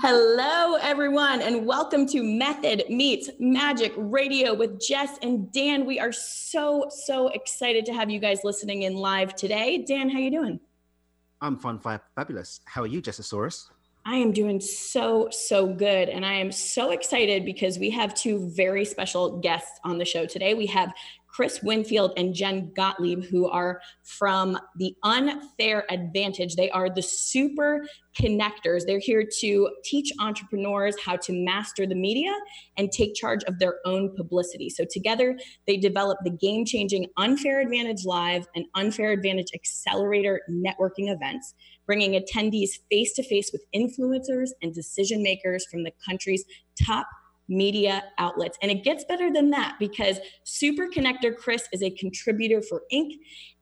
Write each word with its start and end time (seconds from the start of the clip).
Hello, 0.00 0.76
everyone, 0.76 1.42
and 1.42 1.66
welcome 1.66 2.06
to 2.06 2.22
Method 2.22 2.84
Meets 2.88 3.28
Magic 3.38 3.92
Radio 3.96 4.54
with 4.54 4.80
Jess 4.80 5.18
and 5.20 5.52
Dan. 5.52 5.84
We 5.84 6.00
are 6.00 6.12
so 6.12 6.86
so 6.88 7.28
excited 7.28 7.84
to 7.86 7.92
have 7.92 8.08
you 8.08 8.18
guys 8.18 8.40
listening 8.42 8.82
in 8.82 8.94
live 8.94 9.34
today. 9.34 9.84
Dan, 9.86 10.08
how 10.08 10.18
you 10.18 10.30
doing? 10.30 10.60
I'm 11.42 11.58
fun, 11.58 11.78
fabulous. 12.16 12.60
How 12.64 12.82
are 12.82 12.86
you, 12.86 13.02
Jessasaurus? 13.02 13.68
I 14.06 14.16
am 14.16 14.32
doing 14.32 14.60
so, 14.60 15.28
so 15.30 15.66
good. 15.66 16.08
And 16.08 16.24
I 16.24 16.32
am 16.34 16.50
so 16.50 16.90
excited 16.90 17.44
because 17.44 17.78
we 17.78 17.90
have 17.90 18.14
two 18.14 18.50
very 18.50 18.86
special 18.86 19.40
guests 19.40 19.78
on 19.84 19.98
the 19.98 20.06
show 20.06 20.24
today. 20.24 20.54
We 20.54 20.66
have 20.66 20.92
Chris 21.32 21.62
Winfield 21.62 22.12
and 22.16 22.34
Jen 22.34 22.70
Gottlieb, 22.76 23.24
who 23.24 23.48
are 23.48 23.80
from 24.04 24.58
the 24.76 24.94
Unfair 25.02 25.84
Advantage. 25.90 26.56
They 26.56 26.70
are 26.70 26.90
the 26.90 27.02
super 27.02 27.86
connectors. 28.20 28.82
They're 28.86 28.98
here 28.98 29.24
to 29.40 29.70
teach 29.82 30.12
entrepreneurs 30.20 30.94
how 31.02 31.16
to 31.16 31.32
master 31.32 31.86
the 31.86 31.94
media 31.94 32.32
and 32.76 32.92
take 32.92 33.14
charge 33.14 33.42
of 33.44 33.58
their 33.58 33.76
own 33.86 34.14
publicity. 34.14 34.68
So, 34.68 34.84
together, 34.90 35.38
they 35.66 35.78
develop 35.78 36.18
the 36.22 36.30
game 36.30 36.66
changing 36.66 37.06
Unfair 37.16 37.60
Advantage 37.60 38.04
Live 38.04 38.46
and 38.54 38.66
Unfair 38.74 39.12
Advantage 39.12 39.48
Accelerator 39.54 40.42
networking 40.50 41.12
events, 41.12 41.54
bringing 41.86 42.20
attendees 42.20 42.70
face 42.90 43.14
to 43.14 43.22
face 43.22 43.50
with 43.52 43.64
influencers 43.74 44.50
and 44.60 44.74
decision 44.74 45.22
makers 45.22 45.64
from 45.70 45.82
the 45.82 45.92
country's 46.06 46.44
top 46.84 47.06
media 47.52 48.02
outlets. 48.18 48.58
And 48.62 48.70
it 48.70 48.82
gets 48.82 49.04
better 49.04 49.32
than 49.32 49.50
that 49.50 49.76
because 49.78 50.18
Super 50.44 50.88
Connector 50.88 51.36
Chris 51.36 51.68
is 51.72 51.82
a 51.82 51.90
contributor 51.90 52.62
for 52.62 52.82
Inc. 52.92 53.12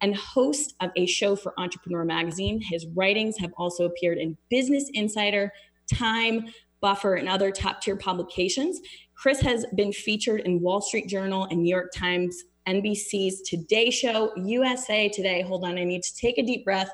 and 0.01 0.17
host 0.17 0.75
of 0.81 0.91
a 0.97 1.07
show 1.07 1.37
for 1.37 1.53
Entrepreneur 1.59 2.05
Magazine. 2.05 2.61
His 2.61 2.87
writings 2.95 3.37
have 3.39 3.53
also 3.57 3.85
appeared 3.85 4.19
in 4.19 4.37
Business 4.49 4.91
Insider, 4.95 5.53
Time, 5.93 6.47
Buffer, 6.81 7.15
and 7.15 7.29
other 7.29 7.51
top 7.51 7.81
tier 7.83 7.97
publications. 7.97 8.81
Chris 9.15 9.41
has 9.41 9.67
been 9.75 9.93
featured 9.93 10.41
in 10.41 10.61
Wall 10.61 10.81
Street 10.81 11.07
Journal 11.07 11.47
and 11.51 11.63
New 11.63 11.69
York 11.69 11.93
Times, 11.95 12.45
NBC's 12.67 13.43
Today 13.43 13.91
Show, 13.91 14.33
USA 14.37 15.09
Today. 15.09 15.43
Hold 15.43 15.65
on, 15.65 15.77
I 15.77 15.85
need 15.85 16.03
to 16.03 16.17
take 16.17 16.39
a 16.39 16.43
deep 16.43 16.65
breath. 16.65 16.91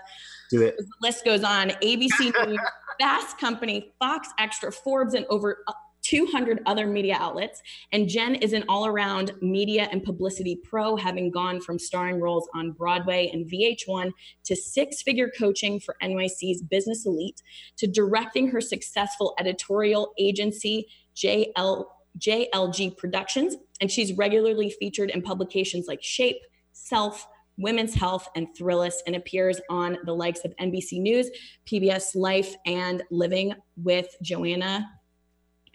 Do 0.51 0.63
it. 0.63 0.77
The 0.77 0.87
list 1.03 1.25
goes 1.25 1.45
on. 1.45 1.71
ABC 1.83 2.33
News, 2.47 2.59
Fast 3.01 3.39
Company, 3.39 3.93
Fox 3.99 4.29
Extra, 4.39 4.73
Forbes, 4.73 5.15
and 5.15 5.27
over 5.29 5.65
200 6.09 6.63
other 6.67 6.87
media 6.87 7.17
outlets. 7.19 7.63
And 7.93 8.09
Jen 8.09 8.37
is 8.37 8.53
an 8.53 8.65
all 8.69 8.87
around 8.87 9.33
media 9.41 9.89
and 9.91 10.03
publicity 10.03 10.57
pro, 10.63 10.97
having 10.97 11.31
gone 11.31 11.61
from 11.61 11.79
starring 11.79 12.21
roles 12.21 12.49
on 12.55 12.73
Broadway 12.73 13.29
and 13.33 13.51
VH1 13.51 14.13
to 14.45 14.57
six 14.57 15.03
figure 15.03 15.31
coaching 15.37 15.81
for 15.81 15.97
NYC's 16.03 16.63
Business 16.63 17.07
Elite 17.07 17.43
to 17.79 17.87
directing 17.87 18.49
her 18.49 18.61
successful 18.61 19.35
editorial 19.41 20.13
agency, 20.19 20.87
JL, 21.17 21.87
JLG 22.19 22.97
Productions. 22.97 23.57
And 23.81 23.91
she's 23.91 24.13
regularly 24.13 24.71
featured 24.71 25.11
in 25.11 25.23
publications 25.23 25.87
like 25.89 26.03
Shape, 26.03 26.41
Self, 26.73 27.27
Women's 27.59 27.95
Health, 27.95 28.29
and 28.37 28.47
Thrillist, 28.57 28.99
and 29.07 29.17
appears 29.17 29.61
on 29.71 29.99
the 30.05 30.15
likes 30.15 30.45
of 30.45 30.55
NBC 30.61 31.01
News, 31.01 31.31
PBS 31.67 32.15
Life, 32.15 32.55
and 32.65 33.03
Living 33.11 33.55
with 33.77 34.07
Joanna 34.23 34.87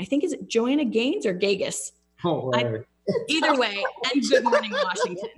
I 0.02 0.06
think 0.06 0.24
is 0.24 0.34
it 0.34 0.48
Joanna 0.48 0.84
Gaines 0.84 1.28
or 1.28 1.34
Gagas? 1.36 1.92
Oh, 2.24 2.52
I, 2.56 2.80
either 3.30 3.56
way, 3.56 3.84
and 4.12 4.24
Good 4.28 4.44
Morning 4.44 4.72
Washington. 4.72 5.30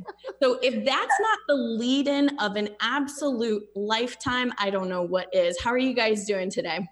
So 0.42 0.58
if 0.64 0.86
that's 0.86 1.20
not 1.20 1.40
the 1.50 1.56
lead-in 1.56 2.40
of 2.40 2.56
an 2.56 2.70
absolute 2.80 3.64
lifetime, 3.76 4.54
I 4.58 4.70
don't 4.70 4.88
know 4.88 5.02
what 5.02 5.28
is. 5.36 5.60
How 5.62 5.72
are 5.72 5.78
you 5.78 5.94
guys 5.94 6.26
doing 6.26 6.50
today? 6.50 6.88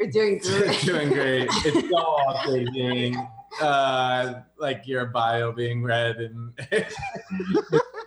We're 0.00 0.10
doing 0.10 0.38
great. 0.42 0.80
doing 0.80 1.08
great. 1.10 1.48
It's 1.66 1.88
so 1.90 1.96
awesome 1.96 3.28
uh, 3.60 4.40
like 4.58 4.86
your 4.86 5.04
bio 5.06 5.52
being 5.52 5.82
read 5.82 6.16
and 6.16 6.52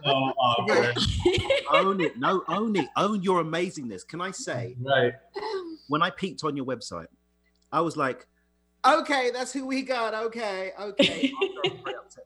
so 0.04 0.10
awkward. 0.10 0.98
own 1.72 2.02
it. 2.02 2.18
No, 2.18 2.44
own 2.48 2.76
it. 2.76 2.88
Own 2.96 3.22
your 3.22 3.44
amazingness. 3.44 4.08
Can 4.08 4.20
I 4.20 4.32
say? 4.32 4.76
Right. 4.82 5.14
When 5.90 6.02
I 6.02 6.10
peeked 6.10 6.44
on 6.44 6.58
your 6.58 6.66
website, 6.66 7.08
I 7.72 7.82
was 7.82 7.98
like, 7.98 8.26
okay, 8.86 9.32
that's 9.32 9.52
who 9.54 9.66
we 9.66 9.82
got. 9.82 10.14
Okay, 10.14 10.72
okay. 10.80 11.32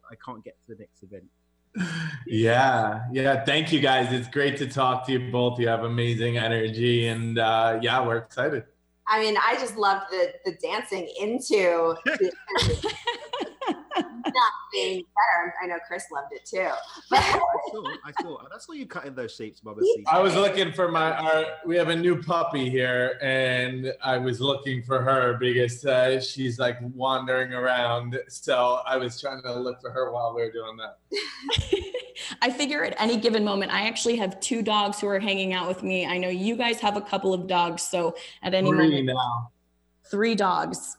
I 0.10 0.16
can't 0.24 0.44
get 0.44 0.58
to 0.64 0.76
the 0.76 0.80
next 0.80 1.04
event. 1.04 1.26
Yeah, 2.26 3.02
yeah. 3.12 3.44
Thank 3.46 3.72
you 3.72 3.80
guys. 3.80 4.12
It's 4.12 4.28
great 4.28 4.58
to 4.58 4.68
talk 4.68 5.06
to 5.06 5.12
you 5.12 5.32
both. 5.32 5.60
You 5.60 5.68
have 5.68 5.84
amazing 5.84 6.38
energy, 6.38 7.08
and 7.08 7.38
uh, 7.38 7.80
yeah, 7.82 8.06
we're 8.06 8.18
excited. 8.18 8.64
I 9.08 9.22
mean, 9.22 9.38
I 9.38 9.56
just 9.56 9.78
loved 9.78 10.06
the 10.12 10.34
the 10.46 10.54
dancing 10.62 11.08
into 11.20 11.96
the 12.06 12.32
not 12.52 12.96
being 14.72 15.04
better. 15.04 15.54
I 15.62 15.68
know 15.68 15.78
Chris 15.88 16.06
loved 16.12 16.34
it 16.34 16.46
too. 16.46 16.70
I 17.12 17.22
saw, 17.72 17.88
I 18.06 18.12
saw. 18.22 18.38
I 18.54 18.58
saw 18.60 18.74
you 18.74 18.86
cutting 18.86 19.16
those 19.16 19.34
shapes, 19.36 19.64
Mama. 19.64 19.82
I 20.12 20.20
was 20.20 20.36
looking 20.36 20.72
for 20.72 20.90
my. 20.92 21.12
Our, 21.12 21.46
we 21.66 21.76
have 21.78 21.90
a 21.90 21.96
new 21.96 22.22
puppy 22.22 22.70
here, 22.70 23.18
and 23.22 23.94
I 24.04 24.18
was 24.18 24.40
looking 24.42 24.84
for 24.84 25.02
her 25.02 25.38
because 25.40 25.86
uh, 25.86 26.20
she's 26.20 26.60
like 26.60 26.78
wandering 26.94 27.54
around. 27.54 28.20
So 28.28 28.82
I 28.86 28.98
was 28.98 29.20
trying 29.20 29.42
to 29.44 29.54
look 29.60 29.82
for 29.82 29.92
her 29.92 30.12
while 30.12 30.34
we 30.36 30.42
were 30.44 30.52
doing 30.52 30.78
that. 30.78 30.98
I 32.42 32.50
figure 32.50 32.84
at 32.84 33.00
any 33.00 33.18
given 33.18 33.44
moment, 33.44 33.72
I 33.72 33.88
actually 33.88 34.16
have 34.18 34.40
two 34.40 34.62
dogs 34.62 35.00
who 35.00 35.08
are 35.08 35.20
hanging 35.20 35.54
out 35.54 35.68
with 35.68 35.84
me. 35.84 36.06
I 36.06 36.18
know 36.18 36.30
you 36.30 36.56
guys 36.56 36.80
have 36.80 36.98
a 36.98 37.02
couple 37.02 37.34
of 37.34 37.48
dogs, 37.48 37.84
so 37.84 38.16
at 38.44 38.54
any 38.54 38.70
Three 38.70 38.90
moment, 38.90 39.06
now. 39.06 39.52
three 40.10 40.36
dogs. 40.36 40.98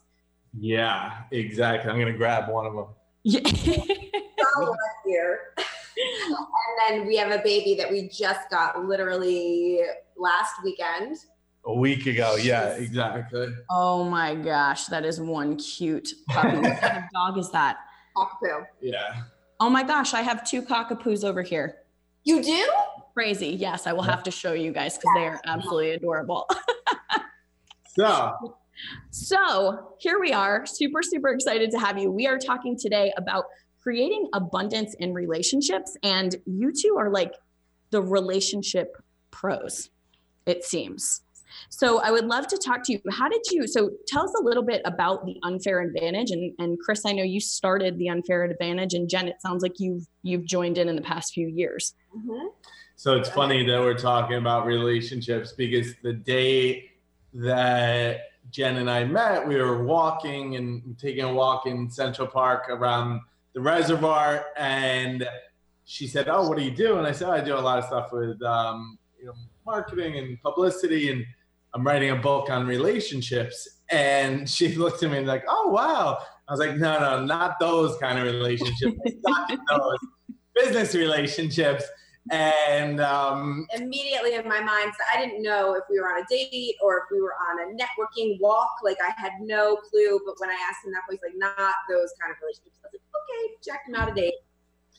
Yeah, 0.58 1.22
exactly. 1.30 1.90
I'm 1.90 1.98
gonna 1.98 2.16
grab 2.16 2.48
one 2.48 2.66
of 2.66 2.74
them. 2.74 2.86
Yeah. 3.24 3.40
here. 5.04 5.40
and 5.56 6.98
then 7.00 7.06
we 7.06 7.16
have 7.16 7.30
a 7.30 7.42
baby 7.42 7.74
that 7.74 7.90
we 7.90 8.08
just 8.08 8.50
got 8.50 8.84
literally 8.84 9.80
last 10.16 10.52
weekend. 10.62 11.16
A 11.64 11.74
week 11.74 12.06
ago, 12.06 12.36
yeah, 12.36 12.68
exactly. 12.70 13.48
oh 13.70 14.04
my 14.04 14.34
gosh, 14.34 14.86
that 14.86 15.04
is 15.04 15.20
one 15.20 15.56
cute 15.56 16.12
puppy. 16.28 16.56
what 16.58 16.80
kind 16.80 16.98
of 16.98 17.04
dog 17.12 17.36
is 17.36 17.50
that? 17.50 17.78
Cockapoo. 18.16 18.64
Yeah. 18.80 19.22
Oh 19.60 19.68
my 19.68 19.82
gosh, 19.82 20.14
I 20.14 20.22
have 20.22 20.48
two 20.48 20.62
cockapoos 20.62 21.24
over 21.24 21.42
here. 21.42 21.78
You 22.24 22.42
do? 22.42 22.72
Crazy. 23.12 23.48
Yes, 23.48 23.86
I 23.86 23.92
will 23.92 24.02
have 24.02 24.22
to 24.22 24.30
show 24.30 24.52
you 24.52 24.72
guys 24.72 24.96
because 24.96 25.10
they 25.16 25.26
are 25.26 25.40
absolutely 25.46 25.90
adorable. 25.90 26.48
So 27.98 28.54
So 29.10 29.94
here 29.98 30.20
we 30.20 30.32
are, 30.32 30.66
super, 30.66 31.02
super 31.02 31.28
excited 31.28 31.70
to 31.72 31.78
have 31.78 31.98
you. 31.98 32.10
We 32.10 32.26
are 32.26 32.38
talking 32.38 32.78
today 32.78 33.12
about 33.16 33.44
creating 33.82 34.28
abundance 34.34 34.94
in 34.94 35.14
relationships, 35.14 35.96
and 36.02 36.36
you 36.46 36.72
two 36.72 36.96
are 36.98 37.10
like 37.10 37.34
the 37.90 38.02
relationship 38.02 38.96
pros, 39.30 39.90
it 40.46 40.64
seems. 40.64 41.22
So 41.70 42.00
I 42.00 42.10
would 42.10 42.26
love 42.26 42.46
to 42.48 42.58
talk 42.58 42.82
to 42.84 42.92
you. 42.92 43.00
How 43.10 43.28
did 43.28 43.42
you? 43.50 43.66
So 43.66 43.90
tell 44.06 44.24
us 44.24 44.34
a 44.38 44.42
little 44.42 44.62
bit 44.62 44.82
about 44.84 45.24
the 45.24 45.38
unfair 45.42 45.80
advantage, 45.80 46.30
and 46.30 46.52
and 46.58 46.78
Chris, 46.78 47.02
I 47.06 47.12
know 47.12 47.22
you 47.22 47.40
started 47.40 47.98
the 47.98 48.08
unfair 48.08 48.44
advantage, 48.44 48.94
and 48.94 49.08
Jen, 49.08 49.28
it 49.28 49.40
sounds 49.40 49.62
like 49.62 49.78
you've 49.78 50.06
you've 50.22 50.44
joined 50.44 50.78
in 50.78 50.88
in 50.88 50.96
the 50.96 51.02
past 51.02 51.32
few 51.32 51.48
years. 51.48 51.94
Mm-hmm. 52.16 52.48
So 52.96 53.14
it's 53.14 53.28
funny 53.28 53.64
that 53.64 53.80
we're 53.80 53.94
talking 53.94 54.36
about 54.36 54.66
relationships 54.66 55.52
because 55.52 55.94
the 56.02 56.12
day 56.12 56.90
that 57.34 58.22
Jen 58.50 58.76
and 58.76 58.90
I 58.90 59.04
met, 59.04 59.46
we 59.46 59.56
were 59.56 59.84
walking 59.84 60.56
and 60.56 60.96
taking 60.98 61.24
a 61.24 61.32
walk 61.32 61.66
in 61.66 61.90
Central 61.90 62.26
Park 62.26 62.68
around 62.68 63.20
the 63.54 63.60
reservoir, 63.60 64.46
and 64.56 65.28
she 65.84 66.06
said, 66.06 66.28
"Oh, 66.28 66.48
what 66.48 66.58
do 66.58 66.64
you 66.64 66.70
do?" 66.70 66.98
And 66.98 67.06
I 67.06 67.12
said, 67.12 67.28
"I 67.28 67.40
do 67.40 67.54
a 67.54 67.60
lot 67.60 67.78
of 67.78 67.84
stuff 67.84 68.12
with 68.12 68.40
um, 68.42 68.98
you 69.18 69.26
know 69.26 69.34
marketing 69.66 70.18
and 70.18 70.40
publicity, 70.42 71.10
and 71.10 71.24
I'm 71.74 71.86
writing 71.86 72.10
a 72.10 72.16
book 72.16 72.50
on 72.50 72.66
relationships." 72.66 73.80
And 73.90 74.48
she 74.48 74.74
looked 74.82 75.02
at 75.02 75.10
me 75.10 75.18
and 75.18 75.26
like, 75.26 75.44
"Oh, 75.48 75.68
wow!" 75.68 76.18
I 76.48 76.52
was 76.52 76.60
like, 76.60 76.76
"No, 76.76 76.98
no, 77.00 77.24
not 77.24 77.58
those 77.58 77.96
kind 77.98 78.18
of 78.18 78.24
relationships. 78.24 78.96
not 79.26 79.58
those 79.70 79.98
business 80.54 80.94
relationships." 80.94 81.84
And 82.30 83.00
um, 83.00 83.66
Immediately 83.74 84.34
in 84.34 84.48
my 84.48 84.60
mind, 84.60 84.92
so 84.92 85.04
I 85.14 85.24
didn't 85.24 85.42
know 85.42 85.74
if 85.74 85.84
we 85.90 86.00
were 86.00 86.08
on 86.08 86.22
a 86.22 86.26
date 86.28 86.74
or 86.82 86.98
if 86.98 87.04
we 87.10 87.20
were 87.20 87.34
on 87.34 87.60
a 87.60 87.74
networking 87.74 88.38
walk. 88.40 88.70
Like 88.82 88.98
I 89.00 89.12
had 89.20 89.32
no 89.40 89.76
clue. 89.76 90.20
But 90.26 90.34
when 90.38 90.50
I 90.50 90.58
asked 90.68 90.84
him 90.84 90.92
that, 90.92 91.02
he's 91.10 91.20
like, 91.22 91.34
"Not 91.36 91.74
those 91.88 92.12
kind 92.20 92.30
of 92.30 92.36
relationships." 92.42 92.78
I 92.84 92.88
was 92.88 92.94
like, 92.94 93.02
"Okay, 93.22 93.54
check, 93.64 93.80
him 93.86 93.94
out 93.94 94.10
a 94.10 94.14
date." 94.14 94.34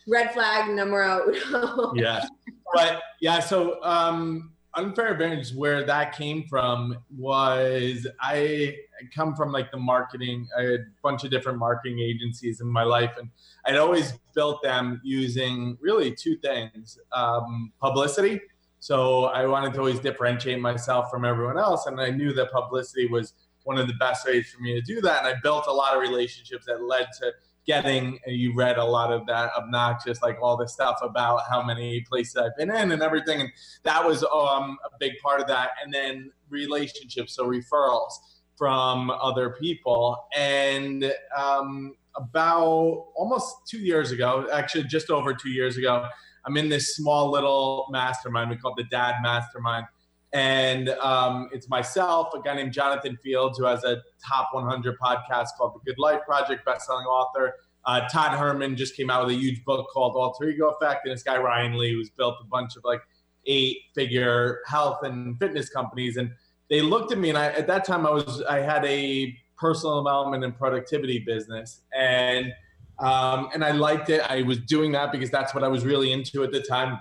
Red 0.08 0.34
flag 0.34 0.74
numero 0.74 1.32
uno. 1.32 1.94
yeah 1.96 2.26
but 2.74 3.02
yeah 3.22 3.40
so 3.40 3.82
um 3.84 4.52
unfair 4.76 5.12
advantage 5.12 5.54
where 5.54 5.84
that 5.84 6.16
came 6.16 6.44
from 6.48 6.98
was 7.16 8.08
i 8.22 8.76
come 9.14 9.36
from 9.36 9.52
like 9.52 9.72
the 9.72 9.78
marketing 9.78 10.48
i 10.58 10.62
had 10.62 10.72
a 10.72 10.86
bunch 11.02 11.24
of 11.24 11.32
different 11.32 11.58
marketing 11.58 12.00
agencies 12.00 12.62
in 12.62 12.68
my 12.68 12.84
life 12.84 13.12
and 13.18 13.30
i'd 13.66 13.78
always 13.78 14.14
built 14.34 14.62
them 14.64 15.00
using 15.04 15.78
really 15.82 16.14
two 16.14 16.38
things 16.38 17.00
um, 17.14 17.72
publicity 17.80 18.40
so 18.80 19.26
i 19.26 19.46
wanted 19.46 19.74
to 19.74 19.80
always 19.80 20.00
differentiate 20.00 20.60
myself 20.60 21.10
from 21.10 21.26
everyone 21.26 21.58
else 21.58 21.86
and 21.86 22.00
i 22.00 22.10
knew 22.10 22.34
that 22.34 22.52
publicity 22.52 23.08
was 23.08 23.34
one 23.64 23.78
of 23.78 23.88
the 23.88 23.94
best 23.96 24.26
ways 24.26 24.50
for 24.50 24.62
me 24.62 24.74
to 24.74 24.82
do 24.82 25.00
that. 25.02 25.24
And 25.24 25.28
I 25.28 25.40
built 25.42 25.66
a 25.68 25.72
lot 25.72 25.96
of 25.96 26.02
relationships 26.02 26.66
that 26.66 26.82
led 26.82 27.08
to 27.20 27.32
getting 27.68 28.18
you 28.26 28.56
read 28.56 28.78
a 28.78 28.84
lot 28.84 29.14
of 29.14 29.28
that 29.28 29.52
obnoxious 29.56 30.24
like 30.24 30.40
all 30.42 30.58
this 30.58 30.74
stuff 30.74 30.98
about 31.04 31.42
how 31.48 31.62
many 31.62 32.02
places 32.02 32.36
I've 32.36 32.58
been 32.58 32.72
in 32.72 32.92
and 32.94 33.04
everything 33.04 33.42
and 33.42 33.50
that 33.84 34.04
was 34.04 34.24
um, 34.24 34.78
a 34.84 34.90
big 35.00 35.12
part 35.22 35.40
of 35.40 35.46
that 35.50 35.72
and 35.84 35.94
then 35.94 36.32
relationships 36.50 37.36
so 37.36 37.46
referrals 37.46 38.14
from 38.60 39.10
other 39.10 39.52
people 39.52 40.18
and 40.36 41.12
um, 41.36 41.96
about 42.16 43.08
almost 43.16 43.56
two 43.68 43.80
years 43.80 44.12
ago 44.12 44.48
actually 44.54 44.84
just 44.84 45.10
over 45.10 45.34
two 45.34 45.50
years 45.50 45.78
ago 45.78 46.06
I'm 46.46 46.58
in 46.58 46.70
this 46.70 46.96
small 46.96 47.32
little 47.32 47.88
mastermind 47.90 48.52
we 48.52 48.58
call 48.58 48.74
it 48.78 48.84
the 48.84 48.90
dad 48.96 49.16
mastermind 49.24 49.86
and 50.32 50.90
um, 50.90 51.50
it's 51.52 51.70
myself, 51.70 52.30
a 52.36 52.42
guy 52.42 52.56
named 52.56 52.72
Jonathan 52.72 53.18
Fields, 53.24 53.58
who 53.58 53.66
has 53.66 53.84
a 53.84 54.02
top 54.26 54.50
100 54.52 54.98
podcast 55.00 55.48
called 55.58 55.74
The 55.74 55.92
Good 55.92 56.00
Life 56.00 56.22
Project, 56.26 56.66
best-selling 56.66 57.06
author. 57.06 57.56
Uh, 57.86 58.08
Todd 58.10 58.38
Herman 58.38 58.76
just 58.76 58.96
came 58.96 59.10
out 59.10 59.26
with 59.26 59.36
a 59.36 59.40
huge 59.40 59.64
book 59.66 59.88
called 59.92 60.16
Alter 60.16 60.50
Ego 60.50 60.70
Effect, 60.70 61.06
and 61.06 61.14
this 61.14 61.24
guy 61.24 61.38
Ryan 61.38 61.78
Lee, 61.78 61.94
who's 61.94 62.12
built 62.12 62.36
a 62.42 62.46
bunch 62.46 62.76
of 62.76 62.84
like 62.84 63.02
eight-figure 63.48 64.60
health 64.68 65.00
and 65.04 65.40
fitness 65.40 65.70
companies. 65.70 66.18
And 66.18 66.32
they 66.70 66.82
looked 66.82 67.12
at 67.12 67.18
me, 67.18 67.30
and 67.30 67.38
I, 67.38 67.48
at 67.48 67.68
that 67.68 67.86
time, 67.86 68.06
I 68.06 68.12
was 68.12 68.42
I 68.44 68.60
had 68.60 68.86
a 68.86 69.36
personal 69.58 70.04
development 70.04 70.44
and 70.44 70.56
productivity 70.58 71.20
business, 71.20 71.82
and 71.96 72.54
um, 73.00 73.50
and 73.54 73.64
I 73.64 73.72
liked 73.72 74.10
it. 74.10 74.22
I 74.30 74.42
was 74.44 74.60
doing 74.60 74.92
that 74.94 75.12
because 75.12 75.30
that's 75.30 75.54
what 75.54 75.64
I 75.64 75.68
was 75.68 75.86
really 75.86 76.12
into 76.12 76.44
at 76.44 76.52
the 76.52 76.62
time 76.62 77.00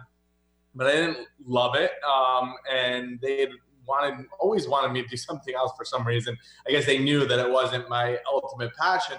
but 0.79 0.87
I 0.87 0.93
didn't 0.93 1.19
love 1.45 1.75
it. 1.75 1.91
Um, 2.09 2.55
and 2.73 3.21
they 3.21 3.49
wanted 3.87 4.27
always 4.39 4.69
wanted 4.69 4.93
me 4.93 5.03
to 5.03 5.09
do 5.09 5.17
something 5.29 5.55
else 5.55 5.73
for 5.77 5.85
some 5.85 6.07
reason. 6.07 6.39
I 6.67 6.71
guess 6.71 6.87
they 6.87 6.99
knew 6.99 7.27
that 7.27 7.39
it 7.39 7.51
wasn't 7.51 7.91
my 7.91 8.19
ultimate 8.33 8.75
passion. 8.77 9.17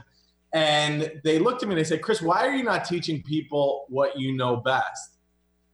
And 0.52 1.12
they 1.24 1.38
looked 1.38 1.62
at 1.62 1.70
me 1.70 1.76
and 1.76 1.80
they 1.80 1.88
said, 1.88 2.02
Chris, 2.02 2.24
why 2.24 2.48
are 2.48 2.56
you 2.56 2.64
not 2.64 2.84
teaching 2.86 3.22
people 3.22 3.86
what 3.90 4.18
you 4.18 4.36
know 4.36 4.56
best? 4.56 5.18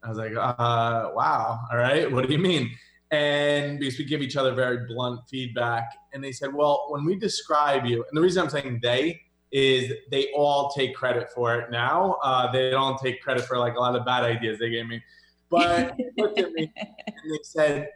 I 0.03 0.09
was 0.09 0.17
like, 0.17 0.33
uh, 0.35 1.11
wow, 1.15 1.61
all 1.71 1.77
right, 1.77 2.11
what 2.11 2.27
do 2.27 2.33
you 2.33 2.39
mean? 2.39 2.71
And 3.11 3.79
because 3.79 3.97
we 3.99 4.05
give 4.05 4.21
each 4.21 4.35
other 4.35 4.53
very 4.53 4.85
blunt 4.87 5.21
feedback. 5.29 5.89
And 6.13 6.23
they 6.23 6.31
said, 6.31 6.53
well, 6.53 6.85
when 6.89 7.05
we 7.05 7.15
describe 7.15 7.85
you, 7.85 8.03
and 8.09 8.17
the 8.17 8.21
reason 8.21 8.43
I'm 8.43 8.49
saying 8.49 8.79
they 8.81 9.21
is 9.51 9.93
they 10.11 10.31
all 10.33 10.69
take 10.71 10.95
credit 10.95 11.29
for 11.33 11.55
it 11.55 11.71
now. 11.71 12.17
Uh, 12.23 12.51
they 12.51 12.71
don't 12.71 12.99
take 12.99 13.21
credit 13.21 13.45
for 13.45 13.57
like 13.57 13.75
a 13.75 13.79
lot 13.79 13.95
of 13.95 14.05
bad 14.05 14.23
ideas 14.23 14.59
they 14.59 14.69
gave 14.69 14.87
me. 14.87 15.01
But 15.49 15.95
they 15.97 16.09
looked 16.17 16.39
at 16.39 16.51
me 16.51 16.71
and 16.77 17.31
they 17.31 17.39
said, 17.43 17.89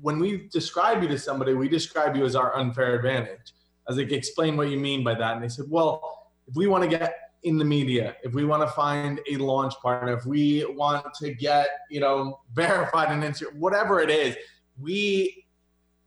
when 0.00 0.18
we 0.18 0.48
describe 0.52 1.02
you 1.02 1.08
to 1.08 1.18
somebody, 1.18 1.54
we 1.54 1.68
describe 1.68 2.16
you 2.16 2.24
as 2.24 2.34
our 2.34 2.56
unfair 2.56 2.96
advantage. 2.96 3.52
I 3.86 3.92
was 3.92 3.98
like, 3.98 4.10
explain 4.12 4.56
what 4.56 4.68
you 4.70 4.78
mean 4.78 5.04
by 5.04 5.14
that. 5.14 5.34
And 5.34 5.44
they 5.44 5.48
said, 5.48 5.66
well, 5.68 6.32
if 6.48 6.56
we 6.56 6.66
want 6.66 6.82
to 6.82 6.88
get 6.88 7.23
in 7.44 7.58
the 7.58 7.64
media, 7.64 8.16
if 8.22 8.32
we 8.32 8.44
want 8.44 8.62
to 8.62 8.68
find 8.68 9.20
a 9.30 9.36
launch 9.36 9.74
partner, 9.82 10.16
if 10.16 10.24
we 10.26 10.64
want 10.64 11.06
to 11.20 11.34
get, 11.34 11.68
you 11.90 12.00
know, 12.00 12.40
verified 12.54 13.10
and 13.10 13.36
whatever 13.58 14.00
it 14.00 14.10
is, 14.10 14.36
we 14.80 15.44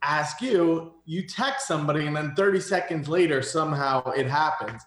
ask 0.02 0.42
you, 0.42 0.96
you 1.06 1.26
text 1.28 1.68
somebody, 1.68 2.06
and 2.06 2.16
then 2.16 2.34
30 2.36 2.60
seconds 2.60 3.08
later, 3.08 3.42
somehow 3.42 4.04
it 4.12 4.28
happens. 4.28 4.82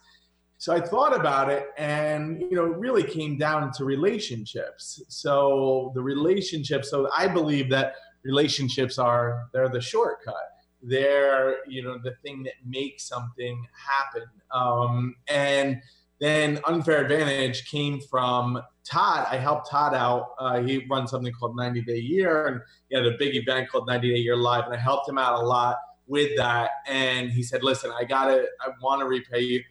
So 0.60 0.74
I 0.74 0.80
thought 0.80 1.18
about 1.18 1.48
it 1.48 1.68
and 1.78 2.38
you 2.38 2.50
know 2.50 2.66
it 2.66 2.76
really 2.76 3.02
came 3.02 3.38
down 3.38 3.72
to 3.78 3.86
relationships. 3.86 5.02
So 5.08 5.90
the 5.94 6.02
relationships 6.02 6.90
so 6.90 7.08
I 7.16 7.28
believe 7.28 7.70
that 7.70 7.94
relationships 8.24 8.98
are 8.98 9.48
they're 9.54 9.70
the 9.70 9.80
shortcut. 9.80 10.34
They're 10.82 11.66
you 11.66 11.82
know 11.82 11.96
the 12.04 12.14
thing 12.22 12.42
that 12.42 12.52
makes 12.66 13.08
something 13.08 13.66
happen. 13.72 14.28
Um, 14.52 15.14
and 15.28 15.80
then 16.20 16.60
unfair 16.66 17.02
advantage 17.02 17.64
came 17.66 18.00
from 18.00 18.60
Todd. 18.84 19.26
I 19.30 19.36
helped 19.36 19.70
Todd 19.70 19.94
out. 19.94 20.32
Uh, 20.38 20.60
he 20.60 20.84
runs 20.90 21.10
something 21.10 21.32
called 21.32 21.56
90 21.56 21.82
Day 21.82 21.98
Year, 21.98 22.46
and 22.46 22.60
he 22.88 22.96
had 22.96 23.06
a 23.06 23.16
big 23.18 23.34
event 23.34 23.70
called 23.70 23.86
90 23.86 24.12
Day 24.12 24.20
Year 24.20 24.36
Live, 24.36 24.64
and 24.66 24.74
I 24.74 24.78
helped 24.78 25.08
him 25.08 25.18
out 25.18 25.42
a 25.42 25.46
lot 25.46 25.76
with 26.06 26.36
that. 26.36 26.70
And 26.86 27.30
he 27.30 27.42
said, 27.42 27.62
"Listen, 27.62 27.90
I 27.98 28.04
gotta, 28.04 28.46
I 28.60 28.70
want 28.82 29.00
to 29.00 29.06
repay 29.06 29.40
you. 29.40 29.62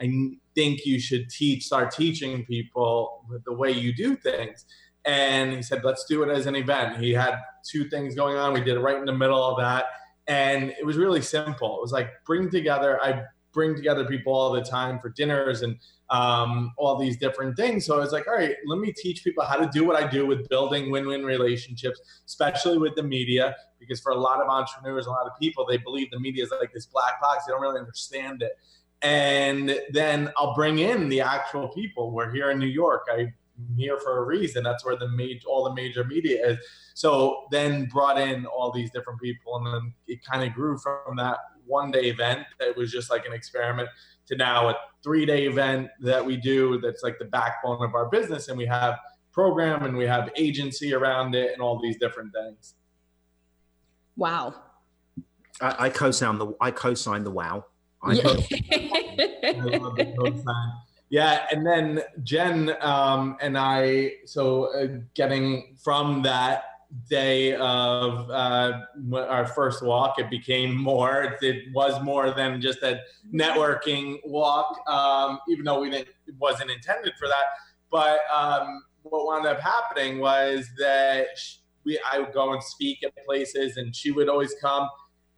I 0.00 0.36
think 0.54 0.84
you 0.84 0.98
should 0.98 1.30
teach, 1.30 1.64
start 1.64 1.92
teaching 1.92 2.44
people 2.44 3.24
the 3.44 3.52
way 3.52 3.70
you 3.70 3.94
do 3.94 4.16
things. 4.16 4.66
And 5.04 5.52
he 5.52 5.62
said, 5.62 5.84
let's 5.84 6.04
do 6.04 6.22
it 6.22 6.30
as 6.30 6.46
an 6.46 6.56
event. 6.56 6.98
He 6.98 7.12
had 7.12 7.36
two 7.68 7.88
things 7.88 8.14
going 8.14 8.36
on. 8.36 8.52
We 8.52 8.60
did 8.60 8.76
it 8.76 8.80
right 8.80 8.96
in 8.96 9.04
the 9.04 9.12
middle 9.12 9.42
of 9.42 9.58
that. 9.58 9.86
And 10.26 10.70
it 10.70 10.86
was 10.86 10.96
really 10.96 11.22
simple. 11.22 11.76
It 11.76 11.82
was 11.82 11.92
like 11.92 12.10
bring 12.24 12.50
together, 12.50 13.00
I 13.02 13.24
bring 13.52 13.74
together 13.74 14.04
people 14.04 14.32
all 14.34 14.52
the 14.52 14.62
time 14.62 14.98
for 14.98 15.10
dinners 15.10 15.62
and 15.62 15.76
um, 16.10 16.72
all 16.76 16.96
these 16.96 17.16
different 17.16 17.56
things. 17.56 17.86
So 17.86 17.96
I 17.96 17.98
was 17.98 18.12
like, 18.12 18.26
all 18.28 18.34
right, 18.34 18.54
let 18.66 18.78
me 18.78 18.92
teach 18.92 19.24
people 19.24 19.44
how 19.44 19.56
to 19.56 19.66
do 19.66 19.84
what 19.84 19.96
I 19.96 20.06
do 20.06 20.26
with 20.26 20.48
building 20.48 20.90
win-win 20.90 21.24
relationships, 21.24 22.00
especially 22.26 22.78
with 22.78 22.94
the 22.96 23.02
media, 23.02 23.54
because 23.78 24.00
for 24.00 24.12
a 24.12 24.18
lot 24.18 24.40
of 24.40 24.48
entrepreneurs, 24.48 25.06
a 25.06 25.10
lot 25.10 25.26
of 25.26 25.32
people, 25.38 25.66
they 25.68 25.78
believe 25.78 26.10
the 26.10 26.20
media 26.20 26.44
is 26.44 26.52
like 26.60 26.72
this 26.72 26.86
black 26.86 27.20
box. 27.20 27.46
They 27.46 27.52
don't 27.52 27.62
really 27.62 27.78
understand 27.78 28.42
it 28.42 28.52
and 29.02 29.76
then 29.90 30.32
I'll 30.36 30.54
bring 30.54 30.78
in 30.78 31.08
the 31.08 31.20
actual 31.20 31.68
people. 31.68 32.12
We're 32.12 32.32
here 32.32 32.50
in 32.50 32.58
New 32.58 32.66
York. 32.66 33.08
I'm 33.12 33.34
here 33.76 33.98
for 33.98 34.18
a 34.18 34.24
reason. 34.24 34.62
That's 34.62 34.84
where 34.84 34.96
the 34.96 35.08
major, 35.08 35.48
all 35.48 35.64
the 35.64 35.74
major 35.74 36.04
media 36.04 36.46
is. 36.46 36.58
So 36.94 37.46
then 37.50 37.86
brought 37.86 38.18
in 38.18 38.46
all 38.46 38.70
these 38.70 38.90
different 38.92 39.20
people, 39.20 39.56
and 39.56 39.66
then 39.66 39.94
it 40.06 40.24
kind 40.24 40.44
of 40.44 40.54
grew 40.54 40.78
from 40.78 41.16
that 41.16 41.38
one 41.72 41.90
day 41.90 42.04
event 42.04 42.46
that 42.60 42.76
was 42.76 42.92
just 42.92 43.10
like 43.10 43.26
an 43.26 43.32
experiment 43.32 43.88
to 44.26 44.36
now 44.36 44.68
a 44.68 44.76
three 45.02 45.26
day 45.26 45.46
event 45.46 45.88
that 46.00 46.24
we 46.24 46.36
do. 46.36 46.80
That's 46.80 47.02
like 47.02 47.18
the 47.18 47.24
backbone 47.24 47.82
of 47.82 47.94
our 47.94 48.08
business, 48.08 48.48
and 48.48 48.56
we 48.56 48.66
have 48.66 48.98
program 49.32 49.84
and 49.84 49.96
we 49.96 50.06
have 50.06 50.30
agency 50.36 50.94
around 50.94 51.34
it 51.34 51.52
and 51.52 51.62
all 51.62 51.80
these 51.80 51.98
different 51.98 52.32
things. 52.32 52.74
Wow. 54.16 54.54
I, 55.60 55.86
I 55.86 55.88
co-sign 55.88 56.38
the 56.38 56.54
I 56.60 56.70
co-sign 56.70 57.24
the 57.24 57.30
wow. 57.30 57.64
Yeah. 58.12 58.22
yeah, 61.10 61.46
and 61.52 61.64
then 61.64 62.02
Jen 62.24 62.74
um, 62.80 63.36
and 63.40 63.56
I, 63.56 64.14
so 64.24 64.74
uh, 64.74 64.88
getting 65.14 65.76
from 65.82 66.22
that 66.22 66.64
day 67.08 67.54
of 67.54 68.30
uh, 68.30 68.80
our 69.16 69.46
first 69.46 69.82
walk, 69.82 70.18
it 70.18 70.30
became 70.30 70.76
more. 70.76 71.36
It 71.40 71.72
was 71.74 72.02
more 72.02 72.30
than 72.30 72.60
just 72.60 72.82
a 72.82 73.00
networking 73.32 74.18
walk, 74.24 74.78
um, 74.88 75.38
even 75.48 75.64
though 75.64 75.80
we 75.80 75.90
didn't. 75.90 76.08
It 76.26 76.34
wasn't 76.38 76.70
intended 76.70 77.14
for 77.18 77.28
that. 77.28 77.44
But 77.90 78.20
um, 78.32 78.82
what 79.02 79.26
wound 79.26 79.46
up 79.46 79.60
happening 79.60 80.18
was 80.18 80.68
that 80.78 81.28
we, 81.84 81.98
I 82.10 82.18
would 82.18 82.32
go 82.32 82.52
and 82.52 82.62
speak 82.62 83.02
at 83.04 83.12
places, 83.24 83.76
and 83.76 83.94
she 83.94 84.10
would 84.10 84.28
always 84.28 84.54
come 84.60 84.88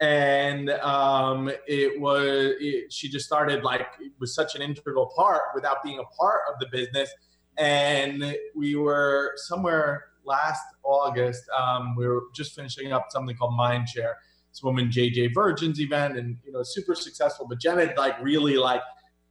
and 0.01 0.71
um, 0.71 1.51
it 1.67 2.01
was 2.01 2.55
it, 2.61 2.93
she 2.93 3.09
just 3.09 3.27
started 3.27 3.63
like 3.63 3.87
it 4.01 4.13
was 4.19 4.35
such 4.35 4.55
an 4.55 4.63
integral 4.63 5.11
part 5.17 5.43
without 5.55 5.83
being 5.83 5.99
a 5.99 6.17
part 6.17 6.41
of 6.53 6.59
the 6.59 6.67
business 6.67 7.11
and 7.59 8.37
we 8.57 8.75
were 8.75 9.33
somewhere 9.37 10.07
last 10.25 10.63
august 10.83 11.43
um, 11.59 11.95
we 11.97 12.07
were 12.07 12.25
just 12.35 12.55
finishing 12.55 12.93
up 12.93 13.07
something 13.11 13.37
called 13.37 13.59
mindshare 13.59 14.15
this 14.51 14.63
woman 14.63 14.89
jj 14.89 15.33
virgin's 15.33 15.81
event 15.81 16.17
and 16.17 16.37
you 16.45 16.53
know 16.53 16.63
super 16.63 16.95
successful 16.95 17.47
but 17.49 17.61
jen 17.61 17.79
had 17.79 17.97
like 17.97 18.21
really 18.23 18.57
like 18.57 18.83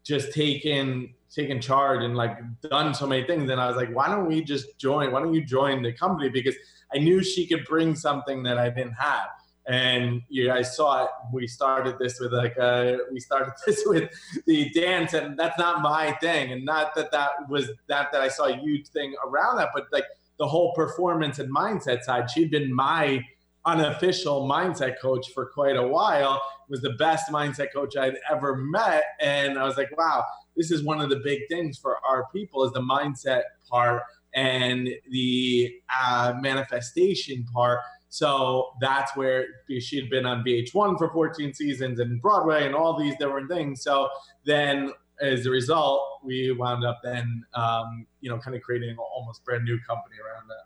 just 0.04 0.34
taken 0.34 1.14
taken 1.34 1.60
charge 1.60 2.04
and 2.04 2.16
like 2.16 2.38
done 2.62 2.94
so 2.94 3.08
many 3.08 3.26
things. 3.26 3.50
And 3.50 3.60
i 3.60 3.68
was 3.68 3.76
like 3.76 3.94
why 3.94 4.08
don't 4.08 4.28
we 4.28 4.44
just 4.44 4.78
join 4.78 5.12
why 5.12 5.22
don't 5.22 5.34
you 5.34 5.44
join 5.44 5.82
the 5.82 5.94
company? 5.94 6.30
Because 6.30 6.56
i 6.94 6.98
knew 6.98 7.24
she 7.24 7.48
could 7.48 7.66
bring 7.66 7.96
something 7.96 8.44
that 8.44 8.58
i 8.58 8.70
didn't 8.70 8.94
have. 8.94 9.28
And 9.66 10.22
you 10.28 10.46
guys 10.46 10.76
saw 10.76 11.06
it. 11.06 11.10
We 11.32 11.48
started 11.48 11.98
this 11.98 12.20
with 12.20 12.34
like 12.34 12.60
uh, 12.60 12.98
we 13.14 13.22
started 13.22 13.54
this 13.66 13.82
with 13.86 14.10
the 14.46 14.70
dance, 14.72 15.14
and 15.14 15.40
that's 15.40 15.58
not 15.58 15.82
my 15.82 16.12
thing, 16.20 16.52
and 16.52 16.66
not 16.66 16.94
that 16.96 17.14
that 17.14 17.48
was 17.48 17.72
that 17.88 18.12
that 18.12 18.20
I 18.20 18.28
saw 18.28 18.48
a 18.48 18.58
huge 18.58 18.90
thing 18.90 19.16
around 19.26 19.56
that, 19.60 19.70
but 19.74 19.86
like 19.94 20.04
the 20.44 20.48
whole 20.50 20.74
performance 20.74 21.40
and 21.40 21.50
mindset 21.50 22.02
side. 22.02 22.30
She'd 22.30 22.52
been 22.52 22.74
my 22.74 23.24
unofficial 23.64 24.46
mindset 24.46 25.00
coach 25.02 25.32
for 25.34 25.46
quite 25.46 25.78
a 25.78 25.88
while. 25.88 26.42
Was 26.68 26.82
the 26.82 26.96
best 27.00 27.32
mindset 27.32 27.68
coach 27.74 27.96
I'd 27.96 28.18
ever 28.30 28.58
met, 28.58 29.04
and 29.22 29.58
I 29.58 29.64
was 29.64 29.78
like, 29.78 29.98
wow, 29.98 30.26
this 30.58 30.70
is 30.70 30.84
one 30.84 31.00
of 31.00 31.10
the 31.10 31.22
big 31.24 31.48
things 31.48 31.78
for 31.78 31.98
our 32.06 32.28
people 32.34 32.66
is 32.66 32.74
the 32.74 32.82
mindset 32.82 33.44
part 33.70 34.02
and 34.34 34.90
the 35.10 35.74
uh, 35.98 36.34
manifestation 36.42 37.46
part 37.54 37.80
so 38.14 38.74
that's 38.80 39.16
where 39.16 39.48
she 39.80 40.00
had 40.00 40.08
been 40.08 40.28
on 40.28 40.44
VH1 40.44 41.00
for 41.00 41.10
14 41.12 41.52
seasons 41.52 42.00
and 42.00 42.22
Broadway 42.22 42.64
and 42.64 42.76
all 42.76 42.96
these 42.96 43.16
different 43.18 43.50
things. 43.50 43.82
So 43.82 44.08
then 44.46 44.92
as 45.24 45.46
a 45.46 45.50
result, 45.50 46.02
we 46.24 46.52
wound 46.52 46.86
up 46.86 47.00
then, 47.04 47.44
um, 47.54 48.06
you 48.22 48.30
know, 48.30 48.38
kind 48.38 48.56
of 48.56 48.62
creating 48.62 48.90
an 48.90 48.98
almost 48.98 49.44
brand 49.46 49.64
new 49.64 49.80
company 49.88 50.16
around 50.18 50.48
that. 50.48 50.66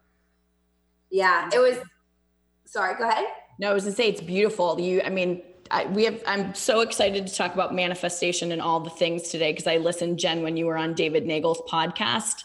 Yeah, 1.09 1.49
it 1.53 1.59
was. 1.59 1.77
Sorry, 2.65 2.95
go 2.97 3.07
ahead. 3.07 3.25
No, 3.59 3.69
I 3.71 3.73
was 3.73 3.83
gonna 3.83 3.95
say 3.95 4.09
it's 4.09 4.21
beautiful. 4.21 4.79
You, 4.79 5.01
I 5.03 5.09
mean, 5.09 5.41
I, 5.71 5.85
we 5.85 6.05
have 6.05 6.21
i'm 6.27 6.53
so 6.53 6.81
excited 6.81 7.27
to 7.27 7.33
talk 7.33 7.53
about 7.53 7.73
manifestation 7.73 8.51
and 8.51 8.61
all 8.61 8.79
the 8.79 8.89
things 8.89 9.29
today 9.29 9.51
because 9.51 9.67
i 9.67 9.77
listened 9.77 10.19
jen 10.19 10.43
when 10.43 10.57
you 10.57 10.65
were 10.65 10.77
on 10.77 10.93
david 10.93 11.25
nagel's 11.25 11.61
podcast 11.69 12.43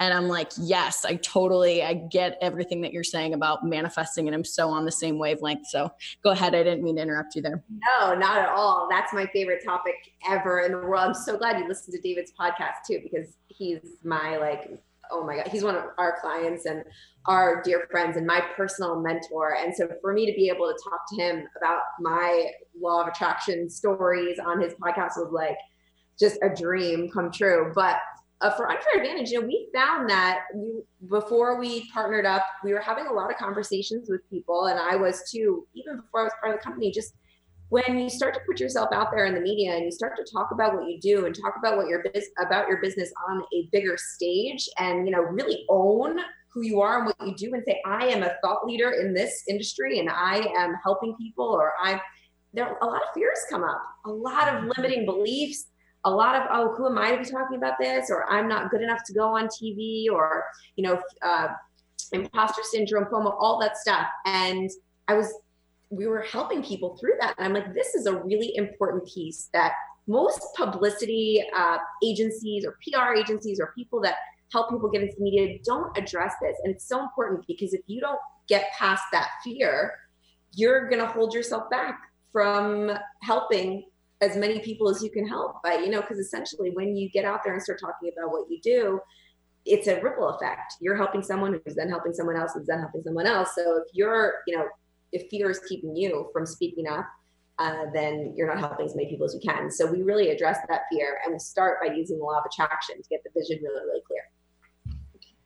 and 0.00 0.12
i'm 0.12 0.28
like 0.28 0.50
yes 0.58 1.04
i 1.04 1.16
totally 1.16 1.82
i 1.82 1.94
get 1.94 2.38
everything 2.40 2.80
that 2.80 2.92
you're 2.92 3.04
saying 3.04 3.34
about 3.34 3.64
manifesting 3.64 4.26
and 4.26 4.34
i'm 4.34 4.44
so 4.44 4.68
on 4.68 4.84
the 4.84 4.92
same 4.92 5.18
wavelength 5.18 5.66
so 5.66 5.90
go 6.22 6.30
ahead 6.30 6.54
i 6.54 6.62
didn't 6.62 6.82
mean 6.82 6.96
to 6.96 7.02
interrupt 7.02 7.34
you 7.34 7.42
there. 7.42 7.62
No 7.98 8.14
not 8.14 8.38
at 8.38 8.48
all. 8.48 8.88
That's 8.90 9.12
my 9.12 9.26
favorite 9.26 9.62
topic 9.64 9.94
ever 10.28 10.60
in 10.60 10.72
the 10.72 10.78
world. 10.78 11.08
I'm 11.08 11.14
so 11.14 11.36
glad 11.36 11.58
you 11.58 11.68
listened 11.68 11.94
to 11.94 12.00
david's 12.00 12.32
podcast 12.38 12.86
too 12.86 13.00
because 13.02 13.36
he's 13.48 13.98
my 14.02 14.36
like 14.36 14.70
oh 15.10 15.24
my 15.24 15.36
god 15.36 15.48
he's 15.48 15.64
one 15.64 15.76
of 15.76 15.84
our 15.98 16.18
clients 16.20 16.66
and 16.66 16.84
our 17.26 17.62
dear 17.62 17.86
friends 17.90 18.16
and 18.16 18.26
my 18.26 18.42
personal 18.56 19.00
mentor. 19.00 19.56
And 19.56 19.74
so 19.74 19.88
for 20.00 20.12
me 20.12 20.26
to 20.26 20.32
be 20.36 20.48
able 20.48 20.66
to 20.66 20.78
talk 20.82 21.00
to 21.10 21.16
him 21.16 21.46
about 21.56 21.80
my 22.00 22.50
law 22.78 23.02
of 23.02 23.08
attraction 23.08 23.70
stories 23.70 24.38
on 24.38 24.60
his 24.60 24.74
podcast 24.74 25.12
was 25.16 25.30
like 25.32 25.56
just 26.18 26.38
a 26.42 26.54
dream 26.54 27.10
come 27.10 27.30
true. 27.32 27.72
But 27.74 27.96
uh, 28.40 28.50
for 28.50 28.68
unfair 28.68 29.00
advantage 29.00 29.30
you 29.30 29.40
know 29.40 29.46
we 29.46 29.68
found 29.72 30.10
that 30.10 30.40
we, 30.54 30.82
before 31.08 31.58
we 31.58 31.88
partnered 31.92 32.26
up 32.26 32.44
we 32.64 32.72
were 32.72 32.80
having 32.80 33.06
a 33.06 33.12
lot 33.12 33.30
of 33.30 33.38
conversations 33.38 34.10
with 34.10 34.28
people. 34.28 34.66
And 34.66 34.78
i 34.78 34.96
was 34.96 35.22
too 35.30 35.66
even 35.72 36.00
before 36.00 36.22
i 36.22 36.24
was 36.24 36.32
part 36.42 36.52
of 36.52 36.60
the 36.60 36.64
company 36.64 36.90
just 36.90 37.14
when 37.74 37.98
you 37.98 38.08
start 38.08 38.32
to 38.32 38.40
put 38.46 38.60
yourself 38.60 38.88
out 38.92 39.08
there 39.10 39.26
in 39.26 39.34
the 39.34 39.40
media 39.40 39.74
and 39.74 39.84
you 39.84 39.90
start 39.90 40.12
to 40.16 40.32
talk 40.32 40.50
about 40.52 40.74
what 40.74 40.88
you 40.88 40.96
do 41.00 41.26
and 41.26 41.34
talk 41.34 41.54
about 41.58 41.76
what 41.76 41.88
your 41.88 42.04
biz- 42.12 42.30
about 42.38 42.68
your 42.68 42.80
business 42.80 43.12
on 43.28 43.42
a 43.52 43.68
bigger 43.72 43.96
stage 43.98 44.68
and 44.78 45.08
you 45.08 45.12
know 45.12 45.18
really 45.18 45.66
own 45.68 46.20
who 46.52 46.62
you 46.62 46.80
are 46.80 46.98
and 46.98 47.06
what 47.06 47.16
you 47.26 47.34
do 47.34 47.52
and 47.52 47.64
say 47.66 47.80
i 47.84 48.06
am 48.06 48.22
a 48.22 48.30
thought 48.44 48.64
leader 48.64 48.92
in 48.92 49.12
this 49.12 49.42
industry 49.48 49.98
and 49.98 50.08
i 50.08 50.46
am 50.56 50.76
helping 50.84 51.16
people 51.16 51.46
or 51.46 51.72
i'm 51.82 51.98
there 52.52 52.78
a 52.80 52.86
lot 52.86 53.02
of 53.02 53.08
fears 53.12 53.40
come 53.50 53.64
up 53.64 53.82
a 54.06 54.10
lot 54.10 54.46
of 54.54 54.70
limiting 54.76 55.04
beliefs 55.04 55.66
a 56.04 56.10
lot 56.10 56.36
of 56.36 56.42
oh 56.52 56.72
who 56.76 56.86
am 56.86 56.96
i 56.96 57.10
to 57.10 57.18
be 57.18 57.28
talking 57.28 57.56
about 57.56 57.74
this? 57.80 58.08
or 58.08 58.30
i'm 58.30 58.46
not 58.46 58.70
good 58.70 58.82
enough 58.82 59.00
to 59.04 59.12
go 59.12 59.34
on 59.36 59.48
tv 59.48 60.06
or 60.12 60.44
you 60.76 60.84
know 60.84 61.00
uh, 61.22 61.48
imposter 62.12 62.62
syndrome 62.70 63.06
fomo 63.06 63.34
all 63.40 63.58
that 63.58 63.76
stuff. 63.76 64.06
And 64.26 64.70
i 65.08 65.14
was 65.14 65.34
we 65.90 66.06
were 66.06 66.22
helping 66.22 66.62
people 66.62 66.96
through 66.98 67.14
that. 67.20 67.34
And 67.38 67.46
i'm 67.46 67.54
like 67.54 67.74
this 67.74 67.94
is 67.94 68.06
a 68.06 68.16
really 68.22 68.54
important 68.56 69.06
piece 69.06 69.48
that 69.52 69.72
most 70.06 70.40
publicity 70.56 71.42
uh, 71.56 71.78
agencies 72.02 72.64
or 72.64 72.76
pr 72.82 73.14
agencies 73.14 73.58
or 73.60 73.72
people 73.74 74.00
that 74.02 74.16
help 74.52 74.70
people 74.70 74.90
get 74.90 75.02
into 75.02 75.14
the 75.16 75.22
media 75.22 75.58
don't 75.64 75.96
address 75.96 76.34
this. 76.40 76.56
And 76.62 76.74
it's 76.74 76.86
so 76.86 77.02
important 77.02 77.44
because 77.46 77.74
if 77.74 77.80
you 77.86 78.00
don't 78.00 78.18
get 78.48 78.70
past 78.78 79.02
that 79.12 79.28
fear 79.42 79.94
you're 80.52 80.88
going 80.88 81.00
to 81.00 81.06
hold 81.06 81.34
yourself 81.34 81.68
back 81.70 81.98
from 82.30 82.92
helping 83.22 83.84
as 84.20 84.36
many 84.36 84.60
people 84.60 84.88
as 84.88 85.02
you 85.02 85.10
can 85.10 85.26
help 85.26 85.56
but 85.64 85.80
you 85.80 85.90
know 85.90 86.00
because 86.00 86.18
essentially 86.18 86.70
when 86.70 86.94
you 86.94 87.08
get 87.10 87.24
out 87.24 87.40
there 87.42 87.54
and 87.54 87.62
start 87.62 87.80
talking 87.80 88.10
about 88.16 88.30
what 88.30 88.48
you 88.50 88.60
do 88.62 89.00
it's 89.66 89.86
a 89.86 90.00
ripple 90.00 90.28
effect. 90.28 90.74
You're 90.80 90.96
helping 90.96 91.22
someone 91.22 91.60
who's 91.64 91.74
then 91.74 91.88
helping 91.88 92.12
someone 92.12 92.36
else 92.36 92.52
who's 92.54 92.66
then 92.66 92.80
helping 92.80 93.02
someone 93.02 93.26
else. 93.26 93.54
So 93.54 93.78
if 93.78 93.84
you're 93.92 94.34
you 94.46 94.56
know 94.56 94.66
if 95.14 95.28
fear 95.30 95.48
is 95.48 95.60
keeping 95.68 95.96
you 95.96 96.28
from 96.32 96.44
speaking 96.44 96.86
up 96.86 97.08
uh, 97.58 97.84
then 97.92 98.34
you're 98.36 98.48
not 98.48 98.58
helping 98.58 98.84
as 98.84 98.96
many 98.96 99.08
people 99.08 99.24
as 99.24 99.34
you 99.34 99.40
can. 99.40 99.70
So 99.70 99.86
we 99.86 100.02
really 100.02 100.30
address 100.30 100.58
that 100.68 100.82
fear 100.90 101.20
and 101.24 101.32
we 101.32 101.38
start 101.38 101.78
by 101.80 101.94
using 101.94 102.18
the 102.18 102.24
law 102.24 102.38
of 102.38 102.44
attraction 102.44 102.96
to 102.96 103.08
get 103.08 103.22
the 103.22 103.30
vision 103.38 103.62
really 103.62 103.84
really 103.86 104.02
clear. 104.06 104.96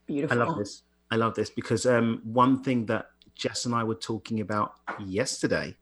Beautiful. 0.07 0.43
I 0.43 0.45
love 0.45 0.59
this. 0.59 0.83
I 1.11 1.17
love 1.17 1.35
this 1.35 1.51
because 1.51 1.85
um, 1.87 2.21
one 2.25 2.63
thing 2.63 2.87
that 2.87 3.07
Jess 3.35 3.67
and 3.67 3.75
I 3.75 3.85
were 3.85 3.95
talking 3.95 4.41
about 4.41 4.73
yesterday, 5.05 5.77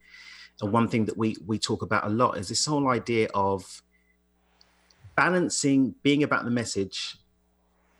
and 0.61 0.71
one 0.71 0.89
thing 0.89 1.05
that 1.05 1.17
we 1.17 1.37
we 1.45 1.57
talk 1.57 1.81
about 1.81 2.05
a 2.05 2.09
lot 2.09 2.37
is 2.37 2.49
this 2.49 2.65
whole 2.65 2.89
idea 2.89 3.29
of 3.33 3.81
balancing 5.15 5.95
being 6.03 6.23
about 6.23 6.43
the 6.43 6.51
message 6.51 7.17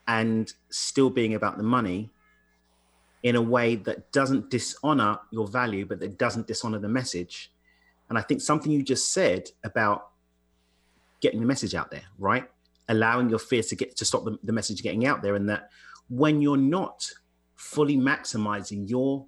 and 0.08 0.54
still 0.70 1.10
being 1.10 1.34
about 1.34 1.58
the 1.58 1.64
money 1.64 2.10
in 3.24 3.36
a 3.36 3.42
way 3.42 3.76
that 3.76 4.12
doesn't 4.12 4.50
dishonor 4.50 5.20
your 5.32 5.48
value, 5.48 5.86
but 5.86 6.00
that 6.00 6.18
doesn't 6.18 6.48
dishonor 6.48 6.80
the 6.80 6.88
message. 6.88 7.52
And 8.10 8.18
I 8.18 8.22
think 8.22 8.42
something 8.42 8.72
you 8.72 8.84
just 8.84 9.12
said 9.12 9.50
about 9.64 10.10
getting 11.20 11.40
the 11.40 11.46
message 11.46 11.76
out 11.76 11.92
there, 11.92 12.04
right? 12.20 12.50
Allowing 12.90 13.30
your 13.30 13.40
fears 13.40 13.68
to 13.68 13.76
get 13.76 13.96
to 13.98 14.06
stop 14.06 14.24
the, 14.24 14.38
the 14.44 14.54
message 14.54 14.84
getting 14.84 15.06
out 15.06 15.22
there, 15.22 15.36
and 15.36 15.50
that 15.50 15.70
when 16.10 16.42
you're 16.42 16.58
not 16.58 17.10
fully 17.56 17.98
maximizing 17.98 18.90
your 18.90 19.26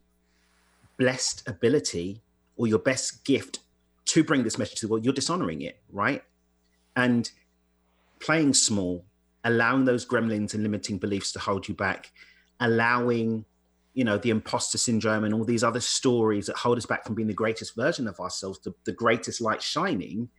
blessed 0.97 1.47
ability 1.47 2.21
or 2.57 2.67
your 2.67 2.79
best 2.79 3.25
gift 3.25 3.59
to 4.05 4.23
bring 4.23 4.43
this 4.43 4.57
message 4.57 4.79
to 4.79 4.87
the 4.87 4.91
world, 4.91 5.03
you're 5.03 5.13
dishonoring 5.13 5.61
it, 5.61 5.81
right? 5.91 6.23
And 6.95 7.29
playing 8.19 8.53
small, 8.53 9.03
allowing 9.43 9.85
those 9.85 10.05
gremlins 10.05 10.53
and 10.53 10.63
limiting 10.63 10.97
beliefs 10.97 11.31
to 11.33 11.39
hold 11.39 11.67
you 11.67 11.73
back, 11.73 12.11
allowing 12.59 13.45
you 13.99 14.05
know 14.05 14.17
the 14.17 14.29
imposter 14.29 14.77
syndrome 14.77 15.23
and 15.25 15.33
all 15.33 15.43
these 15.43 15.63
other 15.63 15.81
stories 15.81 16.45
that 16.47 16.55
hold 16.55 16.77
us 16.77 16.85
back 16.85 17.03
from 17.05 17.15
being 17.15 17.27
the 17.27 17.33
greatest 17.33 17.75
version 17.75 18.07
of 18.07 18.19
ourselves 18.19 18.59
the, 18.59 18.73
the 18.85 18.93
greatest 18.93 19.41
light 19.41 19.61
shining 19.61 20.29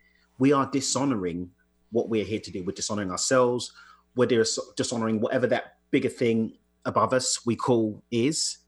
we 0.40 0.52
are 0.52 0.68
dishonoring 0.70 1.50
what 1.92 2.08
we're 2.08 2.24
here 2.24 2.40
to 2.40 2.50
do. 2.50 2.64
We're 2.64 2.72
dishonoring 2.72 3.10
ourselves. 3.10 3.72
We're 4.16 4.26
dis- 4.26 4.58
dishonoring 4.76 5.20
whatever 5.20 5.46
that 5.48 5.76
bigger 5.90 6.08
thing 6.08 6.56
above 6.84 7.12
us 7.12 7.44
we 7.44 7.54
call 7.54 8.02
is. 8.10 8.58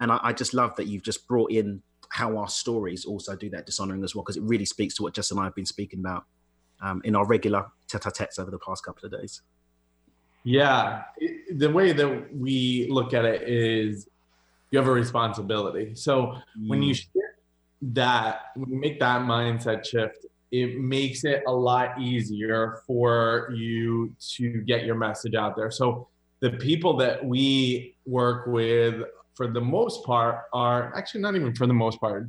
And 0.00 0.12
I, 0.12 0.20
I 0.22 0.32
just 0.32 0.54
love 0.54 0.76
that 0.76 0.86
you've 0.86 1.02
just 1.02 1.26
brought 1.26 1.50
in 1.50 1.82
how 2.10 2.36
our 2.36 2.48
stories 2.48 3.04
also 3.04 3.34
do 3.34 3.50
that 3.50 3.66
dishonoring 3.66 4.04
as 4.04 4.14
well 4.14 4.22
because 4.22 4.36
it 4.36 4.42
really 4.44 4.64
speaks 4.64 4.94
to 4.96 5.02
what 5.02 5.14
Jess 5.14 5.30
and 5.30 5.40
I 5.40 5.44
have 5.44 5.54
been 5.54 5.66
speaking 5.66 6.00
about 6.00 6.24
um, 6.80 7.00
in 7.04 7.16
our 7.16 7.26
regular 7.26 7.66
tete-a-tetes 7.88 8.38
over 8.38 8.50
the 8.50 8.58
past 8.58 8.84
couple 8.84 9.06
of 9.06 9.12
days. 9.12 9.42
Yeah, 10.44 11.04
the 11.54 11.70
way 11.70 11.92
that 11.92 12.36
we 12.36 12.86
look 12.90 13.14
at 13.14 13.24
it 13.24 13.48
is 13.48 14.06
you 14.74 14.78
have 14.78 14.88
a 14.88 14.92
responsibility. 14.92 15.94
So 15.94 16.36
when 16.66 16.82
you 16.82 16.94
shift 16.94 17.14
that, 17.80 18.46
when 18.56 18.70
you 18.70 18.80
make 18.80 18.98
that 18.98 19.20
mindset 19.22 19.86
shift, 19.86 20.26
it 20.50 20.80
makes 20.80 21.22
it 21.22 21.44
a 21.46 21.52
lot 21.52 22.00
easier 22.00 22.82
for 22.84 23.50
you 23.54 24.12
to 24.36 24.62
get 24.62 24.84
your 24.84 24.96
message 24.96 25.36
out 25.36 25.54
there. 25.54 25.70
So 25.70 26.08
the 26.40 26.50
people 26.50 26.96
that 26.96 27.24
we 27.24 27.94
work 28.04 28.48
with, 28.48 28.96
for 29.34 29.46
the 29.46 29.60
most 29.60 30.04
part, 30.04 30.40
are 30.52 30.92
actually 30.96 31.20
not 31.20 31.36
even 31.36 31.54
for 31.54 31.68
the 31.68 31.72
most 31.72 32.00
part, 32.00 32.28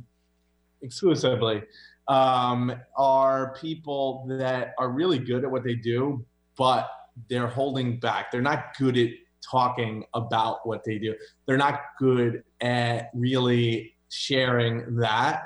exclusively, 0.82 1.64
um, 2.06 2.72
are 2.96 3.56
people 3.60 4.24
that 4.28 4.72
are 4.78 4.90
really 4.90 5.18
good 5.18 5.42
at 5.42 5.50
what 5.50 5.64
they 5.64 5.74
do, 5.74 6.24
but 6.56 6.88
they're 7.28 7.48
holding 7.48 7.98
back. 7.98 8.30
They're 8.30 8.40
not 8.40 8.76
good 8.78 8.96
at 8.96 9.10
talking 9.42 10.04
about 10.14 10.66
what 10.66 10.84
they 10.84 10.98
do. 10.98 11.14
They're 11.46 11.56
not 11.56 11.80
good 11.98 12.42
at 12.60 13.10
really 13.14 13.94
sharing 14.08 14.96
that 14.96 15.44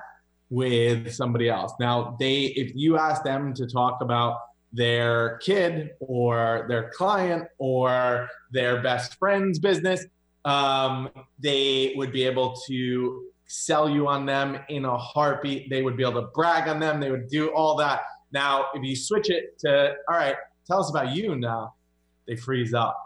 with 0.51 1.13
somebody 1.13 1.49
else. 1.49 1.73
Now, 1.79 2.17
they 2.19 2.47
if 2.57 2.73
you 2.75 2.99
ask 2.99 3.23
them 3.23 3.55
to 3.55 3.67
talk 3.67 3.99
about 4.01 4.39
their 4.73 5.39
kid 5.39 5.91
or 6.01 6.67
their 6.69 6.91
client 6.91 7.49
or 7.59 8.29
their 8.53 8.83
best 8.83 9.19
friend's 9.19 9.59
business, 9.59 10.05
um, 10.45 11.09
they 11.39 11.93
would 11.97 12.13
be 12.13 12.25
able 12.25 12.55
to 12.69 13.25
sell 13.47 13.89
you 13.89 14.07
on 14.07 14.27
them 14.27 14.59
in 14.69 14.85
a 14.85 14.97
heartbeat. 14.97 15.69
They 15.71 15.83
would 15.83 15.97
be 15.97 16.05
able 16.05 16.23
to 16.23 16.29
brag 16.29 16.69
on 16.69 16.79
them. 16.79 17.01
They 17.01 17.11
would 17.11 17.29
do 17.29 17.49
all 17.49 17.77
that. 17.77 18.03
Now, 18.33 18.67
if 18.75 18.83
you 18.85 18.95
switch 18.95 19.29
it 19.29 19.59
to, 19.61 19.95
all 20.09 20.17
right, 20.17 20.37
tell 20.67 20.81
us 20.81 20.89
about 20.89 21.15
you 21.15 21.35
now, 21.35 21.75
they 22.29 22.37
freeze 22.37 22.75
up. 22.75 22.97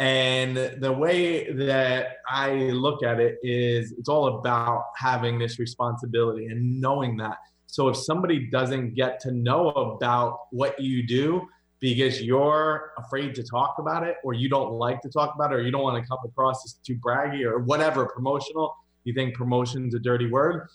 And 0.00 0.56
the 0.56 0.90
way 0.90 1.52
that 1.52 2.16
I 2.26 2.52
look 2.54 3.02
at 3.02 3.20
it 3.20 3.36
is 3.42 3.92
it's 3.92 4.08
all 4.08 4.38
about 4.38 4.86
having 4.96 5.38
this 5.38 5.58
responsibility 5.58 6.46
and 6.46 6.80
knowing 6.80 7.18
that. 7.18 7.36
So 7.66 7.88
if 7.88 7.98
somebody 7.98 8.48
doesn't 8.50 8.94
get 8.94 9.20
to 9.20 9.30
know 9.30 9.68
about 9.68 10.38
what 10.52 10.80
you 10.80 11.06
do 11.06 11.46
because 11.80 12.22
you're 12.22 12.92
afraid 12.96 13.34
to 13.34 13.42
talk 13.42 13.76
about 13.78 14.02
it 14.02 14.16
or 14.24 14.32
you 14.32 14.48
don't 14.48 14.72
like 14.72 15.02
to 15.02 15.10
talk 15.10 15.34
about 15.34 15.52
it 15.52 15.56
or 15.56 15.62
you 15.62 15.70
don't 15.70 15.82
want 15.82 16.02
to 16.02 16.08
come 16.08 16.18
across 16.24 16.64
as 16.64 16.72
too 16.82 16.96
braggy 16.96 17.44
or 17.44 17.58
whatever 17.58 18.06
promotional, 18.06 18.74
you 19.04 19.12
think 19.12 19.34
promotion's 19.34 19.94
a 19.94 19.98
dirty 19.98 20.30
word, 20.30 20.66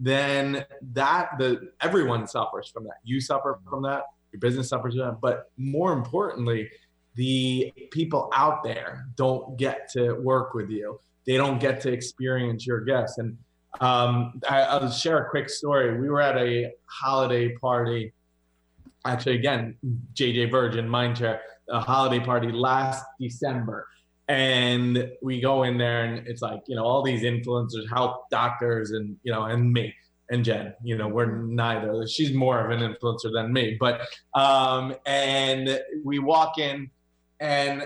then 0.00 0.64
that 0.92 1.30
the 1.38 1.70
everyone 1.80 2.26
suffers 2.26 2.68
from 2.68 2.82
that. 2.84 2.96
You 3.04 3.20
suffer 3.20 3.60
from 3.70 3.82
that, 3.82 4.02
your 4.32 4.40
business 4.40 4.70
suffers 4.70 4.94
from 4.94 5.06
that, 5.06 5.20
but 5.20 5.52
more 5.56 5.92
importantly, 5.92 6.68
the 7.14 7.72
people 7.90 8.30
out 8.34 8.62
there 8.64 9.06
don't 9.16 9.56
get 9.58 9.90
to 9.92 10.14
work 10.14 10.54
with 10.54 10.70
you. 10.70 10.98
They 11.26 11.36
don't 11.36 11.60
get 11.60 11.80
to 11.82 11.92
experience 11.92 12.66
your 12.66 12.80
guests. 12.80 13.18
And 13.18 13.36
um, 13.80 14.40
I, 14.48 14.62
I'll 14.62 14.90
share 14.90 15.18
a 15.18 15.30
quick 15.30 15.48
story. 15.48 15.98
We 15.98 16.08
were 16.08 16.20
at 16.20 16.36
a 16.36 16.72
holiday 16.86 17.54
party, 17.56 18.12
actually, 19.04 19.36
again, 19.36 19.76
JJ 20.14 20.50
Virgin 20.50 20.88
mind 20.88 21.16
Mindshare, 21.16 21.38
a 21.70 21.80
holiday 21.80 22.24
party 22.24 22.50
last 22.50 23.04
December. 23.20 23.86
And 24.28 25.10
we 25.20 25.40
go 25.40 25.64
in 25.64 25.78
there, 25.78 26.04
and 26.04 26.26
it's 26.26 26.42
like, 26.42 26.60
you 26.66 26.76
know, 26.76 26.84
all 26.84 27.02
these 27.02 27.22
influencers, 27.22 27.88
health 27.90 28.22
doctors, 28.30 28.92
and, 28.92 29.16
you 29.22 29.32
know, 29.32 29.44
and 29.44 29.72
me. 29.72 29.94
and 30.30 30.44
Jen. 30.44 30.74
You 30.82 30.96
know, 30.96 31.08
we're 31.08 31.42
neither. 31.42 32.06
She's 32.06 32.32
more 32.32 32.64
of 32.64 32.70
an 32.70 32.80
influencer 32.80 33.32
than 33.32 33.52
me. 33.52 33.76
But 33.78 34.00
um, 34.34 34.94
and 35.06 35.80
we 36.04 36.18
walk 36.18 36.58
in, 36.58 36.90
and 37.42 37.84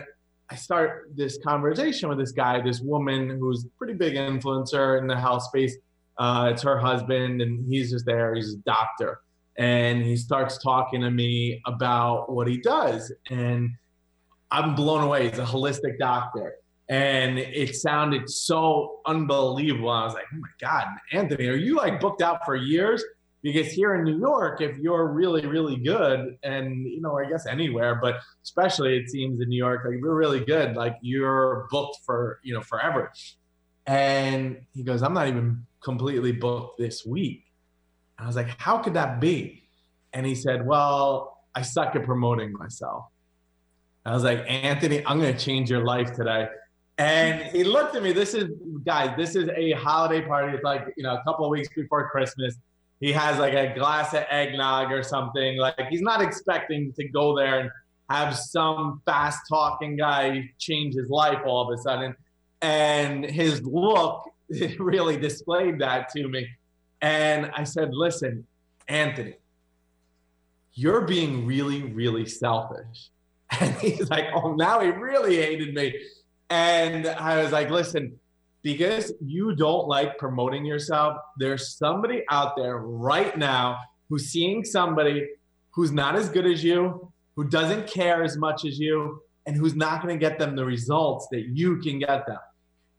I 0.51 0.55
start 0.55 1.11
this 1.17 1.39
conversation 1.43 2.09
with 2.09 2.19
this 2.19 2.33
guy, 2.33 2.61
this 2.61 2.81
woman 2.81 3.31
who's 3.41 3.65
a 3.65 3.69
pretty 3.79 3.95
big 3.95 4.15
influencer 4.15 5.01
in 5.01 5.07
the 5.07 5.17
health 5.17 5.43
space. 5.43 5.77
Uh, 6.19 6.51
it's 6.53 6.63
her 6.63 6.79
husband, 6.79 7.43
and 7.43 7.67
he's 7.69 7.91
just 7.91 8.07
there. 8.07 8.35
He's 8.35 8.55
a 8.55 8.59
doctor, 8.59 9.21
and 9.59 10.03
he 10.03 10.17
starts 10.17 10.63
talking 10.63 11.01
to 11.01 11.11
me 11.11 11.61
about 11.67 12.31
what 12.31 12.47
he 12.47 12.59
does, 12.59 13.13
and 13.31 13.71
I'm 14.51 14.75
blown 14.75 15.03
away. 15.03 15.29
He's 15.29 15.39
a 15.39 15.45
holistic 15.45 15.99
doctor 15.99 16.55
and 16.89 17.39
it 17.39 17.75
sounded 17.75 18.31
so 18.31 19.01
unbelievable. 19.07 19.91
I 19.91 20.05
was 20.05 20.15
like, 20.15 20.27
oh 20.33 20.39
my 20.39 20.49
God, 20.61 20.87
Anthony, 21.13 21.49
are 21.49 21.57
you 21.57 21.77
like 21.77 22.01
booked 22.01 22.23
out 22.23 22.45
for 22.45 22.55
years? 22.55 23.03
Because 23.43 23.69
here 23.69 23.95
in 23.95 24.05
New 24.05 24.19
York, 24.19 24.61
if 24.61 24.77
you're 24.79 25.07
really, 25.07 25.47
really 25.47 25.77
good, 25.77 26.37
and 26.43 26.85
you 26.85 27.01
know, 27.01 27.19
I 27.19 27.29
guess 27.29 27.47
anywhere, 27.47 27.95
but 27.95 28.17
especially 28.43 28.97
it 28.97 29.09
seems 29.09 29.41
in 29.41 29.49
New 29.49 29.57
York, 29.59 29.83
like 29.85 29.99
you're 30.01 30.15
really 30.15 30.45
good, 30.45 30.75
like 30.75 30.97
you're 31.01 31.69
booked 31.71 31.99
for, 32.05 32.41
you 32.43 32.55
know, 32.55 32.63
forever. 32.63 33.13
And 33.87 34.63
he 34.75 34.83
goes, 34.83 35.03
I'm 35.03 35.15
not 35.15 35.29
even 35.29 35.65
completely 35.81 36.33
booked 36.33 36.79
this 36.79 37.07
week. 37.07 37.45
I 38.19 38.27
was 38.27 38.35
like, 38.35 38.49
how 38.61 38.79
could 38.79 38.95
that 38.95 39.21
be? 39.21 39.63
And 40.13 40.25
he 40.25 40.35
said, 40.35 40.67
Well, 40.67 41.37
I 41.55 41.63
suck 41.63 41.95
at 41.95 42.05
promoting 42.05 42.53
myself. 42.53 43.05
I 44.05 44.15
was 44.15 44.25
like, 44.25 44.45
Anthony, 44.49 45.05
I'm 45.05 45.21
going 45.21 45.37
to 45.37 45.39
change 45.39 45.71
your 45.71 45.85
life 45.85 46.15
today. 46.15 46.49
And 46.97 47.43
he 47.43 47.65
looked 47.65 47.97
at 47.97 48.03
me. 48.03 48.13
This 48.13 48.33
is, 48.33 48.47
guys, 48.85 49.15
this 49.19 49.37
is 49.37 49.51
a 49.55 49.73
holiday 49.73 50.27
party. 50.27 50.55
It's 50.55 50.65
like, 50.65 50.87
you 50.97 51.03
know, 51.03 51.15
a 51.15 51.23
couple 51.25 51.45
of 51.45 51.51
weeks 51.51 51.69
before 51.75 52.09
Christmas. 52.09 52.57
He 53.01 53.13
has 53.13 53.39
like 53.39 53.55
a 53.55 53.75
glass 53.75 54.15
of 54.15 54.25
eggnog 54.31 54.91
or 54.91 55.03
something. 55.03 55.59
Like, 55.59 55.89
he's 55.91 56.03
not 56.03 56.23
expecting 56.23 56.93
to 56.95 57.09
go 57.09 57.37
there 57.37 57.61
and 57.61 57.71
have 58.09 58.37
some 58.37 59.03
fast 59.05 59.41
talking 59.49 59.97
guy 59.97 60.51
change 60.59 60.95
his 60.95 61.11
life 61.11 61.41
all 61.45 61.71
of 61.71 61.79
a 61.79 61.83
sudden. 61.83 62.15
And 62.63 63.25
his 63.25 63.63
look 63.63 64.31
really 64.79 65.17
displayed 65.17 65.79
that 65.81 66.09
to 66.11 66.27
me. 66.29 66.47
And 67.03 67.51
I 67.55 67.65
said, 67.65 67.93
listen, 67.93 68.47
Anthony, 68.89 69.35
you're 70.75 71.03
being 71.03 71.47
really, 71.47 71.83
really 71.83 72.27
selfish. 72.27 73.11
And 73.61 73.75
he's 73.77 74.11
like, 74.11 74.27
oh, 74.35 74.55
now 74.55 74.81
he 74.81 74.89
really 74.89 75.37
hated 75.37 75.73
me. 75.73 75.95
And 76.51 77.07
I 77.07 77.41
was 77.43 77.53
like, 77.53 77.71
listen, 77.71 78.19
because 78.67 79.13
you 79.25 79.55
don't 79.55 79.87
like 79.87 80.19
promoting 80.19 80.65
yourself, 80.65 81.19
there's 81.39 81.77
somebody 81.77 82.25
out 82.33 82.57
there 82.57 82.79
right 82.79 83.39
now 83.39 83.79
who's 84.09 84.27
seeing 84.31 84.65
somebody 84.65 85.25
who's 85.71 85.93
not 85.93 86.17
as 86.17 86.29
good 86.29 86.47
as 86.47 86.65
you, 86.65 87.13
who 87.37 87.45
doesn't 87.45 87.87
care 87.87 88.25
as 88.25 88.37
much 88.37 88.65
as 88.65 88.77
you, 88.77 89.23
and 89.47 89.55
who's 89.55 89.77
not 89.77 90.03
going 90.03 90.13
to 90.13 90.19
get 90.19 90.37
them 90.41 90.57
the 90.57 90.65
results 90.65 91.29
that 91.31 91.43
you 91.53 91.77
can 91.77 92.01
get 92.01 92.27
them. 92.27 92.41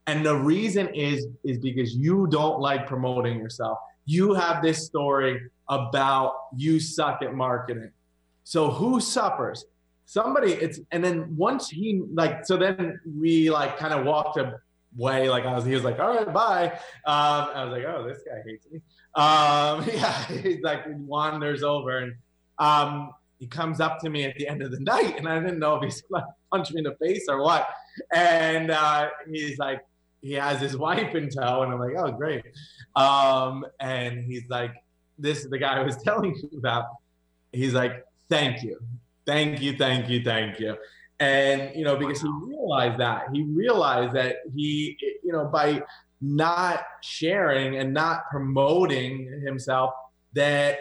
And 0.06 0.24
the 0.24 0.36
reason 0.36 0.88
is 0.94 1.26
is 1.44 1.58
because 1.58 1.94
you 1.94 2.26
don't 2.30 2.60
like 2.60 2.86
promoting 2.86 3.36
yourself. 3.36 3.76
You 4.06 4.32
have 4.32 4.62
this 4.62 4.86
story 4.86 5.38
about 5.68 6.32
you 6.56 6.80
suck 6.80 7.20
at 7.20 7.34
marketing. 7.34 7.90
So 8.42 8.70
who 8.70 9.00
suffers? 9.00 9.66
somebody 10.06 10.52
it's 10.52 10.80
and 10.90 11.04
then 11.04 11.36
once 11.36 11.68
he 11.68 12.00
like 12.14 12.46
so 12.46 12.56
then 12.56 12.98
we 13.20 13.50
like 13.50 13.76
kind 13.76 13.92
of 13.92 14.06
walked 14.06 14.38
away 14.98 15.28
like 15.28 15.44
I 15.44 15.54
was 15.54 15.64
he 15.64 15.74
was 15.74 15.84
like 15.84 15.98
all 15.98 16.14
right 16.14 16.32
bye. 16.32 16.72
Um 17.06 17.50
I 17.54 17.64
was 17.64 17.72
like 17.72 17.84
oh 17.84 18.06
this 18.06 18.22
guy 18.26 18.42
hates 18.44 18.66
me. 18.70 18.80
Um 19.14 19.84
yeah 19.92 20.24
he's 20.26 20.60
like 20.62 20.84
wanders 20.88 21.62
over 21.62 21.98
and 21.98 22.14
um 22.58 23.12
he 23.38 23.46
comes 23.46 23.80
up 23.80 24.00
to 24.00 24.10
me 24.10 24.24
at 24.24 24.34
the 24.36 24.48
end 24.48 24.62
of 24.62 24.72
the 24.72 24.80
night 24.80 25.16
and 25.16 25.28
I 25.28 25.38
didn't 25.38 25.60
know 25.60 25.76
if 25.76 25.84
he's 25.84 26.02
gonna 26.02 26.26
punch 26.50 26.72
me 26.72 26.78
in 26.78 26.84
the 26.84 26.96
face 26.96 27.26
or 27.28 27.42
what. 27.42 27.68
And 28.12 28.70
uh 28.70 29.08
he's 29.30 29.58
like 29.58 29.80
he 30.20 30.32
has 30.34 30.60
his 30.60 30.76
wife 30.86 31.14
in 31.14 31.28
tow 31.28 31.62
and 31.62 31.72
I'm 31.72 31.78
like 31.78 31.94
oh 31.96 32.12
great. 32.12 32.44
Um 32.96 33.64
and 33.80 34.24
he's 34.24 34.48
like 34.48 34.74
this 35.18 35.44
is 35.44 35.50
the 35.50 35.58
guy 35.58 35.78
I 35.78 35.82
was 35.82 35.96
telling 36.02 36.34
you 36.34 36.58
about. 36.58 36.86
He's 37.52 37.74
like 37.74 38.04
thank 38.28 38.62
you. 38.62 38.78
Thank 39.26 39.60
you, 39.60 39.76
thank 39.76 40.08
you, 40.08 40.24
thank 40.24 40.58
you. 40.58 40.74
And, 41.20 41.74
you 41.74 41.84
know, 41.84 41.96
oh, 41.96 41.98
because 41.98 42.22
he 42.22 42.28
realized 42.28 42.98
that, 43.00 43.24
he 43.32 43.42
realized 43.42 44.14
that 44.14 44.36
he, 44.54 44.96
you 45.24 45.32
know, 45.32 45.46
by 45.46 45.82
not 46.20 46.84
sharing 47.02 47.76
and 47.76 47.92
not 47.92 48.22
promoting 48.30 49.42
himself, 49.44 49.92
that 50.34 50.78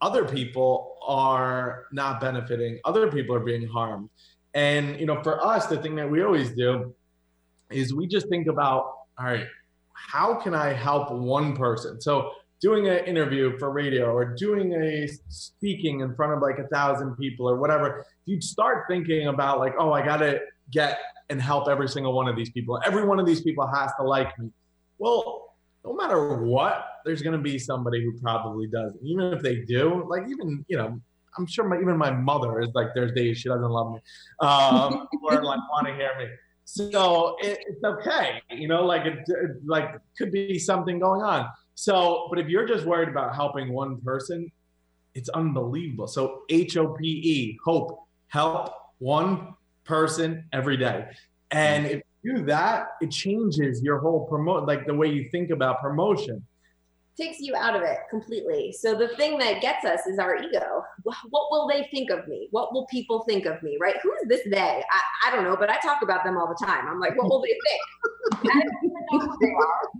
other 0.00 0.24
people 0.24 0.96
are 1.06 1.86
not 1.92 2.20
benefiting, 2.20 2.80
other 2.84 3.10
people 3.10 3.34
are 3.34 3.40
being 3.40 3.66
harmed. 3.66 4.10
And, 4.54 4.98
you 4.98 5.06
know, 5.06 5.22
for 5.22 5.44
us, 5.44 5.66
the 5.66 5.78
thing 5.78 5.96
that 5.96 6.10
we 6.10 6.22
always 6.22 6.50
do 6.50 6.94
is 7.70 7.94
we 7.94 8.06
just 8.06 8.28
think 8.28 8.46
about, 8.46 8.92
all 9.18 9.26
right, 9.26 9.46
how 9.92 10.34
can 10.34 10.54
I 10.54 10.72
help 10.72 11.10
one 11.10 11.56
person? 11.56 12.00
So 12.00 12.32
doing 12.64 12.88
an 12.88 13.04
interview 13.04 13.58
for 13.58 13.70
radio 13.70 14.10
or 14.10 14.24
doing 14.24 14.72
a 14.72 15.06
speaking 15.28 16.00
in 16.00 16.14
front 16.14 16.32
of 16.32 16.40
like 16.40 16.58
a 16.58 16.66
thousand 16.68 17.14
people 17.16 17.46
or 17.46 17.56
whatever, 17.56 18.06
you'd 18.24 18.42
start 18.42 18.86
thinking 18.88 19.28
about 19.28 19.58
like, 19.58 19.74
oh, 19.78 19.92
I 19.92 20.02
got 20.02 20.16
to 20.18 20.40
get 20.72 20.98
and 21.28 21.42
help 21.42 21.68
every 21.68 21.90
single 21.90 22.14
one 22.14 22.26
of 22.26 22.36
these 22.36 22.48
people. 22.48 22.80
Every 22.86 23.04
one 23.04 23.20
of 23.20 23.26
these 23.26 23.42
people 23.42 23.66
has 23.66 23.92
to 23.98 24.02
like 24.02 24.38
me. 24.38 24.48
Well, 24.96 25.54
no 25.84 25.94
matter 25.94 26.38
what, 26.42 26.86
there's 27.04 27.20
going 27.20 27.36
to 27.36 27.42
be 27.42 27.58
somebody 27.58 28.02
who 28.02 28.18
probably 28.18 28.66
doesn't. 28.66 28.98
Even 29.02 29.34
if 29.34 29.42
they 29.42 29.56
do, 29.56 30.06
like 30.08 30.22
even, 30.26 30.64
you 30.66 30.78
know, 30.78 30.98
I'm 31.36 31.46
sure 31.46 31.68
my, 31.68 31.78
even 31.78 31.98
my 31.98 32.12
mother 32.12 32.62
is 32.62 32.70
like, 32.74 32.94
there's 32.94 33.12
days 33.12 33.36
she 33.36 33.50
doesn't 33.50 33.70
love 33.70 33.92
me 33.92 33.98
um, 34.40 35.06
or 35.22 35.44
like 35.44 35.60
want 35.70 35.86
to 35.88 35.94
hear 35.96 36.12
me. 36.18 36.28
So 36.64 37.36
it, 37.42 37.58
it's 37.66 37.84
okay, 37.84 38.40
you 38.50 38.68
know, 38.68 38.86
like 38.86 39.04
it, 39.04 39.18
it 39.26 39.50
like 39.66 39.90
could 40.16 40.32
be 40.32 40.58
something 40.58 40.98
going 40.98 41.20
on. 41.20 41.46
So, 41.74 42.26
but 42.30 42.38
if 42.38 42.48
you're 42.48 42.66
just 42.66 42.84
worried 42.84 43.08
about 43.08 43.34
helping 43.34 43.72
one 43.72 44.00
person, 44.00 44.50
it's 45.14 45.28
unbelievable. 45.30 46.06
So 46.06 46.42
H 46.48 46.76
O 46.76 46.88
P 46.88 47.06
E, 47.06 47.58
hope, 47.64 48.06
help 48.28 48.74
one 48.98 49.54
person 49.84 50.44
every 50.52 50.76
day. 50.76 51.06
And 51.50 51.86
if 51.86 52.02
you 52.22 52.36
do 52.36 52.44
that, 52.46 52.88
it 53.00 53.10
changes 53.10 53.82
your 53.82 53.98
whole 53.98 54.26
promote, 54.26 54.66
like 54.66 54.86
the 54.86 54.94
way 54.94 55.08
you 55.08 55.28
think 55.30 55.50
about 55.50 55.80
promotion 55.80 56.44
takes 57.16 57.40
you 57.40 57.54
out 57.54 57.76
of 57.76 57.82
it 57.82 57.98
completely. 58.10 58.72
So 58.72 58.94
the 58.94 59.08
thing 59.08 59.38
that 59.38 59.60
gets 59.60 59.84
us 59.84 60.06
is 60.06 60.18
our 60.18 60.36
ego. 60.36 60.84
What 61.02 61.50
will 61.50 61.68
they 61.68 61.88
think 61.90 62.10
of 62.10 62.26
me? 62.26 62.48
What 62.50 62.72
will 62.72 62.86
people 62.86 63.24
think 63.28 63.46
of 63.46 63.62
me? 63.62 63.78
Right? 63.80 63.94
Who 64.02 64.12
is 64.14 64.28
this 64.28 64.40
they? 64.50 64.58
I, 64.58 65.28
I 65.28 65.30
don't 65.34 65.44
know, 65.44 65.56
but 65.56 65.70
I 65.70 65.78
talk 65.78 66.02
about 66.02 66.24
them 66.24 66.36
all 66.36 66.48
the 66.48 66.66
time. 66.66 66.88
I'm 66.88 66.98
like, 67.00 67.16
what 67.16 67.28
will 67.28 67.42
they 67.42 67.56
think? 67.66 68.50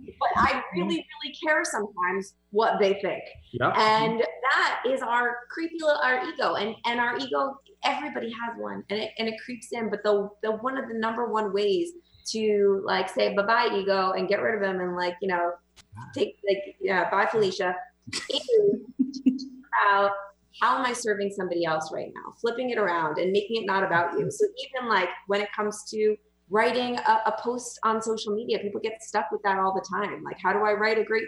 I 0.35 0.51
don't 0.51 0.51
even 0.51 0.51
know 0.51 0.51
who 0.51 0.51
they 0.51 0.51
are, 0.51 0.53
but 0.55 0.57
I 0.57 0.63
really, 0.75 1.07
really 1.23 1.35
care 1.43 1.63
sometimes 1.63 2.33
what 2.51 2.79
they 2.79 2.93
think. 3.01 3.23
And 3.61 4.19
that 4.19 4.83
is 4.87 5.01
our 5.01 5.37
creepy 5.49 5.77
little 5.79 6.01
our 6.03 6.27
ego. 6.27 6.55
And 6.55 6.75
and 6.85 6.99
our 6.99 7.17
ego, 7.17 7.59
everybody 7.83 8.31
has 8.31 8.57
one, 8.57 8.83
and 8.89 8.99
it 8.99 9.11
and 9.17 9.27
it 9.27 9.35
creeps 9.43 9.69
in. 9.71 9.89
But 9.89 10.03
the 10.03 10.29
the 10.43 10.51
one 10.53 10.77
of 10.77 10.87
the 10.87 10.95
number 10.95 11.31
one 11.31 11.53
ways 11.53 11.91
to 12.27 12.81
like 12.85 13.09
say 13.09 13.35
bye 13.35 13.43
bye 13.43 13.69
ego 13.73 14.11
and 14.11 14.27
get 14.27 14.41
rid 14.41 14.55
of 14.55 14.61
them 14.61 14.81
and 14.81 14.95
like 14.95 15.15
you 15.21 15.27
know 15.27 15.51
take 16.13 16.37
like 16.47 16.75
yeah 16.81 17.09
bye 17.09 17.27
Felicia 17.27 17.75
about 19.83 20.11
how 20.61 20.77
am 20.77 20.85
I 20.85 20.93
serving 20.93 21.31
somebody 21.31 21.65
else 21.65 21.91
right 21.93 22.11
now 22.15 22.33
flipping 22.41 22.71
it 22.71 22.77
around 22.77 23.17
and 23.17 23.31
making 23.31 23.61
it 23.61 23.65
not 23.65 23.83
about 23.83 24.17
you 24.17 24.31
so 24.31 24.45
even 24.67 24.89
like 24.89 25.09
when 25.27 25.41
it 25.41 25.49
comes 25.55 25.83
to 25.91 26.15
writing 26.49 26.97
a, 26.97 27.21
a 27.25 27.35
post 27.39 27.79
on 27.83 28.01
social 28.01 28.33
media. 28.35 28.59
People 28.59 28.81
get 28.81 29.01
stuck 29.01 29.31
with 29.31 29.41
that 29.43 29.57
all 29.57 29.73
the 29.73 29.85
time. 29.89 30.23
Like 30.23 30.37
how 30.41 30.53
do 30.53 30.59
I 30.59 30.73
write 30.73 30.97
a 30.99 31.03
great 31.03 31.25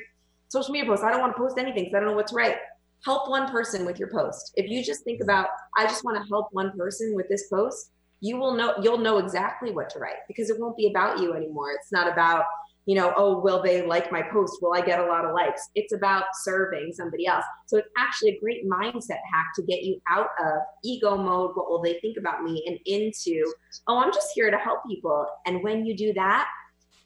social 0.49 0.71
media 0.71 0.89
post? 0.89 1.03
I 1.03 1.11
don't 1.11 1.21
want 1.21 1.35
to 1.35 1.41
post 1.41 1.57
anything 1.57 1.85
because 1.85 1.95
I 1.95 1.99
don't 1.99 2.09
know 2.09 2.15
what 2.15 2.27
to 2.27 2.35
write. 2.35 2.57
Help 3.05 3.29
one 3.29 3.49
person 3.49 3.85
with 3.85 3.99
your 3.99 4.09
post. 4.09 4.53
If 4.55 4.69
you 4.69 4.83
just 4.83 5.03
think 5.03 5.21
about 5.21 5.47
I 5.77 5.85
just 5.85 6.03
want 6.03 6.17
to 6.17 6.27
help 6.27 6.47
one 6.51 6.71
person 6.77 7.13
with 7.15 7.27
this 7.29 7.47
post 7.49 7.91
you 8.19 8.37
will 8.37 8.53
know 8.53 8.73
you'll 8.81 8.97
know 8.97 9.17
exactly 9.19 9.71
what 9.71 9.89
to 9.91 9.99
write 9.99 10.25
because 10.27 10.49
it 10.49 10.59
won't 10.59 10.75
be 10.77 10.87
about 10.87 11.19
you 11.19 11.33
anymore. 11.33 11.71
It's 11.71 11.91
not 11.91 12.11
about 12.11 12.45
you 12.87 12.95
know 12.95 13.13
oh 13.15 13.39
will 13.39 13.61
they 13.61 13.85
like 13.85 14.11
my 14.11 14.23
post? 14.23 14.57
Will 14.61 14.73
i 14.73 14.81
get 14.81 14.99
a 14.99 15.05
lot 15.05 15.25
of 15.25 15.35
likes? 15.35 15.69
It's 15.75 15.93
about 15.93 16.23
serving 16.41 16.93
somebody 16.93 17.27
else. 17.27 17.45
So 17.67 17.77
it's 17.77 17.89
actually 17.97 18.31
a 18.31 18.39
great 18.39 18.67
mindset 18.67 19.19
hack 19.31 19.47
to 19.57 19.63
get 19.63 19.83
you 19.83 20.01
out 20.09 20.29
of 20.43 20.61
ego 20.83 21.15
mode 21.15 21.51
what 21.53 21.69
will 21.69 21.81
they 21.81 21.99
think 21.99 22.17
about 22.17 22.41
me 22.41 22.63
and 22.65 22.79
into 22.85 23.43
oh 23.87 23.99
i'm 23.99 24.11
just 24.11 24.29
here 24.33 24.49
to 24.49 24.57
help 24.57 24.79
people. 24.87 25.27
And 25.45 25.63
when 25.63 25.85
you 25.85 25.95
do 25.95 26.13
that 26.13 26.47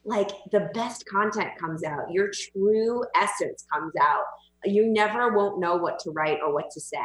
like 0.03 0.29
the 0.51 0.71
best 0.73 1.05
content 1.05 1.51
comes 1.59 1.83
out. 1.83 2.11
Your 2.11 2.31
true 2.31 3.03
essence 3.15 3.65
comes 3.71 3.93
out. 4.01 4.23
You 4.65 4.87
never 4.87 5.31
won't 5.31 5.59
know 5.59 5.75
what 5.75 5.99
to 5.99 6.11
write 6.11 6.39
or 6.43 6.53
what 6.53 6.71
to 6.71 6.81
say 6.81 6.97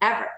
ever. 0.00 0.28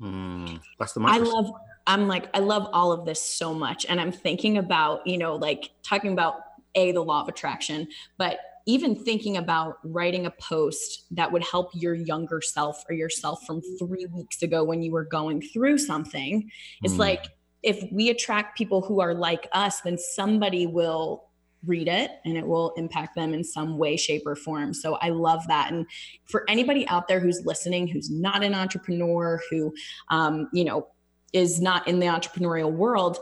Mm, 0.00 0.60
that's 0.78 0.92
the 0.92 1.00
i 1.02 1.18
love 1.18 1.50
I'm 1.86 2.06
like, 2.06 2.28
I 2.34 2.38
love 2.38 2.68
all 2.72 2.92
of 2.92 3.04
this 3.04 3.20
so 3.20 3.52
much. 3.52 3.84
And 3.88 4.00
I'm 4.00 4.12
thinking 4.12 4.58
about, 4.58 5.04
you 5.06 5.18
know, 5.18 5.34
like 5.34 5.70
talking 5.82 6.12
about 6.12 6.49
A, 6.74 6.92
the 6.92 7.02
law 7.02 7.22
of 7.22 7.28
attraction, 7.28 7.88
but 8.18 8.38
even 8.66 8.94
thinking 8.94 9.36
about 9.36 9.78
writing 9.84 10.26
a 10.26 10.30
post 10.30 11.04
that 11.10 11.30
would 11.32 11.42
help 11.44 11.70
your 11.74 11.94
younger 11.94 12.40
self 12.40 12.84
or 12.88 12.94
yourself 12.94 13.44
from 13.46 13.60
three 13.78 14.06
weeks 14.06 14.42
ago 14.42 14.62
when 14.62 14.82
you 14.82 14.92
were 14.92 15.04
going 15.04 15.40
through 15.40 15.78
something 15.78 16.48
it's 16.82 16.94
mm. 16.94 16.98
like 16.98 17.26
if 17.62 17.90
we 17.92 18.10
attract 18.10 18.56
people 18.56 18.80
who 18.80 19.00
are 19.00 19.14
like 19.14 19.48
us 19.52 19.80
then 19.80 19.96
somebody 19.98 20.66
will 20.66 21.24
read 21.66 21.88
it 21.88 22.12
and 22.24 22.38
it 22.38 22.46
will 22.46 22.72
impact 22.76 23.14
them 23.14 23.34
in 23.34 23.44
some 23.44 23.76
way 23.76 23.96
shape 23.96 24.22
or 24.26 24.36
form 24.36 24.72
so 24.72 24.94
i 24.96 25.08
love 25.08 25.46
that 25.48 25.72
and 25.72 25.86
for 26.26 26.44
anybody 26.48 26.86
out 26.88 27.08
there 27.08 27.20
who's 27.20 27.44
listening 27.44 27.86
who's 27.86 28.10
not 28.10 28.42
an 28.42 28.54
entrepreneur 28.54 29.40
who 29.50 29.72
um, 30.10 30.48
you 30.52 30.64
know 30.64 30.86
is 31.32 31.60
not 31.60 31.86
in 31.86 32.00
the 32.00 32.06
entrepreneurial 32.06 32.72
world 32.72 33.18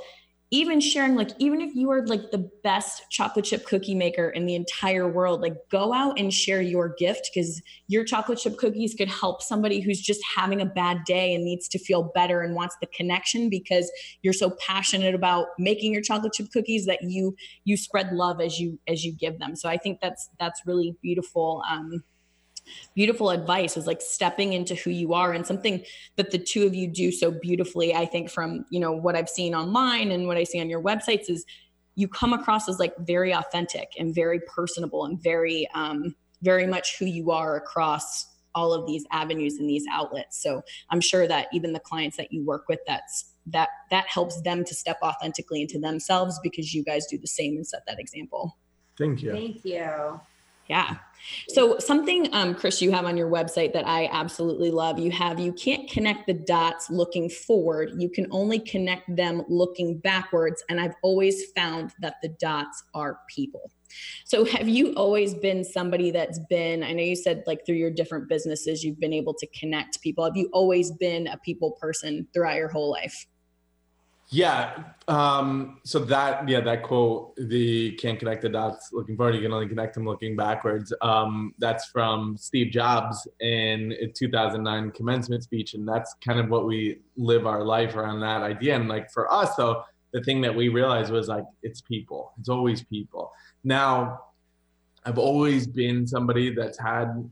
even 0.51 0.81
sharing 0.81 1.15
like 1.15 1.31
even 1.39 1.61
if 1.61 1.75
you 1.75 1.91
are 1.91 2.07
like 2.07 2.31
the 2.31 2.51
best 2.65 3.03
chocolate 3.11 3.45
chip 3.45 3.67
cookie 3.67 3.95
maker 3.95 4.31
in 4.31 4.47
the 4.47 4.55
entire 4.55 5.07
world 5.07 5.43
like 5.43 5.55
go 5.71 5.93
out 5.93 6.19
and 6.19 6.33
share 6.33 6.63
your 6.63 6.95
gift 6.99 7.31
because 7.33 7.61
your 7.87 8.03
chocolate 8.03 8.39
chip 8.39 8.57
cookies 8.57 8.95
could 8.95 9.09
help 9.09 9.43
somebody 9.43 9.81
who's 9.81 10.01
just 10.01 10.21
having 10.37 10.61
a 10.61 10.67
bad 10.67 11.05
day 11.05 11.35
and 11.35 11.45
needs 11.45 11.69
to 11.69 11.79
feel 11.79 12.11
better 12.15 12.41
and 12.41 12.55
wants 12.55 12.77
the 12.81 12.87
connection 12.87 13.51
because 13.51 13.91
you're 14.23 14.33
so 14.33 14.51
passionate 14.67 15.15
about 15.15 15.49
making 15.59 15.93
your 15.93 16.03
chocolate 16.03 16.33
chip 16.33 16.51
cookies 16.51 16.87
that 16.87 17.03
you 17.03 17.37
you 17.65 17.77
spread 17.77 18.11
love 18.13 18.41
as 18.41 18.59
you 18.59 18.79
as 18.89 19.05
you 19.05 19.13
give 19.13 19.39
them. 19.39 19.55
So 19.55 19.69
i 19.69 19.77
think 19.77 20.01
that's 20.01 20.31
that's 20.41 20.63
really 20.65 20.97
beautiful 21.03 21.63
um 21.71 22.03
beautiful 22.95 23.31
advice 23.31 23.77
is 23.77 23.87
like 23.87 24.01
stepping 24.01 24.53
into 24.53 24.75
who 24.75 24.91
you 24.91 25.15
are 25.15 25.33
and 25.33 25.47
something 25.47 25.83
that 26.17 26.31
the 26.31 26.39
two 26.39 26.67
of 26.67 26.75
you 26.75 26.89
do 26.89 27.11
so 27.11 27.31
beautifully 27.31 27.95
i 27.95 28.05
think 28.05 28.31
from 28.31 28.65
you 28.71 28.81
know 28.81 28.93
what 28.93 29.17
i've 29.17 29.29
seen 29.29 29.55
online 29.55 30.11
and 30.11 30.27
what 30.27 30.37
i 30.37 30.45
see 30.45 30.61
on 30.61 30.69
your 30.69 30.83
websites 30.83 31.29
is 31.29 31.45
you 31.95 32.07
come 32.07 32.33
across 32.33 32.69
as 32.69 32.79
like 32.79 32.95
very 33.01 33.35
authentic 33.35 33.89
and 33.99 34.15
very 34.15 34.41
personable 34.41 35.05
and 35.05 35.21
very 35.23 35.69
um 35.75 36.15
very 36.43 36.67
much 36.67 36.97
who 36.99 37.05
you 37.05 37.31
are 37.31 37.57
across 37.57 38.27
all 38.55 38.73
of 38.73 38.87
these 38.87 39.05
avenues 39.13 39.57
and 39.59 39.69
these 39.69 39.85
outlets. 39.91 40.41
So 40.43 40.63
i'm 40.91 41.01
sure 41.01 41.27
that 41.27 41.49
even 41.53 41.73
the 41.73 41.81
clients 41.81 42.17
that 42.17 42.33
you 42.33 42.45
work 42.45 42.69
with 42.69 42.81
that's 42.87 43.33
that 43.53 43.69
that 43.91 44.07
helps 44.09 44.41
them 44.43 44.65
to 44.65 44.75
step 44.75 44.99
authentically 45.03 45.63
into 45.63 45.79
themselves 45.79 46.39
because 46.43 46.75
you 46.75 46.85
guys 46.85 47.07
do 47.07 47.19
the 47.19 47.27
same 47.27 47.57
and 47.57 47.67
set 47.67 47.83
that 47.87 47.99
example. 47.99 48.57
Thank 48.97 49.23
you. 49.23 49.33
Thank 49.33 49.65
you. 49.65 50.21
Yeah. 50.69 50.97
So 51.49 51.79
something, 51.79 52.29
um, 52.33 52.55
Chris, 52.55 52.81
you 52.81 52.91
have 52.93 53.05
on 53.05 53.17
your 53.17 53.31
website 53.31 53.73
that 53.73 53.87
I 53.87 54.09
absolutely 54.13 54.71
love. 54.71 54.99
You 54.99 55.11
have 55.11 55.39
you 55.39 55.53
can't 55.53 55.89
connect 55.91 56.27
the 56.27 56.35
dots 56.35 56.91
looking 56.91 57.29
forward. 57.29 57.93
You 57.97 58.09
can 58.09 58.27
only 58.31 58.59
connect 58.59 59.15
them 59.15 59.45
looking 59.49 59.99
backwards. 59.99 60.63
And 60.69 60.81
I've 60.81 60.95
always 61.03 61.51
found 61.57 61.93
that 62.01 62.17
the 62.23 62.29
dots 62.41 62.85
are 62.95 63.21
people. 63.29 63.71
So 64.25 64.45
have 64.45 64.69
you 64.69 64.93
always 64.95 65.35
been 65.35 65.65
somebody 65.65 66.11
that's 66.11 66.39
been, 66.51 66.83
I 66.83 66.93
know 66.93 67.03
you 67.03 67.17
said 67.17 67.43
like 67.47 67.65
through 67.65 67.77
your 67.77 67.91
different 67.91 68.29
businesses, 68.29 68.85
you've 68.85 69.01
been 69.01 69.15
able 69.15 69.35
to 69.35 69.47
connect 69.49 70.03
people. 70.03 70.25
Have 70.25 70.37
you 70.37 70.51
always 70.53 70.91
been 70.91 71.27
a 71.27 71.39
people 71.39 71.73
person 71.81 72.29
throughout 72.35 72.57
your 72.57 72.69
whole 72.69 72.91
life? 72.91 73.27
Yeah. 74.31 74.85
Um, 75.07 75.81
so 75.85 76.01
that, 76.01 76.47
yeah, 76.47 76.61
that 76.61 76.83
quote, 76.83 77.35
the 77.37 77.93
can't 77.93 78.19
connect 78.19 78.43
the 78.43 78.51
dots 78.51 78.91
looking 78.93 79.17
forward, 79.17 79.35
you 79.35 79.41
can 79.41 79.53
only 79.53 79.69
connect 79.69 79.95
them 79.95 80.05
looking 80.05 80.37
backwards. 80.37 80.93
Um, 81.01 81.55
that's 81.59 81.87
from 81.87 82.37
Steve 82.37 82.71
Jobs 82.71 83.27
in 83.41 83.93
a 83.93 84.07
2009 84.07 84.91
commencement 84.91 85.43
speech. 85.43 85.73
And 85.73 85.89
that's 85.89 86.15
kind 86.23 86.39
of 86.39 86.51
what 86.51 86.67
we 86.67 87.01
live 87.17 87.47
our 87.47 87.65
life 87.65 87.97
around 87.97 88.21
that 88.21 88.43
idea. 88.43 88.77
And 88.77 88.87
like 88.87 89.11
for 89.11 89.33
us, 89.33 89.55
though, 89.57 89.83
the 90.13 90.23
thing 90.23 90.43
that 90.43 90.55
we 90.55 90.69
realized 90.69 91.11
was 91.11 91.29
like, 91.29 91.45
it's 91.63 91.81
people, 91.81 92.33
it's 92.39 92.51
always 92.51 92.83
people. 92.85 93.33
Now, 93.65 94.21
I've 95.07 95.19
always 95.19 95.67
been 95.67 96.07
somebody 96.07 96.55
that's 96.55 96.79
had 96.79 97.31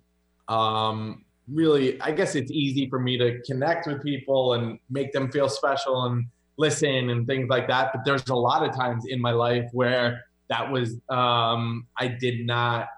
um, 0.48 1.24
really, 1.46 2.00
I 2.00 2.12
guess 2.12 2.35
it's 2.35 2.50
easy 2.50 2.88
for 2.88 2.98
me 2.98 3.18
to 3.18 3.40
connect 3.42 3.87
with 3.87 4.02
people 4.02 4.54
and 4.54 4.78
make 4.88 5.12
them 5.12 5.30
feel 5.30 5.50
special 5.50 6.06
and 6.06 6.26
listen 6.57 7.11
and 7.11 7.27
things 7.27 7.49
like 7.49 7.69
that. 7.69 7.92
But 7.92 8.05
there's 8.05 8.29
a 8.29 8.35
lot 8.35 8.66
of 8.66 8.75
times 8.75 9.05
in 9.09 9.21
my 9.21 9.33
life 9.33 9.69
where 9.73 10.25
that 10.49 10.71
was 10.71 10.99
um, 11.09 11.87
I 11.99 12.09
did 12.09 12.47
not 12.47 12.88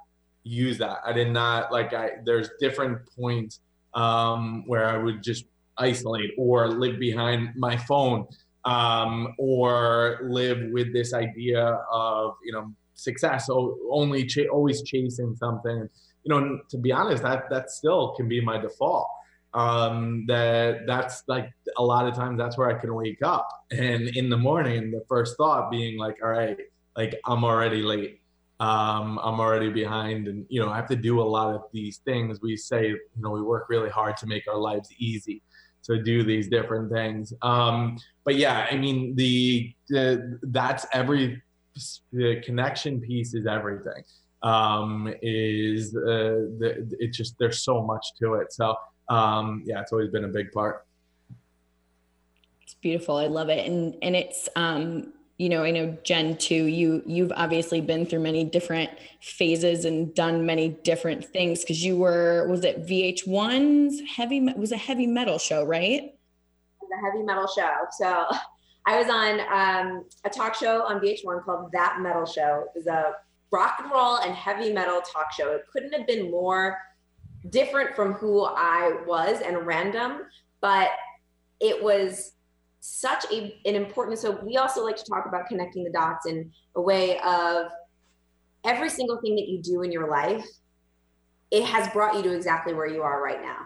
use 0.45 0.79
that. 0.79 0.99
I 1.05 1.13
did 1.13 1.31
not 1.31 1.73
like 1.73 1.93
I 1.93 2.11
there's 2.25 2.51
different 2.61 2.99
points 3.19 3.61
um, 3.95 4.65
where 4.67 4.87
I 4.87 4.97
would 4.97 5.23
just 5.23 5.45
isolate 5.79 6.33
or 6.37 6.69
live 6.69 6.99
behind 6.99 7.51
my 7.57 7.77
phone 7.77 8.27
um, 8.65 9.35
or 9.39 10.21
live 10.23 10.71
with 10.73 10.93
this 10.93 11.15
idea 11.15 11.79
of 11.93 12.35
you 12.45 12.53
know 12.53 12.73
success 12.95 13.49
only 13.91 14.27
ch- 14.27 14.49
always 14.53 14.83
chasing 14.83 15.35
something 15.37 15.89
you 16.25 16.29
know 16.29 16.61
to 16.69 16.77
be 16.77 16.91
honest 16.91 17.23
that 17.23 17.49
that 17.49 17.71
still 17.71 18.15
can 18.17 18.29
be 18.29 18.41
my 18.41 18.59
default 18.59 19.09
um, 19.55 20.25
that 20.29 20.87
that's 20.87 21.23
like 21.27 21.51
a 21.77 21.83
lot 21.83 22.07
of 22.07 22.15
times 22.15 22.39
that's 22.39 22.59
where 22.59 22.69
I 22.69 22.79
can 22.79 22.95
wake 22.95 23.23
up. 23.23 23.49
And 23.71 24.09
in 24.09 24.29
the 24.29 24.37
morning 24.37 24.91
the 24.91 25.05
first 25.09 25.37
thought 25.37 25.71
being 25.71 25.99
like 25.99 26.17
all 26.23 26.31
right 26.31 26.59
like 26.97 27.19
I'm 27.25 27.45
already 27.45 27.83
late. 27.83 28.21
Um, 28.61 29.21
I'm 29.23 29.39
already 29.39 29.71
behind. 29.71 30.27
And 30.27 30.45
you 30.49 30.61
know 30.61 30.69
I 30.69 30.77
have 30.77 30.89
to 30.89 30.97
do 30.97 31.21
a 31.21 31.29
lot 31.37 31.55
of 31.55 31.63
these 31.73 31.99
things. 31.99 32.41
We 32.43 32.57
say 32.57 32.89
you 32.89 32.99
know 33.17 33.31
we 33.31 33.41
work 33.41 33.69
really 33.69 33.89
hard 33.89 34.17
to 34.19 34.27
make 34.27 34.47
our 34.49 34.59
lives 34.59 34.91
easy 34.99 35.43
to 35.85 36.03
do 36.03 36.25
these 36.25 36.49
different 36.49 36.93
things. 36.93 37.33
Um, 37.43 37.97
but 38.25 38.35
yeah 38.35 38.67
I 38.71 38.77
mean 38.77 39.15
the, 39.15 39.73
the 39.89 40.39
that's 40.43 40.85
every 40.93 41.43
the 42.13 42.43
connection 42.45 43.01
piece 43.01 43.33
is 43.33 43.47
everything. 43.47 44.03
Um, 44.43 45.13
is 45.21 45.97
uh, 45.97 46.47
the, 46.61 46.97
it 47.01 47.13
just 47.13 47.37
there's 47.39 47.61
so 47.61 47.83
much 47.83 48.05
to 48.21 48.35
it. 48.35 48.53
So 48.53 48.77
um, 49.09 49.63
yeah, 49.65 49.81
it's 49.81 49.93
always 49.93 50.11
been 50.11 50.25
a 50.25 50.29
big 50.29 50.53
part. 50.53 50.87
It's 52.63 52.75
beautiful. 52.75 53.17
I 53.17 53.27
love 53.27 53.49
it. 53.49 53.67
And, 53.67 53.97
and 54.03 54.15
it's, 54.15 54.49
um, 54.57 55.13
you 55.39 55.49
know, 55.49 55.63
I 55.63 55.71
know 55.71 55.97
Jen 56.03 56.37
too, 56.37 56.67
you, 56.67 57.03
you've 57.07 57.33
obviously 57.35 57.81
been 57.81 58.05
through 58.05 58.21
many 58.21 58.45
different 58.45 58.91
phases 59.21 59.85
and 59.85 60.15
done 60.15 60.45
many 60.45 60.71
different 60.71 61.25
things. 61.25 61.65
Cause 61.65 61.79
you 61.79 61.97
were, 61.97 62.47
was 62.49 62.65
it 62.65 62.87
VH1's 62.87 64.03
heavy, 64.17 64.41
was 64.41 64.73
a 64.73 64.77
heavy 64.77 65.07
metal 65.07 65.39
show, 65.39 65.65
right? 65.65 66.15
The 66.81 67.07
heavy 67.07 67.23
metal 67.23 67.47
show. 67.47 67.71
So 67.99 68.27
I 68.87 68.99
was 68.99 69.09
on 69.09 69.41
um, 69.53 70.05
a 70.25 70.31
talk 70.31 70.55
show 70.55 70.83
on 70.83 71.01
VH1 71.01 71.45
called 71.45 71.71
That 71.73 71.99
Metal 72.01 72.27
Show. 72.27 72.65
It 72.75 72.79
was 72.79 72.87
a 72.87 73.13
rock 73.51 73.79
and 73.83 73.91
roll 73.91 74.17
and 74.17 74.35
heavy 74.35 74.73
metal 74.73 75.01
talk 75.01 75.33
show. 75.33 75.53
It 75.53 75.65
couldn't 75.73 75.93
have 75.93 76.07
been 76.07 76.31
more 76.31 76.79
different 77.51 77.95
from 77.95 78.15
who 78.15 78.45
I 78.45 79.01
was 79.07 79.41
and 79.41 79.67
random, 79.67 80.23
but 80.61 80.91
it 81.61 81.83
was 81.83 82.33
such 82.81 83.25
a, 83.33 83.59
an 83.67 83.75
important. 83.75 84.19
So 84.19 84.41
we 84.45 84.57
also 84.57 84.85
like 84.85 84.97
to 84.97 85.05
talk 85.05 85.27
about 85.27 85.47
connecting 85.47 85.85
the 85.85 85.91
dots 85.91 86.27
in 86.27 86.51
a 86.77 86.81
way 86.81 87.19
of 87.21 87.67
every 88.65 88.91
single 88.91 89.21
thing 89.21 89.37
that 89.37 89.49
you 89.49 89.61
do 89.63 89.83
in 89.83 89.93
your 89.93 90.09
life, 90.09 90.47
it 91.51 91.65
has 91.65 91.89
brought 91.93 92.15
you 92.15 92.23
to 92.23 92.35
exactly 92.35 92.75
where 92.75 92.87
you 92.87 93.03
are 93.03 93.23
right 93.23 93.41
now. 93.41 93.59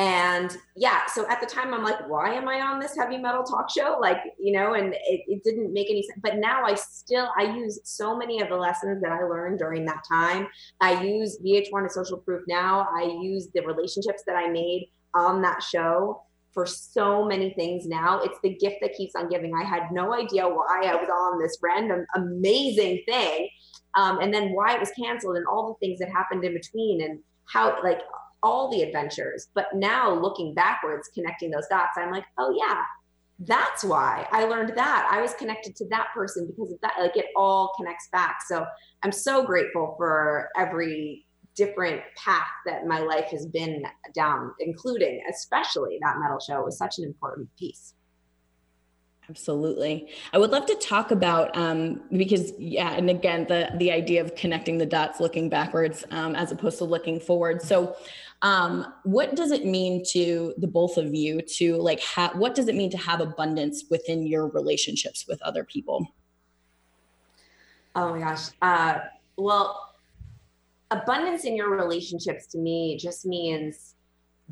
And 0.00 0.56
yeah, 0.76 1.02
so 1.12 1.28
at 1.28 1.42
the 1.42 1.46
time 1.46 1.74
I'm 1.74 1.84
like, 1.84 2.08
why 2.08 2.32
am 2.32 2.48
I 2.48 2.62
on 2.62 2.80
this 2.80 2.96
heavy 2.96 3.18
metal 3.18 3.42
talk 3.42 3.68
show? 3.68 3.98
Like, 4.00 4.16
you 4.38 4.50
know, 4.50 4.72
and 4.72 4.94
it, 4.94 5.20
it 5.28 5.44
didn't 5.44 5.74
make 5.74 5.90
any 5.90 6.02
sense. 6.02 6.18
But 6.22 6.38
now 6.38 6.64
I 6.64 6.74
still 6.74 7.28
I 7.38 7.54
use 7.54 7.80
so 7.84 8.16
many 8.16 8.40
of 8.40 8.48
the 8.48 8.56
lessons 8.56 9.02
that 9.02 9.12
I 9.12 9.24
learned 9.24 9.58
during 9.58 9.84
that 9.84 10.02
time. 10.10 10.48
I 10.80 11.04
use 11.04 11.38
VH1 11.44 11.82
and 11.82 11.92
social 11.92 12.16
proof 12.16 12.42
now. 12.48 12.88
I 12.90 13.14
use 13.20 13.48
the 13.52 13.60
relationships 13.60 14.22
that 14.26 14.36
I 14.36 14.48
made 14.48 14.88
on 15.12 15.42
that 15.42 15.62
show 15.62 16.22
for 16.54 16.64
so 16.64 17.26
many 17.26 17.52
things 17.52 17.86
now. 17.86 18.20
It's 18.20 18.38
the 18.42 18.54
gift 18.54 18.76
that 18.80 18.94
keeps 18.94 19.14
on 19.14 19.28
giving. 19.28 19.52
I 19.54 19.68
had 19.68 19.92
no 19.92 20.14
idea 20.14 20.48
why 20.48 20.84
I 20.86 20.94
was 20.94 21.10
on 21.10 21.38
this 21.38 21.58
random 21.62 22.06
amazing 22.16 23.02
thing. 23.06 23.50
Um, 23.96 24.20
and 24.20 24.32
then 24.32 24.52
why 24.54 24.72
it 24.72 24.80
was 24.80 24.92
canceled 24.98 25.36
and 25.36 25.46
all 25.46 25.68
the 25.68 25.86
things 25.86 25.98
that 25.98 26.08
happened 26.08 26.42
in 26.42 26.54
between 26.54 27.02
and 27.02 27.18
how 27.44 27.82
like 27.82 28.00
all 28.42 28.70
the 28.70 28.82
adventures. 28.82 29.48
But 29.54 29.68
now 29.74 30.12
looking 30.12 30.54
backwards, 30.54 31.08
connecting 31.14 31.50
those 31.50 31.66
dots, 31.68 31.96
I'm 31.96 32.10
like, 32.10 32.24
oh 32.38 32.54
yeah, 32.56 32.82
that's 33.40 33.82
why 33.82 34.26
I 34.32 34.44
learned 34.44 34.76
that. 34.76 35.08
I 35.10 35.20
was 35.20 35.34
connected 35.34 35.74
to 35.76 35.88
that 35.88 36.08
person 36.14 36.46
because 36.46 36.72
of 36.72 36.80
that. 36.82 36.94
Like 36.98 37.16
it 37.16 37.26
all 37.36 37.72
connects 37.76 38.08
back. 38.12 38.38
So 38.46 38.66
I'm 39.02 39.12
so 39.12 39.44
grateful 39.44 39.94
for 39.96 40.50
every 40.56 41.26
different 41.56 42.00
path 42.16 42.46
that 42.66 42.86
my 42.86 43.00
life 43.00 43.26
has 43.26 43.46
been 43.46 43.82
down, 44.14 44.52
including 44.60 45.22
especially 45.28 45.98
that 46.02 46.18
metal 46.18 46.38
show 46.38 46.60
it 46.60 46.64
was 46.64 46.78
such 46.78 46.98
an 46.98 47.04
important 47.04 47.48
piece. 47.58 47.94
Absolutely. 49.30 50.08
I 50.32 50.38
would 50.38 50.50
love 50.50 50.66
to 50.66 50.74
talk 50.74 51.12
about 51.12 51.56
um, 51.56 52.00
because 52.10 52.52
yeah, 52.58 52.92
and 52.94 53.08
again 53.08 53.46
the 53.46 53.70
the 53.76 53.92
idea 53.92 54.22
of 54.22 54.34
connecting 54.34 54.78
the 54.78 54.86
dots, 54.86 55.20
looking 55.20 55.48
backwards 55.48 56.04
um, 56.10 56.34
as 56.34 56.50
opposed 56.50 56.78
to 56.78 56.84
looking 56.84 57.20
forward. 57.20 57.62
So, 57.62 57.96
um, 58.42 58.94
what 59.04 59.36
does 59.36 59.50
it 59.50 59.66
mean 59.66 60.02
to 60.12 60.54
the 60.58 60.66
both 60.66 60.96
of 60.96 61.14
you 61.14 61.42
to 61.42 61.76
like 61.76 62.00
have? 62.00 62.36
What 62.36 62.54
does 62.54 62.68
it 62.68 62.74
mean 62.74 62.90
to 62.90 62.98
have 62.98 63.20
abundance 63.20 63.84
within 63.90 64.26
your 64.26 64.48
relationships 64.48 65.26
with 65.28 65.40
other 65.42 65.64
people? 65.64 66.06
Oh 67.94 68.14
my 68.14 68.20
gosh. 68.20 68.48
Uh, 68.62 68.98
well, 69.36 69.94
abundance 70.90 71.44
in 71.44 71.54
your 71.54 71.70
relationships 71.70 72.46
to 72.48 72.58
me 72.58 72.96
just 72.96 73.26
means 73.26 73.94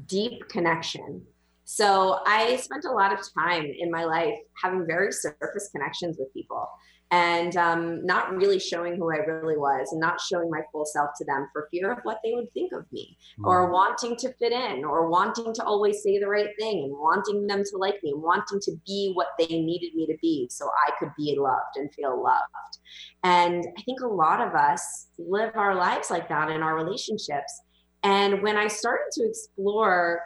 deep 0.07 0.49
connection. 0.49 1.23
So 1.65 2.21
I 2.27 2.57
spent 2.57 2.85
a 2.85 2.91
lot 2.91 3.13
of 3.13 3.21
time 3.35 3.65
in 3.65 3.91
my 3.91 4.05
life 4.05 4.39
having 4.63 4.87
very 4.87 5.13
surface 5.13 5.71
connections 5.73 6.17
with 6.19 6.33
people 6.33 6.69
and 7.11 7.57
um, 7.57 8.05
not 8.05 8.35
really 8.37 8.59
showing 8.59 8.97
who 8.97 9.11
I 9.11 9.17
really 9.17 9.57
was 9.57 9.93
and 9.93 10.01
not 10.01 10.21
showing 10.21 10.51
my 10.51 10.61
full 10.71 10.85
self 10.85 11.11
to 11.19 11.25
them 11.25 11.49
for 11.53 11.69
fear 11.71 11.91
of 11.91 11.99
what 12.03 12.19
they 12.23 12.33
would 12.35 12.53
think 12.53 12.73
of 12.73 12.85
me 12.93 13.17
mm. 13.39 13.47
or 13.47 13.73
wanting 13.73 14.15
to 14.17 14.33
fit 14.35 14.53
in 14.53 14.85
or 14.85 15.09
wanting 15.09 15.55
to 15.55 15.65
always 15.65 16.03
say 16.03 16.19
the 16.19 16.29
right 16.29 16.51
thing 16.59 16.85
and 16.85 16.93
wanting 16.93 17.47
them 17.47 17.63
to 17.65 17.79
like 17.79 18.03
me 18.03 18.11
and 18.11 18.23
wanting 18.23 18.61
to 18.61 18.73
be 18.87 19.13
what 19.15 19.29
they 19.39 19.47
needed 19.47 19.95
me 19.95 20.07
to 20.07 20.17
be 20.21 20.49
so 20.51 20.69
I 20.87 20.93
could 20.99 21.11
be 21.17 21.37
loved 21.39 21.77
and 21.77 21.93
feel 21.95 22.23
loved. 22.23 22.79
And 23.25 23.65
I 23.79 23.83
think 23.83 24.01
a 24.01 24.07
lot 24.07 24.47
of 24.47 24.55
us 24.55 25.07
live 25.19 25.53
our 25.57 25.75
lives 25.75 26.11
like 26.11 26.29
that 26.29 26.51
in 26.51 26.63
our 26.63 26.77
relationships. 26.77 27.63
And 28.03 28.43
when 28.43 28.57
I 28.57 28.69
started 28.69 29.07
to 29.13 29.25
explore 29.29 30.21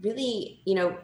really, 0.00 0.62
you 0.64 0.74
know, 0.74 0.96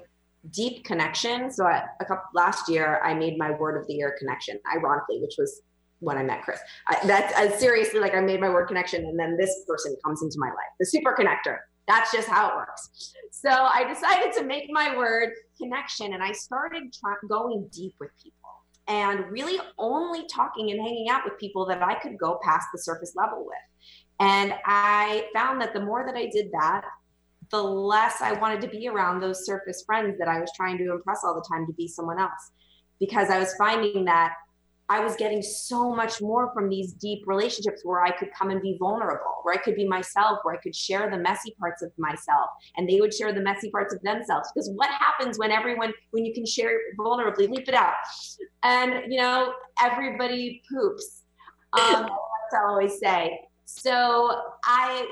deep 0.50 0.84
connection. 0.84 1.50
So 1.50 1.66
I, 1.66 1.84
a 2.00 2.04
couple 2.04 2.24
last 2.34 2.68
year, 2.68 3.00
I 3.02 3.14
made 3.14 3.38
my 3.38 3.52
word 3.52 3.80
of 3.80 3.86
the 3.86 3.94
year 3.94 4.14
connection, 4.18 4.58
ironically, 4.74 5.20
which 5.20 5.34
was 5.38 5.62
when 6.00 6.18
I 6.18 6.22
met 6.22 6.42
Chris. 6.42 6.60
I, 6.88 6.98
that's 7.06 7.34
I, 7.34 7.48
seriously 7.48 8.00
like 8.00 8.14
I 8.14 8.20
made 8.20 8.40
my 8.40 8.50
word 8.50 8.66
connection, 8.66 9.04
and 9.04 9.18
then 9.18 9.36
this 9.36 9.64
person 9.66 9.96
comes 10.04 10.22
into 10.22 10.36
my 10.38 10.48
life, 10.48 10.72
the 10.78 10.86
super 10.86 11.16
connector. 11.18 11.58
That's 11.86 12.12
just 12.12 12.28
how 12.28 12.48
it 12.48 12.56
works. 12.56 13.12
So 13.30 13.50
I 13.50 13.84
decided 13.86 14.32
to 14.34 14.44
make 14.44 14.70
my 14.70 14.96
word 14.96 15.30
connection, 15.60 16.14
and 16.14 16.22
I 16.22 16.32
started 16.32 16.94
going 17.28 17.68
deep 17.72 17.94
with 18.00 18.10
people 18.22 18.40
and 18.86 19.30
really 19.30 19.58
only 19.78 20.26
talking 20.26 20.70
and 20.70 20.80
hanging 20.80 21.08
out 21.08 21.24
with 21.24 21.38
people 21.38 21.64
that 21.66 21.82
I 21.82 21.94
could 21.94 22.18
go 22.18 22.38
past 22.42 22.66
the 22.72 22.78
surface 22.78 23.14
level 23.16 23.44
with. 23.46 23.56
And 24.20 24.54
I 24.66 25.26
found 25.34 25.60
that 25.60 25.72
the 25.72 25.80
more 25.80 26.04
that 26.06 26.16
I 26.16 26.26
did 26.26 26.50
that, 26.52 26.82
the 27.54 27.62
less 27.62 28.20
I 28.20 28.32
wanted 28.32 28.60
to 28.62 28.68
be 28.68 28.88
around 28.88 29.20
those 29.20 29.46
surface 29.46 29.84
friends 29.86 30.18
that 30.18 30.26
I 30.26 30.40
was 30.40 30.50
trying 30.56 30.76
to 30.78 30.90
impress 30.90 31.20
all 31.22 31.36
the 31.36 31.46
time 31.48 31.68
to 31.68 31.72
be 31.74 31.86
someone 31.86 32.18
else. 32.18 32.50
Because 32.98 33.30
I 33.30 33.38
was 33.38 33.54
finding 33.54 34.04
that 34.06 34.34
I 34.88 34.98
was 34.98 35.14
getting 35.14 35.40
so 35.40 35.94
much 35.94 36.20
more 36.20 36.52
from 36.52 36.68
these 36.68 36.94
deep 36.94 37.22
relationships 37.26 37.82
where 37.84 38.02
I 38.02 38.10
could 38.10 38.30
come 38.36 38.50
and 38.50 38.60
be 38.60 38.76
vulnerable, 38.80 39.36
where 39.44 39.54
I 39.54 39.58
could 39.58 39.76
be 39.76 39.86
myself, 39.86 40.40
where 40.42 40.56
I 40.56 40.58
could 40.58 40.74
share 40.74 41.08
the 41.08 41.16
messy 41.16 41.54
parts 41.60 41.80
of 41.80 41.92
myself 41.96 42.50
and 42.76 42.88
they 42.88 43.00
would 43.00 43.14
share 43.14 43.32
the 43.32 43.40
messy 43.40 43.70
parts 43.70 43.94
of 43.94 44.02
themselves. 44.02 44.50
Because 44.52 44.68
what 44.74 44.90
happens 44.90 45.38
when 45.38 45.52
everyone, 45.52 45.92
when 46.10 46.24
you 46.24 46.34
can 46.34 46.44
share 46.44 46.76
vulnerably, 46.98 47.48
leap 47.48 47.68
it 47.68 47.74
out. 47.74 47.94
And, 48.64 49.12
you 49.12 49.20
know, 49.20 49.54
everybody 49.80 50.60
poops. 50.68 51.22
Um, 51.72 52.08
I 52.52 52.68
always 52.68 52.98
say. 52.98 53.38
So 53.64 54.40
I 54.64 55.06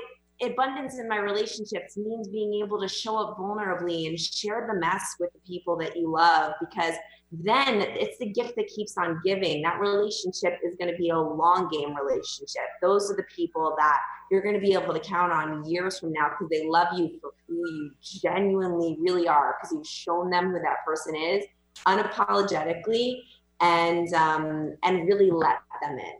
abundance 0.45 0.99
in 0.99 1.07
my 1.07 1.17
relationships 1.17 1.97
means 1.97 2.27
being 2.27 2.53
able 2.63 2.79
to 2.81 2.87
show 2.87 3.17
up 3.17 3.37
vulnerably 3.37 4.07
and 4.07 4.19
share 4.19 4.67
the 4.71 4.79
mess 4.79 5.15
with 5.19 5.31
the 5.33 5.39
people 5.39 5.77
that 5.77 5.95
you 5.95 6.11
love 6.11 6.53
because 6.59 6.95
then 7.31 7.81
it's 7.81 8.17
the 8.19 8.27
gift 8.27 8.55
that 8.57 8.67
keeps 8.67 8.95
on 8.97 9.19
giving. 9.25 9.63
That 9.63 9.79
relationship 9.79 10.59
is 10.63 10.75
going 10.77 10.91
to 10.91 10.97
be 10.97 11.09
a 11.09 11.17
long 11.17 11.67
game 11.71 11.95
relationship. 11.95 12.63
Those 12.81 13.11
are 13.11 13.15
the 13.15 13.25
people 13.35 13.75
that 13.77 13.99
you're 14.29 14.43
going 14.43 14.55
to 14.55 14.61
be 14.61 14.73
able 14.73 14.93
to 14.93 14.99
count 14.99 15.31
on 15.31 15.65
years 15.65 15.99
from 15.99 16.13
now 16.13 16.29
because 16.29 16.49
they 16.49 16.67
love 16.67 16.87
you 16.95 17.19
for 17.19 17.31
who 17.47 17.55
you 17.55 17.91
genuinely 18.01 18.97
really 18.99 19.27
are 19.27 19.57
because 19.59 19.75
you've 19.75 19.87
shown 19.87 20.29
them 20.29 20.51
who 20.51 20.59
that 20.59 20.85
person 20.85 21.15
is 21.15 21.43
unapologetically 21.87 23.21
and 23.61 24.13
um, 24.13 24.75
and 24.83 25.07
really 25.07 25.31
let 25.31 25.57
them 25.81 25.97
in. 25.97 26.19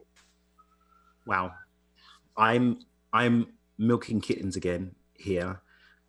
Wow, 1.25 1.51
I'm 2.37 2.79
I'm 3.11 3.47
milking 3.77 4.21
kittens 4.21 4.55
again 4.55 4.95
here 5.13 5.61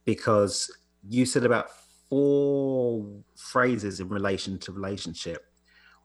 because 0.05 0.71
you 1.09 1.27
said 1.27 1.45
about 1.45 1.71
four 2.09 3.07
phrases 3.37 4.01
in 4.01 4.09
relation 4.09 4.59
to 4.59 4.73
relationship, 4.73 5.47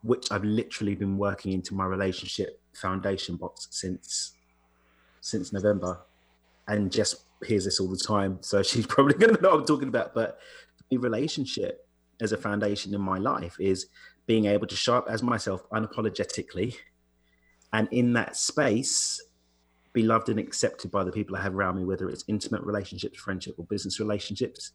which 0.01 0.31
I've 0.31 0.43
literally 0.43 0.95
been 0.95 1.17
working 1.17 1.51
into 1.51 1.73
my 1.73 1.85
relationship 1.85 2.61
foundation 2.73 3.35
box 3.35 3.67
since 3.71 4.33
since 5.21 5.51
November, 5.51 5.99
and 6.67 6.91
Jess 6.91 7.15
hears 7.45 7.65
this 7.65 7.79
all 7.79 7.89
the 7.89 7.97
time. 7.97 8.39
So 8.41 8.63
she's 8.69 8.85
probably 8.85 9.15
going 9.15 9.35
to 9.35 9.41
know 9.41 9.51
what 9.51 9.59
I'm 9.59 9.65
talking 9.65 9.89
about. 9.89 10.13
But 10.13 10.39
the 10.89 10.97
relationship 10.97 11.85
as 12.21 12.31
a 12.31 12.37
foundation 12.37 12.93
in 12.93 13.01
my 13.01 13.17
life 13.17 13.55
is 13.59 13.87
being 14.25 14.45
able 14.45 14.67
to 14.67 14.75
show 14.75 14.97
up 14.97 15.07
as 15.09 15.23
myself 15.23 15.67
unapologetically, 15.71 16.75
and 17.73 17.87
in 17.91 18.13
that 18.13 18.35
space 18.35 19.21
be 19.99 20.07
loved 20.07 20.29
and 20.29 20.39
accepted 20.39 20.91
by 20.91 21.03
the 21.03 21.12
people 21.12 21.35
I 21.35 21.41
have 21.41 21.55
around 21.55 21.75
me, 21.77 21.83
whether 21.83 22.09
it's 22.09 22.23
intimate 22.27 22.63
relationships, 22.63 23.19
friendship, 23.19 23.55
or 23.57 23.65
business 23.65 23.99
relationships. 23.99 24.71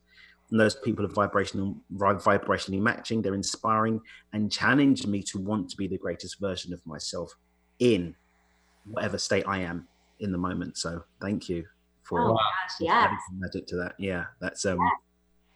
And 0.51 0.61
those 0.61 0.75
people 0.75 1.05
are 1.07 1.09
vibrational, 1.09 1.77
vibrationally 1.97 2.81
matching. 2.81 3.23
They're 3.23 3.35
inspiring 3.35 4.01
and 4.35 4.53
challenge 4.53 5.07
me 5.07 5.23
to 5.23 5.39
want 5.39 5.71
to 5.71 5.77
be 5.77 5.87
the 5.87 5.97
greatest 5.97 6.39
version 6.41 6.75
of 6.75 6.85
myself 6.87 7.33
in 7.79 8.15
whatever 8.85 9.17
state 9.17 9.45
I 9.47 9.61
am 9.61 9.89
in 10.21 10.31
the 10.31 10.39
moment. 10.39 10.77
So 10.77 11.03
thank 11.21 11.49
you 11.49 11.65
for, 12.03 12.21
oh, 12.21 12.35
gosh, 12.35 12.75
yeah. 12.81 13.11
magic 13.39 13.67
to 13.69 13.77
that. 13.77 13.95
Yeah, 13.99 14.25
that's 14.41 14.67
um, 14.67 14.79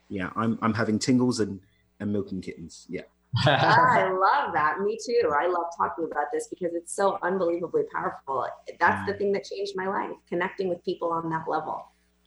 yeah. 0.09 0.31
I'm 0.35 0.57
I'm 0.63 0.73
having 0.73 0.97
tingles 0.97 1.39
and 1.39 1.59
and 1.99 2.11
milking 2.11 2.41
kittens. 2.41 2.87
Yeah. 2.89 3.03
I 3.37 4.09
love 4.11 4.53
that. 4.53 4.79
Me 4.79 4.97
too. 5.03 5.31
I 5.37 5.47
love 5.47 5.65
talking 5.77 6.05
about 6.11 6.25
this 6.33 6.47
because 6.47 6.73
it's 6.73 6.93
so 6.93 7.19
unbelievably 7.21 7.83
powerful. 7.93 8.47
That's 8.79 9.09
the 9.09 9.17
thing 9.17 9.31
that 9.33 9.43
changed 9.43 9.73
my 9.75 9.87
life, 9.87 10.15
connecting 10.27 10.69
with 10.69 10.83
people 10.83 11.11
on 11.11 11.29
that 11.29 11.47
level. 11.47 11.85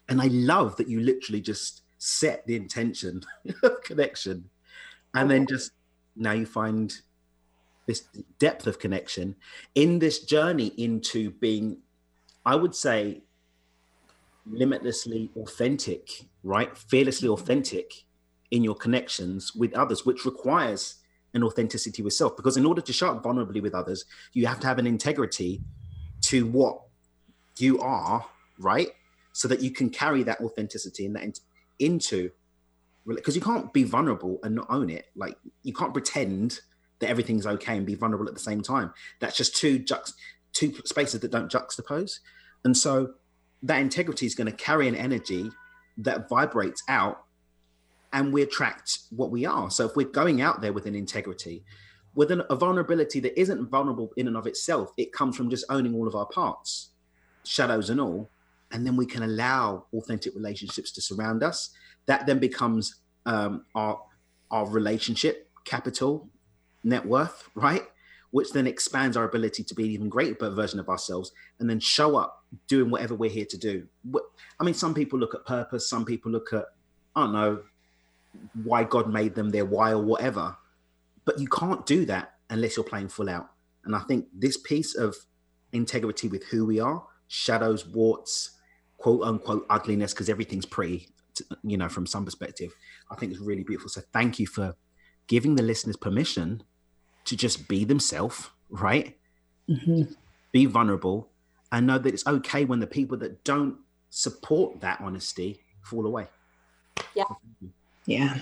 And 0.08 0.20
I 0.20 0.26
love 0.26 0.76
that 0.76 0.88
you 0.88 1.00
literally 1.00 1.40
just 1.40 1.82
set 1.98 2.46
the 2.46 2.56
intention 2.56 3.22
of 3.62 3.82
connection 3.82 4.50
and 5.14 5.30
then 5.30 5.46
just 5.46 5.72
now 6.16 6.32
you 6.32 6.46
find 6.46 6.94
this 7.86 8.06
depth 8.38 8.66
of 8.66 8.78
connection 8.78 9.34
in 9.74 9.98
this 9.98 10.20
journey 10.20 10.72
into 10.76 11.30
being, 11.30 11.78
I 12.46 12.54
would 12.54 12.74
say, 12.74 13.22
limitlessly 14.50 15.30
authentic, 15.36 16.26
right? 16.42 16.76
Fearlessly 16.76 17.28
mm-hmm. 17.28 17.42
authentic 17.42 18.04
in 18.52 18.62
your 18.62 18.74
connections 18.76 19.54
with 19.54 19.74
others, 19.74 20.06
which 20.06 20.24
requires 20.24 20.96
an 21.34 21.42
authenticity 21.42 22.02
with 22.02 22.12
self. 22.12 22.36
Because 22.36 22.58
in 22.58 22.66
order 22.66 22.82
to 22.82 22.92
show 22.92 23.08
up 23.08 23.24
vulnerably 23.24 23.62
with 23.62 23.74
others, 23.74 24.04
you 24.34 24.46
have 24.46 24.60
to 24.60 24.66
have 24.66 24.78
an 24.78 24.86
integrity 24.86 25.62
to 26.20 26.46
what 26.46 26.82
you 27.58 27.80
are, 27.80 28.24
right? 28.58 28.88
So 29.32 29.48
that 29.48 29.62
you 29.62 29.70
can 29.70 29.88
carry 29.88 30.22
that 30.24 30.40
authenticity 30.40 31.06
and 31.06 31.16
that 31.16 31.22
in, 31.24 31.32
into 31.78 32.30
because 33.06 33.34
you 33.34 33.42
can't 33.42 33.72
be 33.72 33.82
vulnerable 33.82 34.38
and 34.44 34.54
not 34.54 34.66
own 34.68 34.90
it. 34.90 35.06
Like 35.16 35.36
you 35.62 35.72
can't 35.72 35.94
pretend 35.94 36.60
that 37.00 37.08
everything's 37.08 37.46
okay 37.46 37.76
and 37.76 37.86
be 37.86 37.94
vulnerable 37.94 38.28
at 38.28 38.34
the 38.34 38.40
same 38.40 38.60
time. 38.60 38.92
That's 39.18 39.36
just 39.36 39.56
two 39.56 39.84
two 40.52 40.74
spaces 40.84 41.20
that 41.20 41.30
don't 41.30 41.50
juxtapose. 41.50 42.20
And 42.64 42.76
so 42.76 43.14
that 43.62 43.80
integrity 43.80 44.26
is 44.26 44.34
going 44.34 44.46
to 44.46 44.56
carry 44.56 44.86
an 44.88 44.94
energy 44.94 45.50
that 45.96 46.28
vibrates 46.28 46.82
out 46.88 47.21
and 48.12 48.32
we 48.32 48.42
attract 48.42 48.98
what 49.10 49.30
we 49.30 49.46
are. 49.46 49.70
So 49.70 49.86
if 49.86 49.96
we're 49.96 50.08
going 50.08 50.40
out 50.42 50.60
there 50.60 50.72
with 50.72 50.86
an 50.86 50.94
integrity, 50.94 51.64
with 52.14 52.30
an, 52.30 52.42
a 52.50 52.56
vulnerability 52.56 53.20
that 53.20 53.38
isn't 53.40 53.70
vulnerable 53.70 54.12
in 54.16 54.28
and 54.28 54.36
of 54.36 54.46
itself, 54.46 54.92
it 54.96 55.12
comes 55.12 55.36
from 55.36 55.48
just 55.48 55.64
owning 55.70 55.94
all 55.94 56.06
of 56.06 56.14
our 56.14 56.26
parts, 56.26 56.90
shadows 57.44 57.90
and 57.90 58.00
all, 58.00 58.28
and 58.70 58.86
then 58.86 58.96
we 58.96 59.06
can 59.06 59.22
allow 59.22 59.86
authentic 59.94 60.34
relationships 60.34 60.90
to 60.92 61.00
surround 61.00 61.42
us. 61.42 61.70
That 62.06 62.26
then 62.26 62.38
becomes 62.38 62.96
um, 63.26 63.64
our 63.74 64.00
our 64.50 64.68
relationship 64.68 65.48
capital, 65.64 66.28
net 66.84 67.06
worth, 67.06 67.48
right? 67.54 67.84
Which 68.30 68.52
then 68.52 68.66
expands 68.66 69.16
our 69.16 69.24
ability 69.24 69.64
to 69.64 69.74
be 69.74 69.84
an 69.84 69.90
even 69.92 70.08
greater 70.10 70.50
version 70.50 70.78
of 70.80 70.88
ourselves, 70.88 71.32
and 71.58 71.70
then 71.70 71.80
show 71.80 72.16
up 72.16 72.44
doing 72.66 72.90
whatever 72.90 73.14
we're 73.14 73.30
here 73.30 73.46
to 73.46 73.56
do. 73.56 73.86
I 74.60 74.64
mean, 74.64 74.74
some 74.74 74.92
people 74.92 75.18
look 75.18 75.34
at 75.34 75.46
purpose, 75.46 75.88
some 75.88 76.04
people 76.04 76.30
look 76.30 76.52
at 76.52 76.66
I 77.14 77.24
don't 77.24 77.32
know 77.32 77.62
why 78.64 78.84
God 78.84 79.12
made 79.12 79.34
them 79.34 79.50
their 79.50 79.64
why 79.64 79.92
or 79.92 80.02
whatever. 80.02 80.56
But 81.24 81.38
you 81.38 81.48
can't 81.48 81.86
do 81.86 82.04
that 82.06 82.34
unless 82.50 82.76
you're 82.76 82.84
playing 82.84 83.08
full 83.08 83.28
out. 83.28 83.50
And 83.84 83.94
I 83.96 84.00
think 84.00 84.26
this 84.32 84.56
piece 84.56 84.94
of 84.94 85.16
integrity 85.72 86.28
with 86.28 86.44
who 86.44 86.66
we 86.66 86.80
are, 86.80 87.04
shadows, 87.28 87.86
warts, 87.86 88.58
quote 88.98 89.22
unquote 89.22 89.66
ugliness, 89.70 90.12
because 90.12 90.28
everything's 90.28 90.66
pretty, 90.66 91.08
you 91.62 91.76
know, 91.76 91.88
from 91.88 92.06
some 92.06 92.24
perspective, 92.24 92.72
I 93.10 93.16
think 93.16 93.32
is 93.32 93.38
really 93.38 93.64
beautiful. 93.64 93.88
So 93.88 94.02
thank 94.12 94.38
you 94.38 94.46
for 94.46 94.74
giving 95.26 95.54
the 95.56 95.62
listeners 95.62 95.96
permission 95.96 96.62
to 97.24 97.36
just 97.36 97.68
be 97.68 97.84
themselves, 97.84 98.50
right? 98.68 99.16
Mm-hmm. 99.68 100.12
Be 100.52 100.66
vulnerable 100.66 101.30
and 101.70 101.86
know 101.86 101.98
that 101.98 102.12
it's 102.12 102.26
okay 102.26 102.64
when 102.64 102.80
the 102.80 102.86
people 102.86 103.16
that 103.18 103.44
don't 103.44 103.76
support 104.10 104.80
that 104.80 105.00
honesty 105.00 105.60
fall 105.82 106.06
away. 106.06 106.28
Yeah. 107.14 107.24
Yeah. 108.06 108.38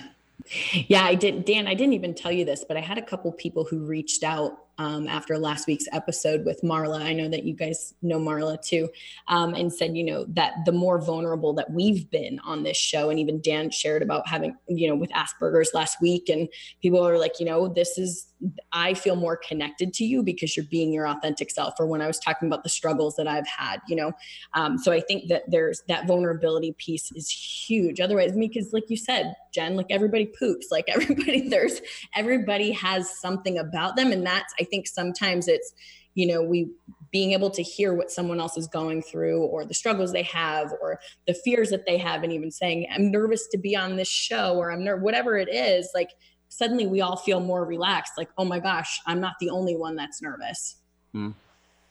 Yeah, 0.87 1.03
I 1.05 1.15
did. 1.15 1.45
Dan, 1.45 1.67
I 1.67 1.73
didn't 1.73 1.93
even 1.93 2.13
tell 2.13 2.31
you 2.31 2.45
this, 2.45 2.65
but 2.67 2.75
I 2.75 2.81
had 2.81 2.97
a 2.97 3.01
couple 3.01 3.31
people 3.31 3.63
who 3.63 3.79
reached 3.79 4.23
out 4.23 4.57
um, 4.77 5.07
after 5.07 5.37
last 5.37 5.67
week's 5.67 5.85
episode 5.91 6.45
with 6.45 6.61
Marla. 6.61 7.01
I 7.01 7.13
know 7.13 7.27
that 7.29 7.43
you 7.43 7.53
guys 7.53 7.93
know 8.01 8.19
Marla 8.19 8.61
too, 8.61 8.89
um, 9.27 9.53
and 9.53 9.71
said, 9.71 9.95
you 9.95 10.03
know, 10.03 10.25
that 10.29 10.53
the 10.65 10.71
more 10.71 10.99
vulnerable 10.99 11.53
that 11.53 11.71
we've 11.71 12.09
been 12.09 12.39
on 12.39 12.63
this 12.63 12.77
show, 12.77 13.09
and 13.09 13.19
even 13.19 13.41
Dan 13.41 13.69
shared 13.69 14.01
about 14.01 14.27
having, 14.27 14.55
you 14.67 14.87
know, 14.87 14.95
with 14.95 15.11
Asperger's 15.11 15.71
last 15.73 16.01
week, 16.01 16.29
and 16.29 16.49
people 16.81 17.05
are 17.05 17.17
like, 17.17 17.39
you 17.39 17.45
know, 17.45 17.67
this 17.67 17.97
is 17.97 18.31
I 18.71 18.93
feel 18.93 19.15
more 19.15 19.37
connected 19.37 19.93
to 19.95 20.05
you 20.05 20.23
because 20.23 20.55
you're 20.55 20.65
being 20.65 20.91
your 20.91 21.07
authentic 21.07 21.51
self. 21.51 21.75
Or 21.79 21.85
when 21.85 22.01
I 22.01 22.07
was 22.07 22.19
talking 22.19 22.47
about 22.47 22.63
the 22.63 22.69
struggles 22.69 23.15
that 23.17 23.27
I've 23.27 23.47
had, 23.47 23.81
you 23.87 23.95
know, 23.95 24.11
um, 24.53 24.77
so 24.77 24.91
I 24.91 24.99
think 25.01 25.27
that 25.29 25.43
there's 25.47 25.83
that 25.87 26.07
vulnerability 26.07 26.73
piece 26.73 27.11
is 27.11 27.29
huge. 27.29 27.99
Otherwise, 27.99 28.31
because 28.31 28.73
like 28.73 28.89
you 28.89 28.97
said, 28.97 29.33
Jen, 29.53 29.75
like 29.75 29.87
everybody 29.89 30.25
poops, 30.25 30.67
like 30.71 30.85
everybody 30.87 31.49
there's 31.49 31.81
everybody 32.15 32.71
has 32.71 33.19
something 33.19 33.59
about 33.59 33.95
them, 33.95 34.11
and 34.11 34.25
that's 34.25 34.53
I 34.61 34.63
think 34.63 34.87
sometimes 34.87 35.47
it's 35.47 35.73
you 36.13 36.27
know 36.27 36.41
we 36.41 36.69
being 37.11 37.33
able 37.33 37.49
to 37.49 37.61
hear 37.61 37.93
what 37.93 38.11
someone 38.11 38.39
else 38.39 38.57
is 38.57 38.67
going 38.67 39.01
through 39.01 39.43
or 39.43 39.65
the 39.65 39.73
struggles 39.73 40.11
they 40.11 40.23
have 40.23 40.71
or 40.81 40.99
the 41.27 41.33
fears 41.33 41.69
that 41.69 41.85
they 41.85 41.97
have 41.97 42.23
and 42.23 42.31
even 42.31 42.51
saying 42.51 42.87
i'm 42.93 43.11
nervous 43.11 43.47
to 43.47 43.57
be 43.57 43.75
on 43.75 43.95
this 43.95 44.09
show 44.09 44.55
or 44.55 44.71
i'm 44.71 44.83
nervous 44.83 45.03
whatever 45.03 45.37
it 45.37 45.49
is 45.49 45.89
like 45.93 46.09
suddenly 46.49 46.87
we 46.87 47.01
all 47.01 47.15
feel 47.15 47.39
more 47.39 47.65
relaxed 47.65 48.13
like 48.17 48.29
oh 48.37 48.45
my 48.45 48.59
gosh 48.59 48.99
i'm 49.07 49.19
not 49.19 49.33
the 49.39 49.49
only 49.49 49.75
one 49.75 49.95
that's 49.95 50.21
nervous 50.21 50.77
mm. 51.15 51.33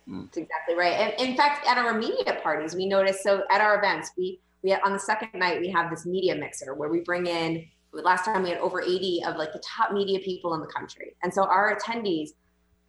Mm. 0.08 0.24
that's 0.24 0.36
exactly 0.36 0.74
right 0.74 0.92
and 0.92 1.28
in 1.28 1.36
fact 1.36 1.66
at 1.66 1.78
our 1.78 1.94
media 1.94 2.38
parties 2.42 2.74
we 2.74 2.86
notice 2.86 3.22
so 3.22 3.44
at 3.50 3.60
our 3.60 3.78
events 3.78 4.10
we 4.16 4.40
we 4.62 4.72
on 4.72 4.92
the 4.92 4.98
second 4.98 5.38
night 5.38 5.60
we 5.60 5.70
have 5.70 5.90
this 5.90 6.04
media 6.04 6.34
mixer 6.34 6.74
where 6.74 6.90
we 6.90 7.00
bring 7.00 7.26
in 7.26 7.66
last 7.92 8.24
time 8.24 8.44
we 8.44 8.50
had 8.50 8.58
over 8.58 8.80
80 8.80 9.22
of 9.26 9.36
like 9.36 9.52
the 9.52 9.62
top 9.66 9.92
media 9.92 10.20
people 10.20 10.54
in 10.54 10.60
the 10.60 10.66
country 10.66 11.16
and 11.22 11.32
so 11.32 11.44
our 11.44 11.76
attendees 11.76 12.30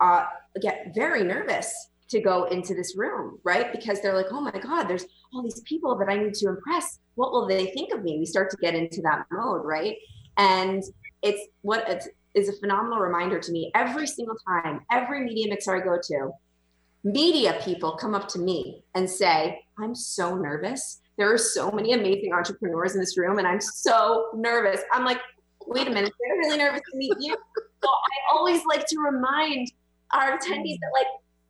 uh, 0.01 0.25
get 0.61 0.91
very 0.93 1.23
nervous 1.23 1.73
to 2.09 2.19
go 2.19 2.43
into 2.45 2.73
this 2.73 2.97
room 2.97 3.39
right 3.45 3.71
because 3.71 4.01
they're 4.01 4.15
like 4.15 4.27
oh 4.31 4.41
my 4.41 4.51
god 4.51 4.83
there's 4.83 5.05
all 5.33 5.41
these 5.41 5.61
people 5.61 5.97
that 5.97 6.09
i 6.09 6.17
need 6.17 6.33
to 6.33 6.49
impress 6.49 6.99
what 7.15 7.31
will 7.31 7.47
they 7.47 7.67
think 7.67 7.93
of 7.93 8.03
me 8.03 8.19
we 8.19 8.25
start 8.25 8.49
to 8.49 8.57
get 8.57 8.75
into 8.75 9.01
that 9.01 9.25
mode 9.31 9.61
right 9.63 9.95
and 10.37 10.83
it's 11.21 11.47
what 11.61 11.87
it's, 11.89 12.09
is 12.33 12.49
a 12.49 12.53
phenomenal 12.53 12.99
reminder 12.99 13.39
to 13.39 13.51
me 13.51 13.71
every 13.75 14.07
single 14.07 14.35
time, 14.47 14.81
every 14.91 15.23
media 15.23 15.49
mixer 15.49 15.75
I 15.75 15.79
go 15.81 15.99
to, 16.01 16.31
media 17.03 17.59
people 17.63 17.97
come 17.97 18.15
up 18.15 18.27
to 18.29 18.39
me 18.39 18.83
and 18.95 19.09
say, 19.09 19.59
I'm 19.77 19.95
so 19.95 20.35
nervous. 20.35 21.01
There 21.17 21.31
are 21.31 21.37
so 21.37 21.71
many 21.71 21.93
amazing 21.93 22.33
entrepreneurs 22.33 22.93
in 22.93 23.01
this 23.01 23.17
room, 23.17 23.37
and 23.37 23.47
I'm 23.47 23.59
so 23.59 24.29
nervous. 24.33 24.81
I'm 24.91 25.03
like, 25.03 25.19
wait 25.67 25.87
a 25.87 25.91
minute, 25.91 26.13
they're 26.19 26.37
really 26.37 26.57
nervous 26.57 26.81
to 26.91 26.97
meet 26.97 27.13
you. 27.19 27.35
so 27.83 27.89
I 27.89 28.35
always 28.35 28.63
like 28.65 28.85
to 28.87 28.99
remind 28.99 29.71
our 30.13 30.37
attendees 30.37 30.77
that, 30.79 30.91
like, 30.93 31.07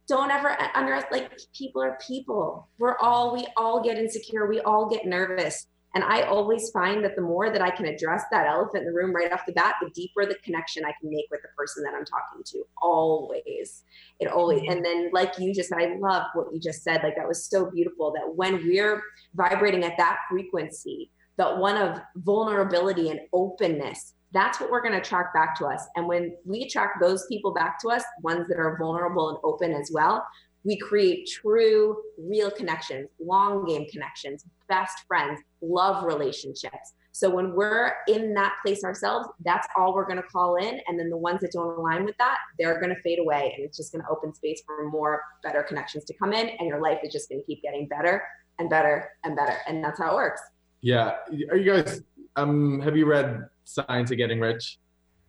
don't 0.07 0.31
ever 0.31 0.57
under 0.75 1.01
like 1.11 1.31
people 1.57 1.81
are 1.81 1.97
people. 2.05 2.67
We're 2.79 2.97
all 2.97 3.33
we 3.33 3.47
all 3.55 3.81
get 3.81 3.97
insecure. 3.97 4.45
We 4.45 4.59
all 4.59 4.89
get 4.89 5.05
nervous. 5.05 5.67
And 5.93 6.03
I 6.03 6.23
always 6.23 6.69
find 6.71 7.03
that 7.03 7.15
the 7.15 7.21
more 7.21 7.49
that 7.49 7.61
I 7.61 7.69
can 7.69 7.85
address 7.85 8.23
that 8.31 8.47
elephant 8.47 8.79
in 8.79 8.85
the 8.85 8.93
room 8.93 9.13
right 9.13 9.31
off 9.31 9.45
the 9.45 9.51
bat, 9.51 9.75
the 9.81 9.89
deeper 9.89 10.25
the 10.25 10.35
connection 10.43 10.85
I 10.85 10.93
can 10.99 11.09
make 11.09 11.25
with 11.29 11.41
the 11.41 11.49
person 11.57 11.83
that 11.83 11.93
I'm 11.93 12.05
talking 12.05 12.43
to. 12.45 12.63
Always. 12.81 13.83
It 14.19 14.27
always. 14.27 14.61
Mm-hmm. 14.61 14.71
And 14.71 14.85
then, 14.85 15.09
like 15.13 15.37
you 15.37 15.53
just, 15.53 15.73
I 15.73 15.95
love 15.97 16.23
what 16.33 16.47
you 16.53 16.59
just 16.59 16.83
said. 16.83 17.01
Like, 17.03 17.15
that 17.17 17.27
was 17.27 17.45
so 17.45 17.69
beautiful 17.69 18.13
that 18.13 18.35
when 18.35 18.65
we're 18.65 19.01
vibrating 19.33 19.83
at 19.83 19.97
that 19.97 20.19
frequency, 20.29 21.11
that 21.37 21.57
one 21.57 21.77
of 21.77 22.01
vulnerability 22.15 23.09
and 23.09 23.19
openness, 23.33 24.13
that's 24.33 24.59
what 24.59 24.71
we're 24.71 24.81
going 24.81 24.93
to 24.93 24.99
attract 24.99 25.33
back 25.33 25.57
to 25.59 25.65
us. 25.65 25.85
And 25.95 26.07
when 26.07 26.35
we 26.45 26.63
attract 26.63 27.01
those 27.01 27.25
people 27.27 27.53
back 27.53 27.79
to 27.81 27.89
us, 27.89 28.03
ones 28.21 28.47
that 28.47 28.57
are 28.57 28.77
vulnerable 28.77 29.29
and 29.29 29.37
open 29.43 29.73
as 29.73 29.91
well, 29.93 30.25
we 30.63 30.77
create 30.77 31.27
true, 31.27 31.97
real 32.17 32.51
connections, 32.51 33.09
long 33.19 33.65
game 33.65 33.87
connections, 33.91 34.45
best 34.69 34.93
friends, 35.07 35.41
love 35.61 36.03
relationships. 36.03 36.93
So 37.13 37.29
when 37.29 37.53
we're 37.55 37.93
in 38.07 38.33
that 38.35 38.53
place 38.63 38.83
ourselves, 38.83 39.27
that's 39.43 39.67
all 39.75 39.93
we're 39.93 40.05
going 40.05 40.21
to 40.21 40.27
call 40.27 40.55
in. 40.55 40.79
And 40.87 40.97
then 40.97 41.09
the 41.09 41.17
ones 41.17 41.41
that 41.41 41.51
don't 41.51 41.77
align 41.77 42.05
with 42.05 42.15
that, 42.19 42.37
they're 42.57 42.79
going 42.79 42.95
to 42.95 43.01
fade 43.01 43.19
away. 43.19 43.53
And 43.55 43.65
it's 43.65 43.75
just 43.75 43.91
going 43.91 44.03
to 44.03 44.09
open 44.09 44.33
space 44.33 44.61
for 44.65 44.87
more 44.89 45.21
better 45.43 45.63
connections 45.63 46.05
to 46.05 46.13
come 46.13 46.31
in. 46.31 46.49
And 46.49 46.67
your 46.67 46.79
life 46.79 46.99
is 47.03 47.11
just 47.11 47.27
going 47.27 47.41
to 47.41 47.45
keep 47.45 47.61
getting 47.63 47.87
better 47.87 48.23
and 48.59 48.69
better 48.69 49.09
and 49.23 49.35
better. 49.35 49.57
And 49.67 49.83
that's 49.83 49.99
how 49.99 50.11
it 50.11 50.15
works. 50.15 50.41
Yeah. 50.81 51.15
Are 51.49 51.57
you 51.57 51.73
guys, 51.73 52.01
um, 52.37 52.79
have 52.81 52.95
you 52.95 53.05
read 53.05 53.45
Science 53.71 54.11
of 54.11 54.17
Getting 54.17 54.39
Rich? 54.39 54.77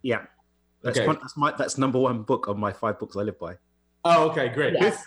Yeah. 0.02 0.22
That's, 0.82 0.98
okay. 0.98 1.06
that's, 1.06 1.36
my, 1.36 1.52
that's 1.56 1.78
number 1.78 1.98
one 1.98 2.22
book 2.22 2.48
of 2.48 2.56
my 2.58 2.72
five 2.72 2.98
books 2.98 3.16
I 3.16 3.20
live 3.20 3.38
by. 3.38 3.54
Oh, 4.04 4.30
okay, 4.30 4.48
great. 4.48 4.74
Yes. 4.74 5.04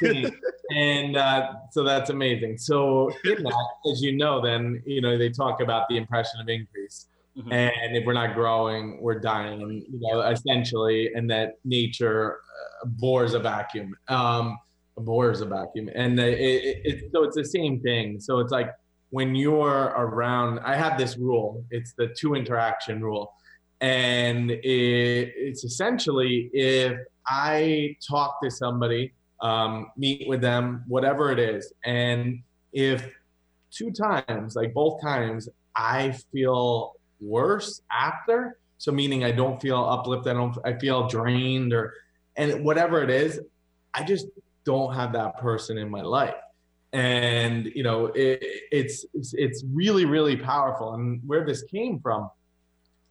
yeah, 0.00 0.28
and 0.74 1.16
uh, 1.16 1.52
so 1.70 1.82
that's 1.84 2.10
amazing. 2.10 2.56
So 2.58 3.10
in 3.24 3.42
that, 3.42 3.66
as 3.90 4.02
you 4.02 4.16
know, 4.16 4.40
then 4.40 4.82
you 4.86 5.00
know 5.00 5.18
they 5.18 5.28
talk 5.28 5.60
about 5.60 5.88
the 5.88 5.96
impression 5.96 6.40
of 6.40 6.48
increase, 6.48 7.06
mm-hmm. 7.36 7.52
and 7.52 7.96
if 7.96 8.04
we're 8.06 8.14
not 8.14 8.34
growing, 8.34 8.98
we're 9.00 9.20
dying. 9.20 9.60
You 9.60 10.00
know, 10.00 10.22
essentially, 10.22 11.12
and 11.14 11.30
that 11.30 11.58
nature 11.64 12.36
uh, 12.36 12.86
bores 12.86 13.34
a 13.34 13.38
vacuum, 13.40 13.94
um, 14.08 14.58
bores 14.96 15.42
a 15.42 15.46
vacuum, 15.46 15.90
and 15.94 16.18
it, 16.18 16.38
it, 16.38 16.80
it, 16.84 17.12
so 17.12 17.24
it's 17.24 17.36
the 17.36 17.44
same 17.44 17.80
thing. 17.80 18.20
So 18.20 18.38
it's 18.40 18.52
like 18.52 18.70
when 19.10 19.34
you're 19.34 19.92
around. 19.96 20.60
I 20.60 20.76
have 20.76 20.98
this 20.98 21.16
rule. 21.16 21.64
It's 21.70 21.92
the 21.94 22.08
two 22.08 22.34
interaction 22.34 23.02
rule 23.02 23.32
and 23.80 24.50
it, 24.50 25.32
it's 25.36 25.64
essentially 25.64 26.50
if 26.52 26.98
I 27.26 27.96
talk 28.08 28.42
to 28.42 28.50
somebody, 28.50 29.12
um, 29.40 29.90
meet 29.96 30.28
with 30.28 30.40
them, 30.40 30.84
whatever 30.88 31.30
it 31.30 31.38
is, 31.38 31.72
and 31.84 32.42
if 32.72 33.08
two 33.70 33.92
times, 33.92 34.56
like 34.56 34.74
both 34.74 35.00
times, 35.00 35.48
I 35.76 36.16
feel 36.32 36.94
worse 37.20 37.82
after, 37.90 38.58
so 38.78 38.90
meaning 38.90 39.24
I 39.24 39.30
don't 39.30 39.60
feel 39.60 39.84
uplifted, 39.84 40.32
I 40.32 40.34
don't, 40.34 40.58
I 40.64 40.72
feel 40.78 41.06
drained, 41.06 41.72
or 41.72 41.94
and 42.36 42.64
whatever 42.64 43.02
it 43.02 43.10
is, 43.10 43.40
I 43.94 44.02
just 44.04 44.26
don't 44.64 44.94
have 44.94 45.12
that 45.12 45.38
person 45.38 45.78
in 45.78 45.88
my 45.88 46.02
life 46.02 46.34
and 46.92 47.66
you 47.74 47.82
know 47.82 48.06
it, 48.06 48.38
it's, 48.72 49.04
it's 49.12 49.34
it's 49.34 49.62
really 49.74 50.06
really 50.06 50.36
powerful 50.36 50.94
and 50.94 51.20
where 51.26 51.44
this 51.44 51.62
came 51.64 52.00
from 52.00 52.30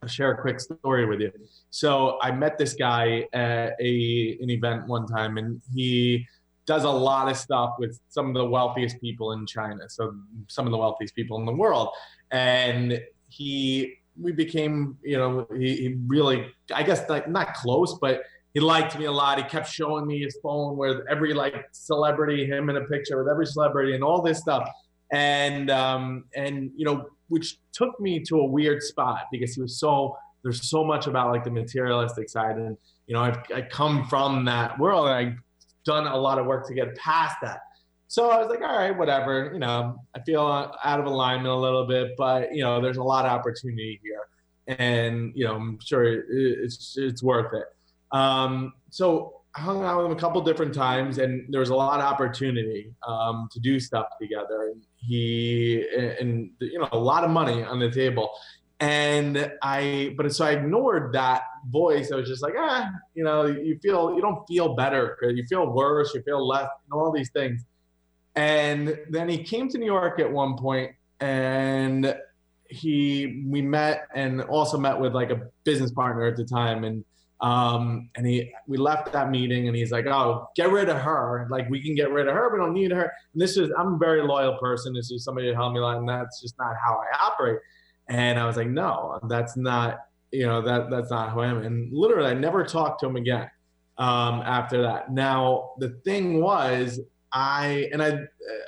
I'll 0.02 0.10
share 0.10 0.32
a 0.32 0.38
quick 0.38 0.60
story 0.60 1.06
with 1.06 1.22
you. 1.22 1.32
So 1.72 2.20
I 2.22 2.32
met 2.32 2.58
this 2.58 2.74
guy 2.74 3.26
at 3.34 3.74
a 3.82 4.38
an 4.42 4.50
event 4.50 4.88
one 4.88 5.08
time, 5.08 5.38
and 5.38 5.62
he 5.74 6.26
does 6.66 6.84
a 6.84 6.90
lot 6.90 7.30
of 7.30 7.38
stuff 7.38 7.72
with 7.80 8.00
some 8.10 8.28
of 8.28 8.34
the 8.36 8.46
wealthiest 8.46 9.02
people 9.02 9.32
in 9.32 9.46
China. 9.48 9.90
So 9.90 10.14
some 10.48 10.66
of 10.66 10.72
the 10.72 10.78
wealthiest 10.78 11.16
people 11.16 11.40
in 11.40 11.46
the 11.46 11.54
world, 11.54 11.90
and 12.32 13.02
he 13.30 13.96
we 14.20 14.32
became 14.32 14.98
you 15.04 15.18
know 15.18 15.48
he, 15.58 15.76
he 15.76 15.96
really 16.08 16.48
I 16.74 16.84
guess 16.84 17.10
like 17.10 17.28
not 17.28 17.56
close, 17.56 17.98
but 18.00 18.22
he 18.58 18.62
liked 18.62 18.98
me 18.98 19.06
a 19.06 19.12
lot. 19.12 19.38
He 19.38 19.44
kept 19.44 19.70
showing 19.70 20.08
me 20.08 20.20
his 20.20 20.36
phone 20.42 20.78
with 20.78 21.02
every 21.08 21.32
like 21.32 21.68
celebrity, 21.74 22.44
him 22.48 22.72
in 22.72 22.78
a 22.78 22.86
picture 22.86 23.20
with 23.20 23.32
every 23.32 23.46
celebrity, 23.46 23.94
and 23.94 24.04
all 24.04 24.20
this 24.24 24.40
stuff. 24.40 24.68
And 25.12 25.70
um, 25.70 26.24
and 26.36 26.72
you 26.76 26.84
know 26.84 27.06
which 27.28 27.60
took 27.72 28.00
me 28.00 28.20
to 28.22 28.40
a 28.40 28.46
weird 28.46 28.82
spot 28.82 29.26
because 29.32 29.54
he 29.54 29.62
was 29.62 29.80
so 29.80 30.18
there's 30.42 30.68
so 30.68 30.84
much 30.84 31.06
about 31.06 31.32
like 31.32 31.44
the 31.44 31.52
materialistic 31.52 32.30
side 32.30 32.56
and 32.56 32.76
you 33.06 33.14
know 33.14 33.22
I've 33.22 33.38
I 33.54 33.62
come 33.62 34.08
from 34.08 34.46
that 34.46 34.80
world 34.80 35.06
and 35.06 35.16
I've 35.16 35.36
done 35.86 36.08
a 36.08 36.18
lot 36.18 36.40
of 36.40 36.48
work 36.48 36.68
to 36.68 36.74
get 36.74 36.96
past 36.96 37.36
that. 37.44 37.60
So 38.08 38.32
I 38.32 38.40
was 38.40 38.48
like, 38.48 38.62
all 38.62 38.76
right, 38.76 38.98
whatever. 38.98 39.52
You 39.54 39.60
know, 39.60 40.02
I 40.16 40.22
feel 40.22 40.42
out 40.42 41.00
of 41.00 41.06
alignment 41.06 41.54
a 41.54 41.56
little 41.56 41.86
bit, 41.86 42.16
but 42.18 42.56
you 42.56 42.64
know, 42.64 42.82
there's 42.82 42.98
a 42.98 43.04
lot 43.04 43.24
of 43.24 43.32
opportunity 43.34 44.00
here, 44.02 44.78
and 44.80 45.32
you 45.36 45.46
know, 45.46 45.58
I'm 45.58 45.80
sure 45.80 46.24
it's 46.28 46.96
it's 46.98 47.22
worth 47.22 47.54
it. 47.54 47.68
Um, 48.12 48.74
so 48.90 49.42
I 49.56 49.62
hung 49.62 49.84
out 49.84 49.98
with 49.98 50.06
him 50.06 50.12
a 50.12 50.20
couple 50.20 50.42
different 50.42 50.74
times, 50.74 51.18
and 51.18 51.46
there 51.50 51.60
was 51.60 51.70
a 51.70 51.76
lot 51.76 52.00
of 52.00 52.06
opportunity 52.06 52.94
um, 53.08 53.50
to 53.52 53.60
do 53.60 53.80
stuff 53.80 54.08
together. 54.22 54.72
And 54.72 54.84
he 54.98 55.86
and 56.20 56.52
you 56.60 56.80
know 56.80 56.90
a 56.92 56.98
lot 56.98 57.24
of 57.24 57.32
money 57.32 57.64
on 57.64 57.80
the 57.80 57.90
table, 57.90 58.30
and 58.80 59.52
I 59.64 60.14
but 60.16 60.32
so 60.34 60.46
I 60.46 60.52
ignored 60.52 61.14
that 61.14 61.44
voice. 61.70 62.12
I 62.12 62.16
was 62.16 62.28
just 62.28 62.44
like, 62.44 62.54
ah, 62.58 62.90
you 63.16 63.24
know, 63.24 63.46
you 63.46 63.80
feel 63.82 64.14
you 64.16 64.22
don't 64.22 64.46
feel 64.48 64.76
better, 64.76 65.18
you 65.22 65.44
feel 65.48 65.74
worse, 65.74 66.14
you 66.14 66.22
feel 66.22 66.46
less, 66.48 66.70
and 66.86 67.00
all 67.00 67.12
these 67.12 67.32
things. 67.32 67.66
And 68.36 69.00
then 69.10 69.28
he 69.28 69.44
came 69.44 69.68
to 69.70 69.80
New 69.80 69.88
York 69.88 70.20
at 70.20 70.32
one 70.32 70.56
point, 70.58 70.92
and 71.20 72.16
he 72.70 73.44
we 73.48 73.62
met 73.62 74.08
and 74.14 74.42
also 74.42 74.78
met 74.78 75.00
with 75.00 75.14
like 75.14 75.32
a 75.32 75.42
business 75.64 75.92
partner 75.92 76.28
at 76.28 76.36
the 76.36 76.46
time, 76.46 76.84
and 76.84 77.04
um, 77.42 78.10
and 78.16 78.26
he, 78.26 78.52
we 78.68 78.78
left 78.78 79.14
that 79.14 79.30
meeting 79.30 79.68
and 79.68 79.76
he's 79.76 79.92
like, 79.92 80.08
oh, 80.08 80.48
get 80.56 80.72
rid 80.72 80.90
of 80.90 80.98
her. 80.98 81.48
Like 81.52 81.70
we 81.70 81.82
can 81.84 81.96
get 81.96 82.12
rid 82.12 82.28
of 82.28 82.34
her. 82.34 82.52
We 82.52 82.60
don't 82.60 82.74
need 82.74 82.92
her. 82.92 83.12
And 83.34 83.42
this 83.42 83.58
is, 83.58 83.70
I'm 83.78 83.94
a 83.94 83.98
very 83.98 84.24
loyal 84.24 84.58
person. 84.58 84.94
This 84.94 85.12
is 85.12 85.24
somebody 85.24 85.48
to 85.50 85.56
help 85.56 85.74
me 85.74 85.80
a 85.80 85.84
lot. 85.84 85.98
And 85.98 86.10
that's 86.10 86.42
just 86.42 86.56
not 86.58 86.76
how 86.84 86.94
I 86.94 87.26
operate. 87.26 87.60
And 88.10 88.40
I 88.40 88.46
was 88.46 88.58
like, 88.58 88.70
no, 88.70 89.20
that's 89.30 89.56
not, 89.56 90.00
you 90.32 90.46
know 90.46 90.62
that 90.62 90.90
that's 90.90 91.10
not 91.10 91.32
who 91.32 91.42
I 91.42 91.48
am. 91.48 91.64
And 91.64 91.92
literally, 91.94 92.30
I 92.30 92.34
never 92.34 92.64
talked 92.64 93.00
to 93.02 93.08
him 93.08 93.16
again 93.16 93.50
um, 93.98 94.42
after 94.46 94.82
that. 94.82 95.12
Now 95.12 95.72
the 95.80 95.90
thing 96.04 96.42
was, 96.42 97.00
I 97.32 97.90
and 97.92 98.02
I 98.02 98.20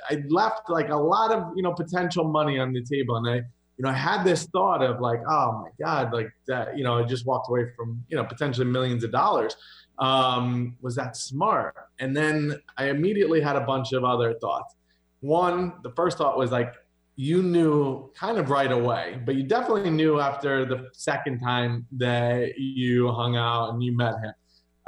I 0.08 0.22
left 0.28 0.68
like 0.68 0.90
a 0.90 0.96
lot 0.96 1.32
of 1.32 1.52
you 1.56 1.62
know 1.62 1.72
potential 1.72 2.24
money 2.24 2.58
on 2.58 2.72
the 2.72 2.82
table, 2.82 3.16
and 3.16 3.28
I 3.28 3.42
you 3.80 3.84
know 3.84 3.92
I 3.92 3.94
had 3.94 4.24
this 4.24 4.44
thought 4.44 4.82
of 4.82 5.00
like, 5.00 5.22
oh 5.26 5.64
my 5.64 5.70
god, 5.82 6.12
like 6.12 6.30
that 6.46 6.76
you 6.76 6.84
know 6.84 6.98
I 6.98 7.02
just 7.04 7.24
walked 7.24 7.48
away 7.48 7.64
from 7.74 8.04
you 8.10 8.16
know 8.18 8.24
potentially 8.24 8.66
millions 8.66 9.04
of 9.04 9.10
dollars. 9.10 9.56
Um, 9.98 10.76
was 10.82 10.94
that 10.96 11.16
smart? 11.16 11.74
And 11.98 12.14
then 12.14 12.60
I 12.76 12.90
immediately 12.90 13.40
had 13.40 13.56
a 13.56 13.62
bunch 13.62 13.94
of 13.94 14.04
other 14.04 14.34
thoughts. 14.34 14.74
One, 15.20 15.72
the 15.82 15.92
first 15.92 16.18
thought 16.18 16.36
was 16.36 16.50
like, 16.50 16.74
you 17.16 17.42
knew 17.42 18.10
kind 18.14 18.36
of 18.36 18.50
right 18.50 18.70
away, 18.70 19.18
but 19.24 19.34
you 19.34 19.44
definitely 19.44 19.88
knew 19.88 20.20
after 20.20 20.66
the 20.66 20.90
second 20.92 21.40
time 21.40 21.86
that 21.92 22.58
you 22.58 23.10
hung 23.12 23.36
out 23.36 23.70
and 23.70 23.82
you 23.82 23.96
met 23.96 24.14
him. 24.20 24.34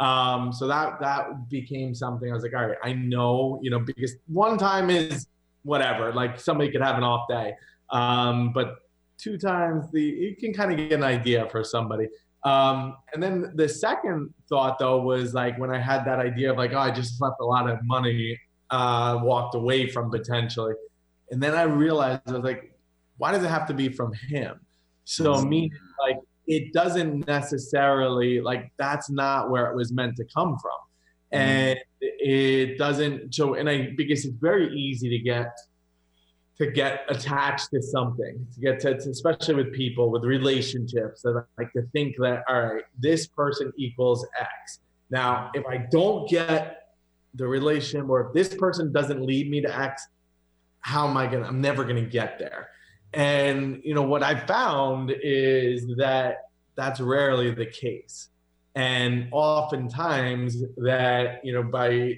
Um, 0.07 0.53
so 0.53 0.67
that 0.67 1.01
that 1.01 1.49
became 1.49 1.95
something. 1.95 2.31
I 2.31 2.35
was 2.35 2.43
like, 2.43 2.55
all 2.55 2.67
right, 2.67 2.79
I 2.85 2.93
know, 2.93 3.59
you 3.63 3.71
know, 3.71 3.79
because 3.79 4.17
one 4.27 4.59
time 4.59 4.91
is 4.91 5.29
whatever, 5.63 6.13
like 6.13 6.39
somebody 6.39 6.71
could 6.71 6.83
have 6.83 6.99
an 6.99 7.05
off 7.05 7.27
day, 7.27 7.55
um, 7.89 8.53
but 8.53 8.82
two 9.23 9.39
times 9.39 9.91
the 9.93 10.03
you 10.03 10.37
can 10.37 10.53
kind 10.53 10.73
of 10.73 10.77
get 10.79 10.93
an 10.93 11.05
idea 11.05 11.49
for 11.51 11.63
somebody. 11.63 12.09
Um, 12.45 12.97
and 13.15 13.23
then 13.23 13.53
the 13.55 13.69
second 13.69 14.35
thought 14.49 14.79
though 14.79 15.01
was 15.01 15.33
like 15.33 15.59
when 15.59 15.71
I 15.71 15.79
had 15.79 16.05
that 16.07 16.19
idea 16.19 16.51
of 16.51 16.57
like, 16.57 16.73
oh, 16.73 16.79
I 16.79 16.91
just 16.91 17.21
left 17.21 17.37
a 17.41 17.45
lot 17.45 17.71
of 17.71 17.79
money, 17.85 18.39
uh, 18.71 19.21
walked 19.23 19.55
away 19.55 19.89
from 19.89 20.11
potentially. 20.11 20.75
And 21.31 21.43
then 21.43 21.55
I 21.55 21.63
realized 21.63 22.23
I 22.27 22.33
was 22.33 22.43
like, 22.43 22.77
why 23.19 23.31
does 23.31 23.45
it 23.45 23.49
have 23.49 23.67
to 23.69 23.75
be 23.75 23.89
from 23.89 24.13
him? 24.29 24.61
So 25.05 25.43
me 25.43 25.71
like 26.01 26.17
it 26.47 26.73
doesn't 26.73 27.27
necessarily 27.27 28.41
like 28.41 28.73
that's 28.79 29.11
not 29.11 29.51
where 29.51 29.71
it 29.71 29.77
was 29.77 29.93
meant 29.93 30.17
to 30.17 30.25
come 30.35 30.57
from. 30.59 30.73
And 31.31 31.79
it 32.01 32.77
doesn't 32.77 33.35
so 33.35 33.55
and 33.55 33.69
I 33.69 33.91
because 33.97 34.25
it's 34.25 34.35
very 34.35 34.75
easy 34.77 35.09
to 35.09 35.19
get 35.19 35.49
to 36.63 36.71
get 36.71 37.05
attached 37.09 37.71
to 37.71 37.83
something, 37.83 38.47
to 38.55 38.61
get 38.61 38.79
to, 38.81 38.97
to, 38.97 39.11
especially 39.11 39.55
with 39.55 39.73
people, 39.73 40.11
with 40.11 40.23
relationships, 40.23 41.23
that 41.23 41.37
I 41.37 41.63
like 41.63 41.73
to 41.73 41.83
think 41.93 42.17
that, 42.19 42.45
all 42.49 42.63
right, 42.63 42.85
this 42.99 43.27
person 43.27 43.73
equals 43.77 44.25
X. 44.41 44.79
Now, 45.11 45.51
if 45.55 45.67
I 45.67 45.79
don't 45.91 46.29
get 46.29 46.95
the 47.35 47.47
relation, 47.47 48.09
or 48.09 48.29
if 48.29 48.33
this 48.33 48.55
person 48.55 48.93
doesn't 48.93 49.23
lead 49.23 49.51
me 49.51 49.61
to 49.63 49.77
X, 49.77 50.07
how 50.81 51.09
am 51.09 51.17
I 51.17 51.27
gonna? 51.27 51.47
I'm 51.47 51.61
never 51.61 51.85
gonna 51.85 52.03
get 52.03 52.39
there. 52.39 52.69
And 53.13 53.81
you 53.85 53.95
know 53.95 54.03
what 54.03 54.23
I 54.23 54.39
found 54.39 55.13
is 55.23 55.87
that 55.97 56.49
that's 56.77 57.01
rarely 57.01 57.51
the 57.51 57.67
case, 57.67 58.29
and 58.75 59.29
oftentimes 59.33 60.63
that 60.79 61.45
you 61.45 61.53
know 61.53 61.63
by 61.63 62.17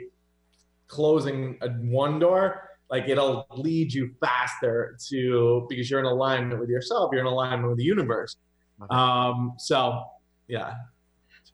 closing 0.86 1.58
a 1.60 1.68
one 1.70 2.18
door 2.18 2.64
like 2.90 3.08
it'll 3.08 3.46
lead 3.56 3.92
you 3.92 4.14
faster 4.20 4.96
to 5.08 5.66
because 5.68 5.90
you're 5.90 6.00
in 6.00 6.06
alignment 6.06 6.60
with 6.60 6.68
yourself 6.68 7.10
you're 7.12 7.20
in 7.20 7.26
alignment 7.26 7.68
with 7.68 7.78
the 7.78 7.84
universe. 7.84 8.36
Um 8.90 9.54
so 9.58 10.04
yeah. 10.48 10.74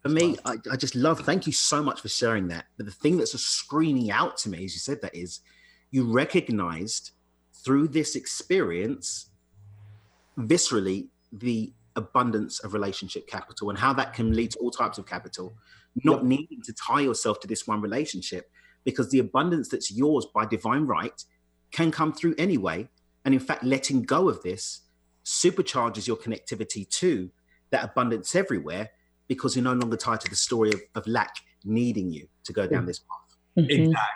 For 0.03 0.09
me 0.09 0.37
I, 0.45 0.57
I 0.70 0.76
just 0.76 0.95
love 0.95 1.20
thank 1.20 1.47
you 1.47 1.53
so 1.53 1.83
much 1.83 2.01
for 2.01 2.09
sharing 2.09 2.49
that. 2.49 2.66
But 2.76 2.87
the 2.87 2.93
thing 2.93 3.16
that's 3.16 3.39
screaming 3.41 4.11
out 4.11 4.37
to 4.39 4.51
me 4.51 4.64
as 4.64 4.74
you 4.74 4.81
said 4.81 5.01
that 5.03 5.14
is 5.14 5.41
you 5.91 6.12
recognized 6.12 7.12
through 7.64 7.89
this 7.89 8.16
experience 8.16 9.31
viscerally 10.39 11.09
the 11.33 11.72
abundance 11.97 12.61
of 12.61 12.72
relationship 12.72 13.26
capital 13.26 13.70
and 13.70 13.78
how 13.78 13.93
that 13.93 14.14
can 14.14 14.33
lead 14.33 14.51
to 14.53 14.59
all 14.59 14.70
types 14.70 14.99
of 14.99 15.07
capital. 15.07 15.53
Not 16.05 16.18
yep. 16.18 16.24
needing 16.24 16.62
to 16.62 16.72
tie 16.72 17.01
yourself 17.01 17.41
to 17.41 17.49
this 17.49 17.66
one 17.66 17.81
relationship 17.81 18.51
because 18.85 19.11
the 19.11 19.18
abundance 19.18 19.68
that's 19.68 19.91
yours 19.91 20.26
by 20.35 20.47
divine 20.47 20.87
right 20.87 21.24
can 21.70 21.91
come 21.91 22.12
through 22.12 22.35
anyway. 22.39 22.89
And 23.24 23.35
in 23.35 23.41
fact, 23.41 23.64
letting 23.64 24.03
go 24.03 24.28
of 24.28 24.43
this 24.43 24.83
supercharges 25.24 26.07
your 26.07 26.16
connectivity 26.16 26.89
to 26.89 27.31
that 27.70 27.85
abundance 27.85 28.35
everywhere 28.35 28.91
because 29.28 29.55
you're 29.55 29.64
no 29.64 29.74
longer 29.74 29.97
tied 29.97 30.20
to 30.20 30.28
the 30.28 30.37
story 30.37 30.70
of, 30.72 30.81
of 30.95 31.07
lack 31.07 31.35
needing 31.64 32.11
you 32.11 32.26
to 32.45 32.53
go 32.53 32.66
down 32.66 32.87
this 32.87 32.99
path. 33.01 33.37
Mm-hmm. 33.59 33.70
Exactly. 33.70 34.07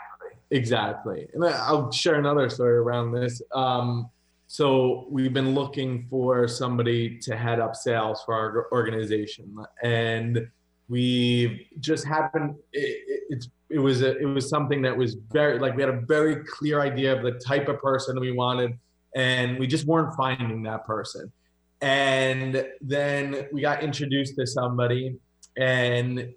Exactly. 0.51 1.29
And 1.35 1.45
I'll 1.45 1.91
share 1.93 2.15
another 2.15 2.49
story 2.49 2.77
around 2.77 3.13
this. 3.13 3.41
Um, 3.55 4.11
so 4.47 5.07
we've 5.11 5.33
been 5.33 5.55
looking 5.55 6.07
for 6.09 6.47
somebody 6.47 7.19
to 7.21 7.37
head 7.37 7.61
up 7.61 7.75
sales 7.75 8.23
for 8.25 8.35
our 8.35 8.69
organization, 8.73 9.57
and 9.83 10.49
we 10.89 11.69
just 11.81 12.05
happened. 12.05 12.57
It, 12.73 13.25
it's 13.31 13.49
it 13.75 13.81
was 13.81 14.03
a, 14.03 14.17
it 14.19 14.27
was 14.27 14.49
something 14.49 14.83
that 14.83 14.97
was 14.97 15.17
very 15.33 15.59
like 15.59 15.75
we 15.75 15.83
had 15.83 15.93
a 15.93 16.01
very 16.03 16.45
clear 16.45 16.81
idea 16.81 17.13
of 17.13 17.25
the 17.25 17.33
type 17.41 17.69
of 17.69 17.81
person 17.81 18.21
we 18.21 18.31
wanted 18.31 18.79
and 19.17 19.59
we 19.59 19.67
just 19.67 19.85
weren't 19.85 20.15
finding 20.15 20.63
that 20.63 20.87
person. 20.87 21.33
And 21.81 22.65
then 22.81 23.49
we 23.53 23.61
got 23.61 23.83
introduced 23.83 24.37
to 24.37 24.47
somebody 24.47 25.17
and 25.57 26.33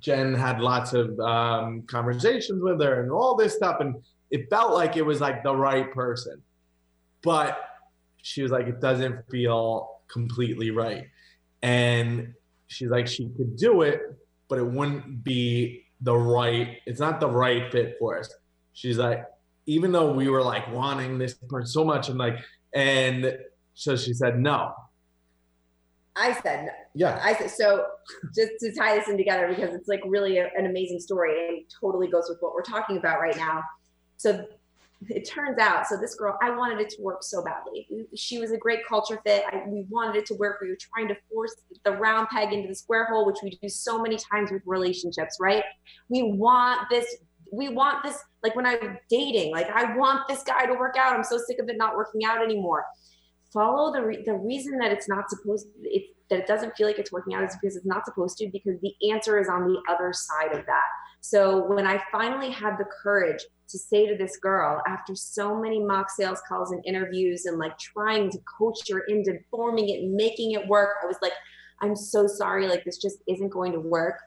jen 0.00 0.34
had 0.34 0.60
lots 0.60 0.92
of 0.92 1.18
um, 1.18 1.82
conversations 1.86 2.62
with 2.62 2.78
her 2.82 3.02
and 3.02 3.10
all 3.10 3.36
this 3.36 3.54
stuff 3.54 3.80
and 3.80 3.94
it 4.30 4.50
felt 4.50 4.74
like 4.74 4.98
it 4.98 5.06
was 5.06 5.22
like 5.22 5.42
the 5.42 5.56
right 5.56 5.90
person. 5.94 6.42
But 7.22 7.58
she 8.20 8.42
was 8.42 8.52
like 8.52 8.66
it 8.66 8.82
doesn't 8.82 9.30
feel 9.30 10.00
completely 10.08 10.70
right. 10.70 11.06
And 11.62 12.34
she's 12.66 12.90
like 12.90 13.06
she 13.06 13.30
could 13.30 13.56
do 13.56 13.80
it 13.80 14.02
but 14.48 14.58
it 14.58 14.66
wouldn't 14.66 15.24
be 15.24 15.84
the 16.04 16.14
right 16.14 16.78
it's 16.86 17.00
not 17.00 17.20
the 17.20 17.28
right 17.28 17.70
fit 17.72 17.96
for 17.98 18.18
us 18.18 18.32
she's 18.72 18.98
like 18.98 19.24
even 19.66 19.92
though 19.92 20.12
we 20.12 20.28
were 20.28 20.42
like 20.42 20.70
wanting 20.72 21.18
this 21.18 21.34
person 21.34 21.66
so 21.66 21.84
much 21.84 22.08
and 22.08 22.18
like 22.18 22.36
and 22.74 23.36
so 23.74 23.96
she 23.96 24.12
said 24.12 24.38
no 24.38 24.72
I 26.16 26.32
said 26.42 26.66
no. 26.66 26.72
Yeah. 26.94 27.20
I 27.22 27.34
said 27.34 27.50
so. 27.50 27.86
Just 28.34 28.52
to 28.60 28.72
tie 28.72 28.96
this 28.96 29.08
in 29.08 29.16
together 29.16 29.48
because 29.48 29.74
it's 29.74 29.88
like 29.88 30.00
really 30.06 30.38
a, 30.38 30.48
an 30.56 30.66
amazing 30.66 31.00
story 31.00 31.48
and 31.48 31.64
totally 31.80 32.06
goes 32.06 32.26
with 32.28 32.38
what 32.40 32.54
we're 32.54 32.62
talking 32.62 32.96
about 32.98 33.20
right 33.20 33.36
now. 33.36 33.62
So 34.16 34.46
it 35.08 35.28
turns 35.28 35.58
out, 35.58 35.86
so 35.86 35.96
this 35.96 36.14
girl, 36.14 36.38
I 36.42 36.50
wanted 36.50 36.80
it 36.80 36.88
to 36.90 37.02
work 37.02 37.22
so 37.22 37.42
badly. 37.42 37.86
She 38.14 38.38
was 38.38 38.52
a 38.52 38.56
great 38.56 38.86
culture 38.86 39.20
fit. 39.24 39.44
I, 39.50 39.62
we 39.66 39.84
wanted 39.88 40.16
it 40.16 40.26
to 40.26 40.34
work. 40.34 40.58
We 40.60 40.68
were 40.68 40.78
trying 40.80 41.08
to 41.08 41.16
force 41.32 41.54
the 41.84 41.92
round 41.92 42.28
peg 42.28 42.52
into 42.52 42.68
the 42.68 42.74
square 42.74 43.06
hole, 43.06 43.26
which 43.26 43.38
we 43.42 43.50
do 43.50 43.68
so 43.68 44.00
many 44.00 44.16
times 44.16 44.50
with 44.50 44.62
relationships, 44.66 45.38
right? 45.40 45.64
We 46.08 46.22
want 46.22 46.88
this. 46.90 47.16
We 47.52 47.68
want 47.68 48.02
this. 48.02 48.18
Like 48.42 48.56
when 48.56 48.66
I'm 48.66 48.98
dating, 49.10 49.52
like 49.52 49.68
I 49.70 49.96
want 49.96 50.28
this 50.28 50.42
guy 50.42 50.66
to 50.66 50.74
work 50.74 50.96
out. 50.98 51.14
I'm 51.14 51.24
so 51.24 51.38
sick 51.38 51.58
of 51.58 51.68
it 51.68 51.76
not 51.76 51.96
working 51.96 52.24
out 52.24 52.42
anymore. 52.42 52.84
Follow 53.52 53.92
the 53.92 54.02
re- 54.02 54.22
the 54.24 54.34
reason 54.34 54.78
that 54.78 54.90
it's 54.92 55.08
not 55.08 55.30
supposed. 55.30 55.68
It's 55.82 56.08
that 56.30 56.38
it 56.38 56.46
doesn't 56.46 56.74
feel 56.76 56.86
like 56.86 56.98
it's 56.98 57.12
working 57.12 57.34
out 57.34 57.44
is 57.44 57.56
because 57.60 57.76
it's 57.76 57.86
not 57.86 58.04
supposed 58.04 58.38
to. 58.38 58.48
Because 58.50 58.80
the 58.80 58.94
answer 59.10 59.38
is 59.38 59.48
on 59.48 59.66
the 59.66 59.80
other 59.88 60.12
side 60.12 60.56
of 60.58 60.64
that. 60.66 60.84
So 61.20 61.66
when 61.66 61.86
I 61.86 62.02
finally 62.12 62.50
had 62.50 62.76
the 62.78 62.86
courage 63.02 63.42
to 63.68 63.78
say 63.78 64.06
to 64.06 64.16
this 64.16 64.36
girl 64.36 64.82
after 64.86 65.14
so 65.14 65.58
many 65.58 65.82
mock 65.82 66.10
sales 66.10 66.40
calls 66.46 66.70
and 66.70 66.84
interviews 66.86 67.46
and 67.46 67.58
like 67.58 67.76
trying 67.78 68.30
to 68.30 68.38
coach 68.58 68.88
her 68.90 69.00
into 69.08 69.38
forming 69.50 69.88
it 69.88 70.00
and 70.00 70.14
making 70.14 70.52
it 70.52 70.66
work, 70.68 70.96
I 71.02 71.06
was 71.06 71.16
like, 71.22 71.32
I'm 71.80 71.96
so 71.96 72.26
sorry, 72.26 72.68
like 72.68 72.84
this 72.84 72.98
just 72.98 73.18
isn't 73.26 73.48
going 73.48 73.72
to 73.72 73.80
work. 73.80 74.18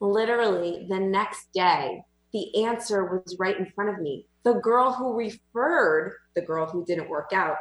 Literally, 0.00 0.86
the 0.88 1.00
next 1.00 1.48
day, 1.52 2.02
the 2.32 2.64
answer 2.64 3.04
was 3.04 3.36
right 3.38 3.58
in 3.58 3.70
front 3.74 3.90
of 3.90 4.00
me. 4.00 4.26
The 4.44 4.54
girl 4.54 4.92
who 4.92 5.14
referred 5.14 6.16
the 6.34 6.42
girl 6.42 6.66
who 6.66 6.84
didn't 6.84 7.08
work 7.08 7.30
out 7.32 7.56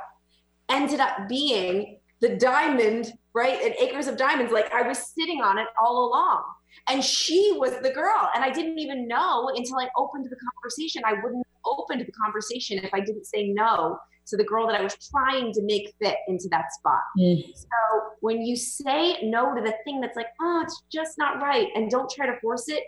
ended 0.70 1.00
up 1.00 1.30
being 1.30 2.00
the 2.24 2.38
diamond, 2.38 3.12
right? 3.34 3.62
And 3.62 3.76
acres 3.80 4.08
of 4.08 4.18
diamonds. 4.18 4.52
Like 4.52 4.74
I 4.74 4.88
was 4.88 5.14
sitting 5.14 5.42
on 5.42 5.58
it 5.58 5.68
all 5.80 6.08
along. 6.08 6.42
And 6.88 7.04
she 7.04 7.54
was 7.58 7.74
the 7.82 7.92
girl. 7.92 8.30
And 8.34 8.44
I 8.44 8.50
didn't 8.50 8.80
even 8.80 9.08
know 9.10 9.52
until 9.54 9.78
I 9.78 9.90
opened 9.98 10.26
the 10.26 10.38
conversation. 10.38 11.02
I 11.06 11.14
wouldn't 11.22 11.46
have 11.46 11.62
opened 11.66 12.02
the 12.02 12.12
conversation 12.14 12.80
if 12.80 12.94
I 12.94 13.02
didn't 13.02 13.26
say 13.26 13.50
no 13.50 14.00
to 14.28 14.38
the 14.38 14.44
girl 14.46 14.66
that 14.68 14.80
I 14.80 14.82
was 14.82 14.96
trying 15.12 15.52
to 15.52 15.62
make 15.64 15.94
fit 16.02 16.16
into 16.30 16.48
that 16.52 16.72
spot. 16.72 17.02
Mm. 17.20 17.44
So 17.56 17.68
when 18.22 18.42
you 18.42 18.56
say 18.56 19.22
no 19.22 19.54
to 19.54 19.62
the 19.62 19.74
thing 19.84 20.00
that's 20.00 20.16
like, 20.16 20.28
oh, 20.42 20.62
it's 20.64 20.82
just 20.92 21.18
not 21.18 21.42
right, 21.42 21.68
and 21.76 21.92
don't 21.92 22.10
try 22.10 22.26
to 22.26 22.40
force 22.40 22.70
it, 22.70 22.84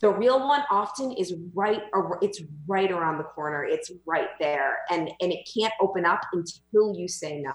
the 0.00 0.10
real 0.10 0.40
one 0.40 0.62
often 0.68 1.12
is 1.12 1.32
right 1.54 1.82
or 1.92 2.18
it's 2.20 2.42
right 2.66 2.90
around 2.90 3.18
the 3.18 3.24
corner. 3.24 3.62
It's 3.62 3.92
right 4.04 4.30
there. 4.40 4.78
And 4.90 5.08
and 5.20 5.32
it 5.32 5.48
can't 5.56 5.72
open 5.80 6.04
up 6.04 6.22
until 6.32 6.96
you 6.96 7.06
say 7.06 7.38
no. 7.40 7.52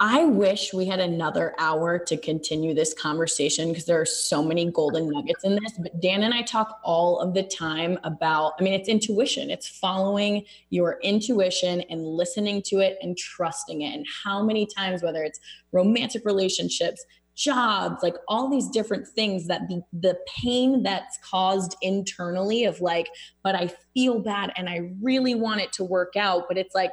I 0.00 0.24
wish 0.24 0.74
we 0.74 0.86
had 0.86 0.98
another 0.98 1.54
hour 1.58 1.98
to 1.98 2.16
continue 2.16 2.74
this 2.74 2.92
conversation 2.94 3.68
because 3.68 3.84
there 3.84 4.00
are 4.00 4.06
so 4.06 4.42
many 4.42 4.70
golden 4.70 5.08
nuggets 5.08 5.44
in 5.44 5.54
this. 5.54 5.72
But 5.78 6.00
Dan 6.00 6.24
and 6.24 6.34
I 6.34 6.42
talk 6.42 6.80
all 6.82 7.20
of 7.20 7.32
the 7.32 7.44
time 7.44 7.98
about, 8.02 8.54
I 8.58 8.64
mean, 8.64 8.74
it's 8.74 8.88
intuition, 8.88 9.50
it's 9.50 9.68
following 9.68 10.44
your 10.70 10.98
intuition 11.02 11.82
and 11.82 12.04
listening 12.04 12.60
to 12.62 12.80
it 12.80 12.98
and 13.02 13.16
trusting 13.16 13.82
it. 13.82 13.94
And 13.94 14.06
how 14.24 14.42
many 14.42 14.66
times, 14.66 15.02
whether 15.02 15.22
it's 15.22 15.38
romantic 15.70 16.24
relationships, 16.24 17.04
jobs, 17.36 18.02
like 18.02 18.16
all 18.28 18.48
these 18.48 18.68
different 18.68 19.06
things 19.06 19.46
that 19.46 19.68
the, 19.68 19.82
the 19.92 20.18
pain 20.42 20.82
that's 20.82 21.18
caused 21.18 21.76
internally 21.82 22.64
of 22.64 22.80
like, 22.80 23.08
but 23.42 23.54
I 23.54 23.70
feel 23.92 24.20
bad 24.20 24.52
and 24.56 24.68
I 24.68 24.90
really 25.00 25.34
want 25.34 25.60
it 25.60 25.72
to 25.74 25.84
work 25.84 26.14
out. 26.16 26.44
But 26.48 26.58
it's 26.58 26.74
like, 26.74 26.92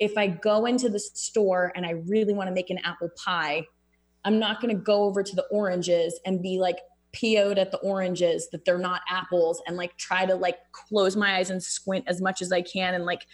if 0.00 0.16
I 0.16 0.26
go 0.26 0.64
into 0.64 0.88
the 0.88 0.98
store 0.98 1.72
and 1.76 1.86
I 1.86 1.90
really 1.90 2.32
want 2.32 2.48
to 2.48 2.54
make 2.54 2.70
an 2.70 2.78
apple 2.84 3.10
pie, 3.22 3.64
I'm 4.24 4.38
not 4.38 4.60
going 4.60 4.74
to 4.74 4.82
go 4.82 5.04
over 5.04 5.22
to 5.22 5.36
the 5.36 5.44
oranges 5.50 6.18
and 6.24 6.42
be 6.42 6.58
like 6.58 6.78
PO'd 7.12 7.58
at 7.58 7.70
the 7.70 7.78
oranges 7.78 8.48
that 8.50 8.64
they're 8.64 8.78
not 8.78 9.02
apples 9.08 9.60
and 9.66 9.76
like 9.76 9.96
try 9.96 10.24
to 10.24 10.34
like 10.34 10.56
close 10.72 11.16
my 11.16 11.36
eyes 11.36 11.50
and 11.50 11.62
squint 11.62 12.04
as 12.06 12.20
much 12.20 12.40
as 12.40 12.52
I 12.52 12.62
can 12.62 12.94
and 12.94 13.04
like 13.04 13.26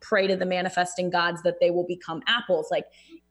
pray 0.00 0.26
to 0.26 0.36
the 0.36 0.46
manifesting 0.46 1.10
gods 1.10 1.42
that 1.42 1.56
they 1.60 1.70
will 1.70 1.86
become 1.86 2.22
apples. 2.26 2.68
Like 2.70 2.84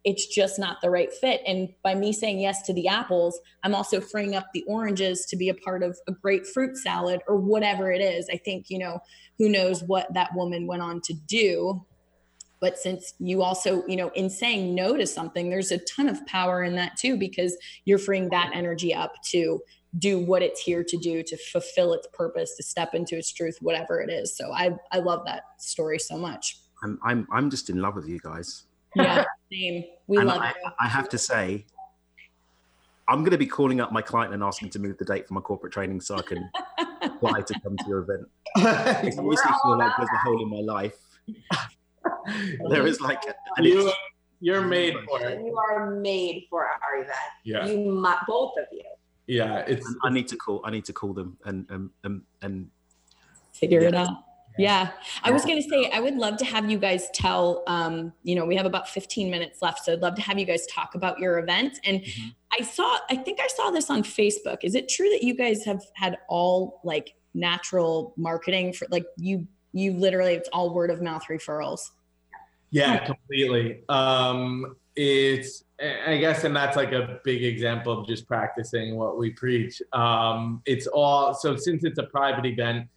it's 0.03 0.25
just 0.25 0.59
not 0.59 0.81
the 0.81 0.89
right 0.89 1.13
fit. 1.13 1.41
And 1.45 1.69
by 1.83 1.95
me 1.95 2.11
saying 2.11 2.39
yes 2.39 2.63
to 2.63 2.73
the 2.73 2.87
apples, 2.87 3.39
I'm 3.63 3.75
also 3.75 4.01
freeing 4.01 4.35
up 4.35 4.47
the 4.53 4.63
oranges 4.67 5.25
to 5.27 5.37
be 5.37 5.47
a 5.47 5.53
part 5.53 5.83
of 5.83 5.97
a 6.07 6.11
great 6.11 6.45
fruit 6.47 6.75
salad 6.77 7.21
or 7.27 7.37
whatever 7.37 7.91
it 7.91 8.01
is. 8.01 8.27
I 8.31 8.37
think, 8.37 8.65
you 8.69 8.79
know, 8.79 8.99
who 9.37 9.47
knows 9.47 9.83
what 9.83 10.13
that 10.13 10.35
woman 10.35 10.67
went 10.67 10.81
on 10.81 11.01
to 11.01 11.13
do 11.13 11.85
but 12.63 12.77
since 12.77 13.13
you 13.19 13.41
also 13.41 13.85
you 13.87 13.97
know 13.97 14.09
in 14.15 14.29
saying 14.29 14.73
no 14.73 14.95
to 14.95 15.05
something 15.05 15.49
there's 15.49 15.73
a 15.73 15.79
ton 15.79 16.07
of 16.07 16.25
power 16.27 16.63
in 16.63 16.73
that 16.75 16.95
too 16.95 17.17
because 17.17 17.57
you're 17.83 17.99
freeing 17.99 18.29
that 18.29 18.51
energy 18.53 18.93
up 18.93 19.11
to 19.21 19.61
do 19.99 20.17
what 20.17 20.41
it's 20.41 20.61
here 20.61 20.81
to 20.81 20.95
do 20.95 21.21
to 21.21 21.35
fulfill 21.51 21.91
its 21.91 22.07
purpose 22.13 22.55
to 22.55 22.63
step 22.63 22.93
into 22.93 23.17
its 23.17 23.33
truth 23.33 23.57
whatever 23.59 23.99
it 23.99 24.09
is. 24.09 24.37
So 24.37 24.53
i 24.53 24.71
i 24.93 24.99
love 24.99 25.25
that 25.25 25.43
story 25.59 25.99
so 25.99 26.17
much. 26.17 26.57
I'm 26.81 26.97
i'm, 27.03 27.27
I'm 27.33 27.49
just 27.49 27.69
in 27.69 27.81
love 27.81 27.95
with 27.95 28.07
you 28.07 28.19
guys. 28.19 28.63
Yeah 28.95 29.25
same. 29.51 29.83
We 30.07 30.19
and 30.19 30.27
love 30.27 30.39
I, 30.41 30.47
you. 30.47 30.71
I 30.79 30.87
have 30.87 31.09
to 31.09 31.17
say 31.17 31.65
i'm 33.09 33.19
going 33.19 33.31
to 33.31 33.37
be 33.37 33.45
calling 33.45 33.81
up 33.81 33.91
my 33.91 34.01
client 34.01 34.33
and 34.33 34.41
asking 34.41 34.69
to 34.69 34.79
move 34.79 34.97
the 34.97 35.03
date 35.03 35.27
for 35.27 35.33
my 35.33 35.41
corporate 35.41 35.73
training 35.73 35.99
so 35.99 36.15
i 36.15 36.21
can 36.21 36.49
fly 37.19 37.41
to 37.41 37.59
come 37.59 37.75
to 37.75 37.85
your 37.89 37.99
event. 37.99 38.25
I 38.55 39.09
seriously 39.09 39.51
feel 39.63 39.77
like 39.77 39.91
there's 39.97 40.15
a 40.15 40.17
hole 40.19 40.41
in 40.43 40.49
my 40.49 40.73
life 40.73 40.95
there 42.69 42.85
is 42.87 43.01
like 43.01 43.19
you, 43.59 43.91
you're 44.39 44.61
made 44.61 44.95
for 45.07 45.21
it. 45.21 45.39
You 45.39 45.57
are 45.57 45.91
made 45.91 46.45
for 46.49 46.65
our 46.65 47.01
event. 47.01 47.17
Yeah. 47.43 47.65
You 47.65 47.77
mu- 47.77 48.09
both 48.27 48.53
of 48.57 48.65
you. 48.71 48.83
Yeah, 49.27 49.59
it's. 49.59 49.87
I 50.03 50.09
need 50.09 50.27
to 50.27 50.35
call. 50.35 50.61
I 50.65 50.71
need 50.71 50.83
to 50.85 50.93
call 50.93 51.13
them 51.13 51.37
and 51.45 51.65
and 51.69 51.89
and, 52.03 52.21
and 52.41 52.69
figure 53.53 53.81
yeah. 53.81 53.87
it 53.87 53.95
out. 53.95 54.17
Yeah. 54.57 54.91
I 55.23 55.31
was 55.31 55.45
going 55.45 55.61
to 55.61 55.67
say, 55.67 55.89
I 55.91 55.99
would 55.99 56.15
love 56.15 56.37
to 56.37 56.45
have 56.45 56.69
you 56.69 56.77
guys 56.77 57.09
tell, 57.13 57.63
um, 57.67 58.13
you 58.23 58.35
know, 58.35 58.45
we 58.45 58.55
have 58.55 58.65
about 58.65 58.87
15 58.87 59.29
minutes 59.31 59.61
left. 59.61 59.85
So 59.85 59.93
I'd 59.93 60.01
love 60.01 60.15
to 60.15 60.21
have 60.21 60.37
you 60.37 60.45
guys 60.45 60.67
talk 60.67 60.95
about 60.95 61.19
your 61.19 61.39
event. 61.39 61.79
And 61.83 62.01
mm-hmm. 62.01 62.29
I 62.59 62.63
saw, 62.63 62.97
I 63.09 63.15
think 63.15 63.39
I 63.41 63.47
saw 63.47 63.71
this 63.71 63.89
on 63.89 64.03
Facebook. 64.03 64.59
Is 64.63 64.75
it 64.75 64.89
true 64.89 65.09
that 65.09 65.23
you 65.23 65.35
guys 65.35 65.65
have 65.65 65.81
had 65.95 66.17
all 66.27 66.81
like 66.83 67.15
natural 67.33 68.13
marketing 68.15 68.73
for 68.73 68.85
like 68.91 69.05
you, 69.17 69.47
you 69.71 69.93
literally, 69.93 70.33
it's 70.33 70.49
all 70.49 70.73
word 70.73 70.91
of 70.91 71.01
mouth 71.01 71.23
referrals? 71.29 71.89
Yeah, 72.73 73.05
completely. 73.05 73.83
Um, 73.87 74.75
it's 74.95 75.63
I 75.79 76.17
guess, 76.17 76.43
and 76.43 76.55
that's 76.55 76.75
like 76.75 76.91
a 76.91 77.19
big 77.23 77.43
example 77.43 77.99
of 77.99 78.07
just 78.07 78.27
practicing 78.27 78.95
what 78.95 79.17
we 79.17 79.29
preach. 79.29 79.79
Um, 79.91 80.61
it's 80.65 80.87
all 80.87 81.35
so 81.35 81.55
since 81.55 81.83
it's 81.83 81.99
a 81.99 82.03
private 82.03 82.47
event, 82.47 82.87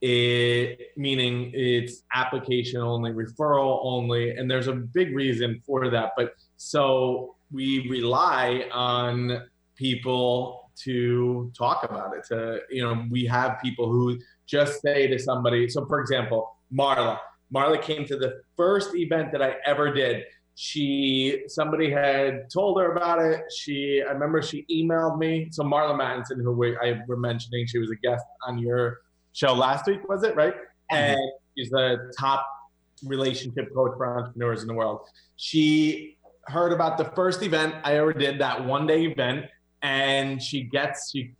it 0.00 0.88
meaning 0.96 1.50
it's 1.52 2.02
application 2.14 2.80
only, 2.80 3.12
referral 3.12 3.80
only, 3.82 4.36
and 4.36 4.50
there's 4.50 4.68
a 4.68 4.72
big 4.72 5.14
reason 5.14 5.60
for 5.66 5.90
that. 5.90 6.12
But 6.16 6.32
so 6.56 7.36
we 7.52 7.86
rely 7.90 8.68
on 8.72 9.42
people 9.76 10.70
to 10.84 11.52
talk 11.56 11.84
about 11.84 12.16
it. 12.16 12.24
To 12.28 12.60
you 12.70 12.82
know, 12.82 13.04
we 13.10 13.26
have 13.26 13.58
people 13.62 13.90
who 13.90 14.18
just 14.46 14.80
say 14.80 15.06
to 15.08 15.18
somebody. 15.18 15.68
So, 15.68 15.84
for 15.84 16.00
example, 16.00 16.56
Marla 16.72 17.18
Marla 17.54 17.80
came 17.80 18.04
to 18.06 18.16
the 18.16 18.40
first 18.56 18.94
event 18.94 19.32
that 19.32 19.42
I 19.42 19.54
ever 19.64 19.92
did. 19.92 20.24
She 20.54 21.42
somebody 21.48 21.90
had 21.90 22.50
told 22.50 22.80
her 22.80 22.92
about 22.92 23.20
it. 23.20 23.42
She 23.54 24.02
I 24.06 24.12
remember 24.12 24.40
she 24.42 24.64
emailed 24.70 25.18
me. 25.18 25.48
So 25.50 25.62
Marla 25.62 25.94
Mattenson, 25.94 26.42
who 26.42 26.52
we, 26.52 26.76
I 26.78 27.00
were 27.06 27.16
mentioning, 27.16 27.66
she 27.66 27.78
was 27.78 27.90
a 27.90 27.96
guest 27.96 28.24
on 28.46 28.58
your 28.58 29.00
show 29.32 29.52
last 29.52 29.86
week, 29.86 30.08
was 30.08 30.22
it 30.22 30.34
right? 30.34 30.54
Mm-hmm. 30.54 30.96
And 30.96 31.20
she's 31.56 31.70
the 31.70 32.12
top 32.18 32.46
relationship 33.04 33.72
coach 33.74 33.92
for 33.96 34.18
entrepreneurs 34.18 34.62
in 34.62 34.68
the 34.68 34.74
world. 34.74 35.00
She 35.36 36.16
heard 36.44 36.72
about 36.72 36.96
the 36.96 37.04
first 37.04 37.42
event 37.42 37.74
I 37.84 37.96
ever 37.96 38.12
did, 38.12 38.40
that 38.40 38.64
one 38.64 38.86
day 38.86 39.04
event, 39.04 39.46
and 39.82 40.42
she 40.42 40.62
gets 40.62 41.10
she 41.12 41.32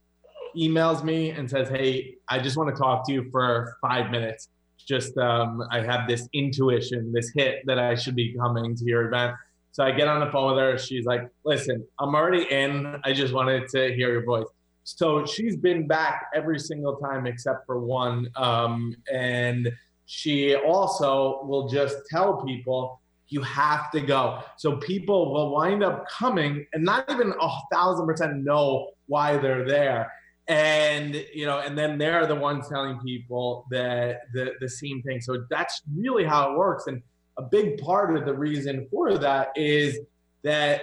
emails 0.57 1.03
me 1.03 1.31
and 1.31 1.49
says, 1.49 1.69
"Hey, 1.69 2.17
I 2.29 2.39
just 2.39 2.57
want 2.57 2.75
to 2.75 2.81
talk 2.81 3.07
to 3.07 3.13
you 3.13 3.31
for 3.31 3.77
five 3.81 4.11
minutes." 4.11 4.49
Just 4.87 5.17
um, 5.19 5.63
I 5.71 5.81
have 5.81 6.09
this 6.09 6.29
intuition, 6.33 7.13
this 7.13 7.31
hit 7.35 7.63
that 7.67 7.79
I 7.79 7.95
should 7.95 8.15
be 8.15 8.35
coming 8.35 8.77
to 8.77 8.85
your 8.85 9.07
event. 9.07 9.35
So 9.73 9.85
I 9.85 9.91
get 9.91 10.09
on 10.09 10.21
the 10.21 10.31
phone 10.31 10.55
with 10.55 10.63
her. 10.63 10.79
She's 10.79 11.05
like, 11.05 11.29
"Listen, 11.45 11.85
I'm 11.99 12.15
already 12.15 12.45
in. 12.51 13.01
I 13.05 13.13
just 13.13 13.35
wanted 13.35 13.69
to 13.71 13.95
hear 13.95 14.13
your 14.13 14.25
voice." 14.25 14.47
So 14.85 15.27
she's 15.27 15.57
been 15.57 15.87
back 15.87 16.27
every 16.35 16.61
single 16.61 16.97
time 16.97 17.27
except 17.27 17.67
for 17.67 17.81
one, 17.81 18.31
um, 18.37 18.95
and 19.13 19.71
she 20.07 20.55
also 20.55 21.43
will 21.45 21.69
just 21.69 21.97
tell 22.09 22.45
people 22.45 23.01
you 23.29 23.43
have 23.43 23.91
to 23.91 24.01
go. 24.01 24.41
So 24.57 24.77
people 24.77 25.33
will 25.33 25.51
wind 25.51 25.83
up 25.83 26.09
coming 26.09 26.65
and 26.73 26.85
not 26.85 27.11
even 27.11 27.35
a 27.41 27.51
thousand 27.73 28.07
percent 28.07 28.45
know 28.45 28.91
why 29.09 29.37
they're 29.37 29.67
there 29.67 30.13
and 30.49 31.25
you 31.35 31.45
know 31.45 31.59
and 31.59 31.77
then 31.77 31.99
they're 31.99 32.27
the 32.27 32.35
ones 32.35 32.69
telling 32.69 32.99
people 33.01 33.67
that 33.71 34.23
the, 34.33 34.53
the 34.61 34.69
same 34.69 35.03
thing. 35.03 35.21
So 35.21 35.45
that's 35.51 35.83
really 35.95 36.25
how 36.25 36.53
it 36.53 36.59
works. 36.59 36.87
And 36.87 37.03
a 37.39 37.43
big 37.43 37.79
part 37.79 38.17
of 38.17 38.25
the 38.25 38.35
reason 38.35 38.87
for 38.91 39.19
that 39.19 39.49
is 39.57 39.99
that 40.45 40.83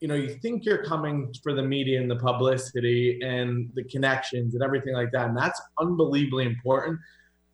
you 0.00 0.08
know 0.08 0.14
you 0.14 0.34
think 0.34 0.64
you're 0.64 0.84
coming 0.84 1.34
for 1.42 1.52
the 1.52 1.62
media 1.62 2.00
and 2.00 2.10
the 2.10 2.16
publicity 2.16 3.20
and 3.22 3.70
the 3.74 3.84
connections 3.84 4.54
and 4.54 4.62
everything 4.62 4.94
like 4.94 5.10
that. 5.12 5.28
And 5.28 5.36
that's 5.36 5.60
unbelievably 5.80 6.46
important. 6.46 7.00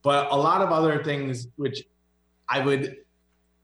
But 0.03 0.31
a 0.31 0.37
lot 0.37 0.63
of 0.63 0.71
other 0.71 1.03
things 1.05 1.49
which 1.57 1.85
i 2.49 2.59
would 2.59 2.97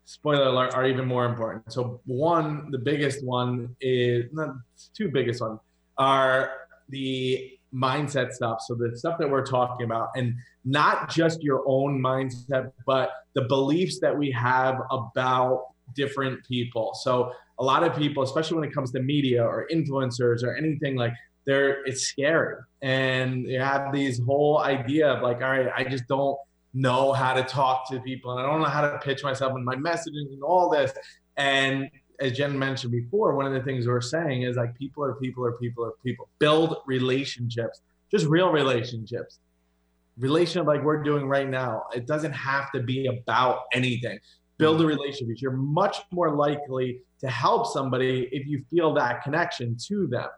spoiler 0.05 0.45
alert 0.45 0.73
are 0.73 0.87
even 0.87 1.07
more 1.07 1.27
important. 1.27 1.73
So 1.73 2.01
one 2.07 2.71
the 2.71 2.79
biggest 2.79 3.25
one 3.25 3.77
is 3.81 4.33
not 4.33 4.57
two 4.95 5.11
biggest 5.11 5.43
ones 5.43 5.61
are 5.99 6.53
the 6.89 7.56
mindset 7.77 8.33
stuff. 8.33 8.59
So 8.67 8.75
the 8.75 8.97
stuff 8.97 9.19
that 9.19 9.29
we're 9.29 9.45
talking 9.45 9.85
about, 9.85 10.09
and 10.17 10.35
not 10.65 11.11
just 11.11 11.43
your 11.43 11.63
own 11.67 12.01
mindset, 12.01 12.73
but 12.87 13.11
the 13.35 13.43
beliefs 13.43 14.01
that 14.01 14.17
we 14.17 14.31
have 14.31 14.81
about 14.91 15.65
different 15.95 16.45
people. 16.47 16.93
So 16.95 17.33
a 17.59 17.65
lot 17.65 17.83
of 17.83 17.97
people, 17.97 18.23
especially 18.23 18.59
when 18.59 18.69
it 18.69 18.75
comes 18.75 18.93
to 18.93 19.01
media 19.01 19.45
or 19.45 19.67
influencers 19.73 20.43
or 20.43 20.57
anything 20.57 20.97
like 20.97 21.13
they're 21.47 21.85
it's 21.85 22.03
scary. 22.03 22.57
And 22.83 23.47
you 23.47 23.61
have 23.61 23.93
these 23.93 24.21
whole 24.21 24.59
idea 24.59 25.09
of 25.13 25.23
like, 25.23 25.37
all 25.37 25.51
right, 25.51 25.69
I 25.75 25.85
just 25.85 26.09
don't 26.09 26.37
know 26.75 27.13
how 27.13 27.33
to 27.35 27.43
talk 27.43 27.89
to 27.91 28.01
people 28.01 28.33
and 28.33 28.41
I 28.41 28.51
don't 28.51 28.61
know 28.61 28.69
how 28.69 28.83
to 28.83 28.99
pitch 28.99 29.23
myself 29.23 29.55
and 29.55 29.65
my 29.65 29.77
messaging 29.77 30.33
and 30.33 30.43
all 30.43 30.69
this. 30.69 30.93
And 31.37 31.89
as 32.21 32.33
Jen 32.33 32.59
mentioned 32.59 32.93
before, 32.93 33.35
one 33.35 33.47
of 33.47 33.53
the 33.53 33.63
things 33.63 33.87
we're 33.87 34.01
saying 34.01 34.43
is 34.43 34.57
like 34.57 34.75
people 34.75 35.05
are 35.05 35.15
people 35.15 35.45
are 35.45 35.53
people 35.53 35.85
are 35.85 35.93
people. 36.05 36.29
Build 36.39 36.79
relationships, 36.87 37.81
just 38.11 38.27
real 38.27 38.51
relationships. 38.51 39.39
Relationship 40.19 40.67
like 40.67 40.83
we're 40.83 41.03
doing 41.03 41.29
right 41.29 41.49
now. 41.49 41.85
It 41.95 42.07
doesn't 42.07 42.33
have 42.33 42.73
to 42.73 42.81
be 42.83 43.07
about 43.07 43.65
anything. 43.73 44.19
Build 44.59 44.77
a 44.77 44.79
mm-hmm. 44.79 44.89
relationship. 44.89 45.41
You're 45.41 45.53
much 45.53 45.99
more 46.11 46.35
likely 46.35 47.03
to 47.21 47.29
help 47.29 47.67
somebody 47.67 48.29
if 48.33 48.47
you 48.47 48.65
feel 48.71 48.95
that 48.95 49.23
connection 49.23 49.77
to 49.89 50.07
them. 50.07 50.29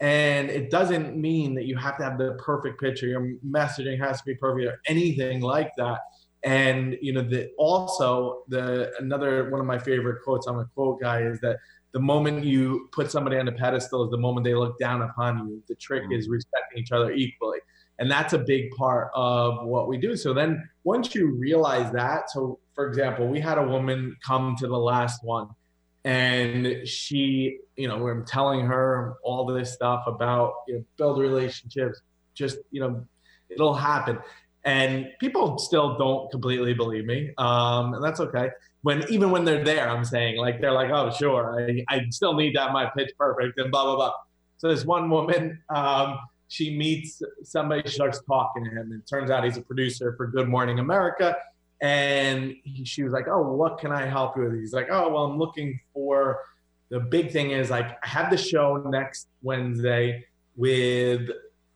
And 0.00 0.48
it 0.48 0.70
doesn't 0.70 1.16
mean 1.16 1.54
that 1.56 1.64
you 1.64 1.76
have 1.76 1.98
to 1.98 2.04
have 2.04 2.18
the 2.18 2.38
perfect 2.38 2.80
picture. 2.80 3.06
Your 3.06 3.32
messaging 3.46 3.98
has 3.98 4.18
to 4.18 4.24
be 4.24 4.34
perfect 4.36 4.66
or 4.66 4.80
anything 4.86 5.40
like 5.40 5.72
that 5.76 5.98
and 6.44 6.96
you 7.00 7.12
know, 7.12 7.22
the 7.22 7.50
also 7.58 8.42
the 8.48 8.92
another 9.00 9.50
one 9.50 9.60
of 9.60 9.66
my 9.66 9.78
favorite 9.78 10.22
quotes. 10.22 10.46
I'm 10.46 10.58
a 10.58 10.66
quote 10.74 11.00
guy. 11.00 11.22
Is 11.22 11.40
that 11.40 11.58
the 11.92 12.00
moment 12.00 12.44
you 12.44 12.88
put 12.92 13.10
somebody 13.10 13.38
on 13.38 13.48
a 13.48 13.52
pedestal 13.52 14.04
is 14.04 14.10
the 14.10 14.18
moment 14.18 14.44
they 14.44 14.54
look 14.54 14.78
down 14.78 15.02
upon 15.02 15.48
you. 15.48 15.62
The 15.68 15.74
trick 15.76 16.04
mm-hmm. 16.04 16.12
is 16.12 16.28
respecting 16.28 16.78
each 16.78 16.92
other 16.92 17.12
equally, 17.12 17.58
and 17.98 18.10
that's 18.10 18.34
a 18.34 18.38
big 18.38 18.70
part 18.72 19.10
of 19.14 19.66
what 19.66 19.88
we 19.88 19.98
do. 19.98 20.16
So 20.16 20.32
then, 20.32 20.68
once 20.84 21.14
you 21.14 21.34
realize 21.34 21.90
that, 21.92 22.30
so 22.30 22.60
for 22.74 22.86
example, 22.86 23.26
we 23.26 23.40
had 23.40 23.58
a 23.58 23.66
woman 23.66 24.16
come 24.24 24.54
to 24.58 24.68
the 24.68 24.78
last 24.78 25.24
one, 25.24 25.48
and 26.04 26.86
she, 26.86 27.58
you 27.76 27.88
know, 27.88 28.06
I'm 28.06 28.24
telling 28.24 28.64
her 28.66 29.16
all 29.24 29.44
this 29.44 29.72
stuff 29.72 30.04
about 30.06 30.52
you 30.68 30.74
know, 30.74 30.84
build 30.96 31.18
relationships. 31.18 32.00
Just 32.34 32.58
you 32.70 32.80
know, 32.80 33.04
it'll 33.50 33.74
happen. 33.74 34.18
And 34.68 35.08
people 35.18 35.56
still 35.56 35.96
don't 35.96 36.30
completely 36.30 36.74
believe 36.74 37.06
me, 37.06 37.32
um, 37.38 37.94
and 37.94 38.04
that's 38.04 38.20
okay. 38.20 38.50
When 38.82 39.02
even 39.08 39.30
when 39.30 39.46
they're 39.46 39.64
there, 39.64 39.88
I'm 39.88 40.04
saying 40.04 40.36
like 40.36 40.60
they're 40.60 40.72
like, 40.72 40.90
oh 40.90 41.10
sure, 41.10 41.58
I, 41.58 41.82
I 41.88 42.04
still 42.10 42.34
need 42.34 42.52
to 42.52 42.60
have 42.60 42.72
my 42.72 42.84
pitch 42.94 43.10
perfect 43.16 43.58
and 43.58 43.70
blah 43.70 43.84
blah 43.84 43.96
blah. 43.96 44.12
So 44.58 44.68
this 44.68 44.84
one 44.84 45.08
woman, 45.08 45.58
um, 45.74 46.18
she 46.48 46.76
meets 46.76 47.22
somebody, 47.44 47.80
she 47.88 47.94
starts 47.94 48.20
talking 48.28 48.62
to 48.66 48.70
him, 48.70 48.92
and 48.92 49.00
it 49.00 49.06
turns 49.08 49.30
out 49.30 49.42
he's 49.42 49.56
a 49.56 49.62
producer 49.62 50.12
for 50.18 50.26
Good 50.26 50.50
Morning 50.50 50.80
America. 50.80 51.34
And 51.80 52.54
he, 52.62 52.84
she 52.84 53.02
was 53.04 53.14
like, 53.14 53.26
"Oh, 53.26 53.40
what 53.54 53.78
can 53.78 53.90
I 53.90 54.04
help 54.04 54.36
you 54.36 54.42
with?" 54.42 54.60
He's 54.60 54.74
like, 54.74 54.88
"Oh, 54.90 55.08
well, 55.08 55.24
I'm 55.24 55.38
looking 55.38 55.80
for." 55.94 56.40
The 56.90 57.00
big 57.00 57.30
thing 57.30 57.52
is 57.52 57.70
like 57.70 57.98
I 58.04 58.06
have 58.06 58.30
the 58.30 58.36
show 58.36 58.76
next 58.86 59.28
Wednesday 59.40 60.26
with 60.56 61.30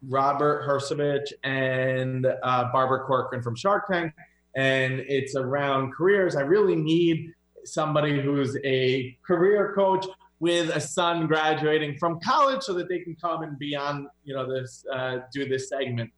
Robert 0.08 0.68
Herjavec 0.68 1.26
and 1.44 2.26
uh, 2.26 2.72
Barbara 2.72 3.00
Corcoran 3.04 3.42
from 3.42 3.54
Shark 3.54 3.86
Tank, 3.90 4.12
and 4.56 5.00
it's 5.06 5.36
around 5.36 5.92
careers. 5.92 6.36
I 6.36 6.42
really 6.42 6.76
need 6.76 7.32
somebody 7.64 8.20
who's 8.20 8.56
a 8.64 9.16
career 9.26 9.72
coach 9.74 10.06
with 10.40 10.70
a 10.70 10.80
son 10.80 11.28
graduating 11.28 11.96
from 11.98 12.18
college 12.18 12.62
so 12.62 12.74
that 12.74 12.88
they 12.88 12.98
can 12.98 13.14
come 13.14 13.42
and 13.42 13.56
be 13.58 13.76
on, 13.76 14.08
you 14.24 14.34
know, 14.34 14.52
this, 14.52 14.84
uh, 14.92 15.18
do 15.32 15.48
this 15.48 15.68
segment. 15.68 16.10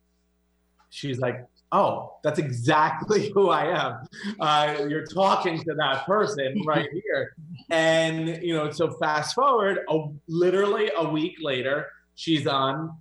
She's 0.89 1.19
like, 1.19 1.47
oh, 1.73 2.17
that's 2.23 2.39
exactly 2.39 3.31
who 3.35 3.51
I 3.51 3.67
am. 3.67 4.09
Uh, 4.41 4.87
you're 4.89 5.05
talking 5.05 5.63
to 5.65 5.75
that 5.75 6.07
person 6.07 6.63
right 6.65 6.89
here. 7.05 7.35
And, 7.69 8.43
you 8.43 8.55
know, 8.55 8.71
so 8.71 8.93
fast 8.93 9.35
forward, 9.35 9.81
a, 9.91 10.07
literally 10.27 10.91
a 10.97 11.07
week 11.07 11.37
later, 11.43 11.87
she's 12.15 12.47
on 12.47 12.97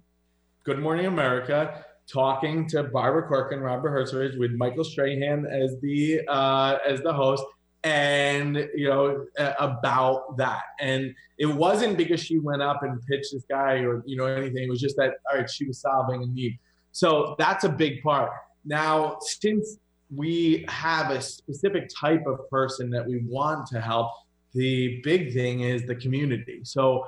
Good 0.65 0.79
Morning 0.79 1.07
America 1.07 1.83
talking 2.09 2.65
to 2.69 2.83
Barbara 2.83 3.27
Corcoran, 3.27 3.59
Robert 3.59 3.89
Herjavec 3.89 4.39
with 4.39 4.51
Michael 4.51 4.85
Strahan 4.85 5.45
as 5.45 5.75
the 5.81 6.21
uh, 6.29 6.77
as 6.87 7.01
the 7.01 7.11
host, 7.11 7.43
and 7.83 8.69
you 8.73 8.87
know 8.87 9.25
about 9.59 10.37
that. 10.37 10.61
And 10.79 11.13
it 11.37 11.47
wasn't 11.47 11.97
because 11.97 12.21
she 12.21 12.39
went 12.39 12.61
up 12.61 12.81
and 12.81 12.97
pitched 13.07 13.33
this 13.33 13.43
guy 13.49 13.79
or 13.79 14.03
you 14.05 14.15
know 14.15 14.25
anything. 14.25 14.63
It 14.63 14.69
was 14.69 14.79
just 14.79 14.95
that 14.95 15.15
all 15.29 15.39
right 15.39 15.49
she 15.49 15.67
was 15.67 15.81
solving 15.81 16.23
a 16.23 16.27
need. 16.27 16.57
So 16.93 17.35
that's 17.37 17.65
a 17.65 17.69
big 17.69 18.01
part. 18.01 18.31
Now 18.63 19.17
since 19.19 19.79
we 20.15 20.63
have 20.69 21.11
a 21.11 21.21
specific 21.21 21.89
type 21.93 22.25
of 22.25 22.49
person 22.49 22.89
that 22.91 23.05
we 23.05 23.21
want 23.27 23.67
to 23.67 23.81
help 23.81 24.11
the 24.53 25.01
big 25.03 25.33
thing 25.33 25.61
is 25.61 25.83
the 25.87 25.95
community. 25.95 26.61
So 26.63 27.05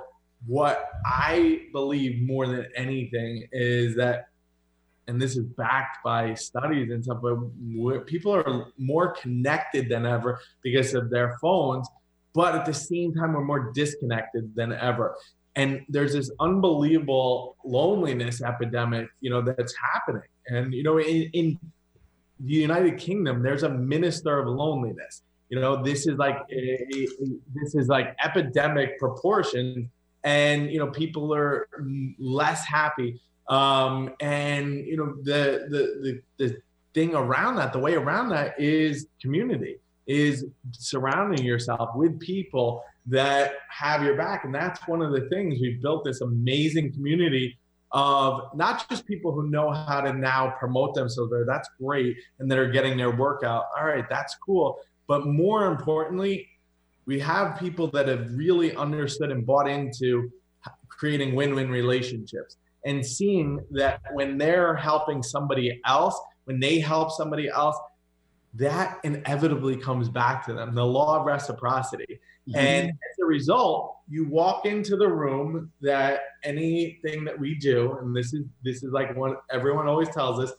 what 0.47 0.89
i 1.05 1.61
believe 1.71 2.21
more 2.21 2.47
than 2.47 2.67
anything 2.75 3.47
is 3.51 3.95
that 3.95 4.27
and 5.07 5.21
this 5.21 5.37
is 5.37 5.45
backed 5.45 6.03
by 6.03 6.33
studies 6.33 6.91
and 6.91 7.03
stuff, 7.03 7.19
but 7.21 8.07
people 8.07 8.33
are 8.33 8.67
more 8.77 9.13
connected 9.13 9.89
than 9.89 10.05
ever 10.05 10.39
because 10.63 10.93
of 10.93 11.09
their 11.09 11.37
phones. 11.41 11.87
But 12.33 12.55
at 12.55 12.65
the 12.65 12.73
same 12.73 13.13
time, 13.13 13.33
we're 13.33 13.43
more 13.43 13.71
disconnected 13.73 14.55
than 14.55 14.73
ever. 14.73 15.15
And 15.55 15.85
there's 15.87 16.13
this 16.13 16.29
unbelievable 16.39 17.55
loneliness 17.63 18.41
epidemic, 18.41 19.07
you 19.21 19.29
know, 19.29 19.41
that's 19.41 19.73
happening. 19.93 20.27
And, 20.47 20.73
you 20.73 20.83
know, 20.83 20.99
in, 20.99 21.29
in 21.33 21.59
the 22.39 22.53
United 22.53 22.97
Kingdom, 22.97 23.41
there's 23.41 23.63
a 23.63 23.69
minister 23.69 24.39
of 24.39 24.47
loneliness. 24.47 25.21
You 25.49 25.59
know, 25.61 25.81
this 25.81 26.07
is 26.07 26.17
like 26.17 26.37
a, 26.51 26.55
a, 26.55 27.07
this 27.53 27.75
is 27.75 27.87
like 27.87 28.15
epidemic 28.21 28.99
proportions, 28.99 29.87
and 30.25 30.71
you 30.71 30.79
know, 30.79 30.87
people 30.87 31.33
are 31.33 31.69
less 32.19 32.65
happy. 32.65 33.21
Um, 33.47 34.11
and 34.19 34.85
you 34.85 34.97
know 34.97 35.15
the, 35.21 35.67
the 35.69 36.21
the 36.37 36.45
the 36.45 36.57
thing 36.93 37.13
around 37.13 37.57
that, 37.57 37.71
the 37.71 37.79
way 37.79 37.93
around 37.93 38.29
that 38.29 38.59
is 38.59 39.07
community, 39.21 39.77
is 40.07 40.45
surrounding 40.71 41.45
yourself 41.45 41.91
with 41.95 42.19
people 42.19 42.83
that 43.05 43.53
have 43.69 44.03
your 44.03 44.17
back, 44.17 44.45
and 44.45 44.53
that's 44.53 44.85
one 44.87 45.03
of 45.03 45.11
the 45.11 45.29
things 45.29 45.59
we've 45.61 45.81
built 45.81 46.03
this 46.03 46.21
amazing 46.21 46.91
community 46.91 47.55
of 47.91 48.41
not 48.55 48.89
just 48.89 49.05
people 49.05 49.31
who 49.31 49.47
know 49.49 49.71
how 49.71 50.01
to 50.01 50.11
now 50.11 50.55
promote 50.59 50.95
themselves 50.95 51.31
there. 51.31 51.45
That's 51.45 51.69
great. 51.79 52.17
And 52.39 52.51
that 52.51 52.57
are 52.57 52.69
getting 52.69 52.97
their 52.97 53.15
workout. 53.15 53.65
All 53.77 53.85
right 53.85 54.03
that's 54.09 54.35
cool. 54.43 54.79
But 55.07 55.27
more 55.27 55.67
importantly 55.67 56.49
we 57.05 57.19
have 57.19 57.59
people 57.59 57.87
that 57.91 58.07
have 58.07 58.27
really 58.33 58.75
understood 58.75 59.31
and 59.31 59.45
bought 59.45 59.67
into 59.67 60.29
creating 60.87 61.35
win-win 61.35 61.69
relationships 61.69 62.57
and 62.85 63.05
seeing 63.05 63.59
that 63.71 64.01
when 64.13 64.37
they're 64.37 64.75
helping 64.75 65.21
somebody 65.21 65.79
else, 65.85 66.19
when 66.45 66.59
they 66.59 66.79
help 66.79 67.11
somebody 67.11 67.49
else, 67.49 67.77
that 68.53 68.99
inevitably 69.03 69.75
comes 69.75 70.07
back 70.07 70.45
to 70.45 70.53
them 70.53 70.73
the 70.73 70.85
law 70.85 71.19
of 71.19 71.25
reciprocity. 71.25 72.19
Mm-hmm. 72.47 72.57
And 72.57 72.89
as 72.89 73.19
a 73.21 73.25
result, 73.25 73.97
you 74.07 74.27
walk 74.29 74.65
into 74.65 74.95
the 74.95 75.07
room 75.07 75.71
that 75.81 76.21
anything 76.43 77.25
that 77.25 77.37
we 77.37 77.55
do, 77.55 77.97
and 77.99 78.15
this 78.15 78.33
is 78.33 78.45
this 78.63 78.83
is 78.83 78.91
like 78.91 79.15
what 79.17 79.41
everyone 79.51 79.87
always 79.87 80.09
tells 80.09 80.39
us, 80.39 80.53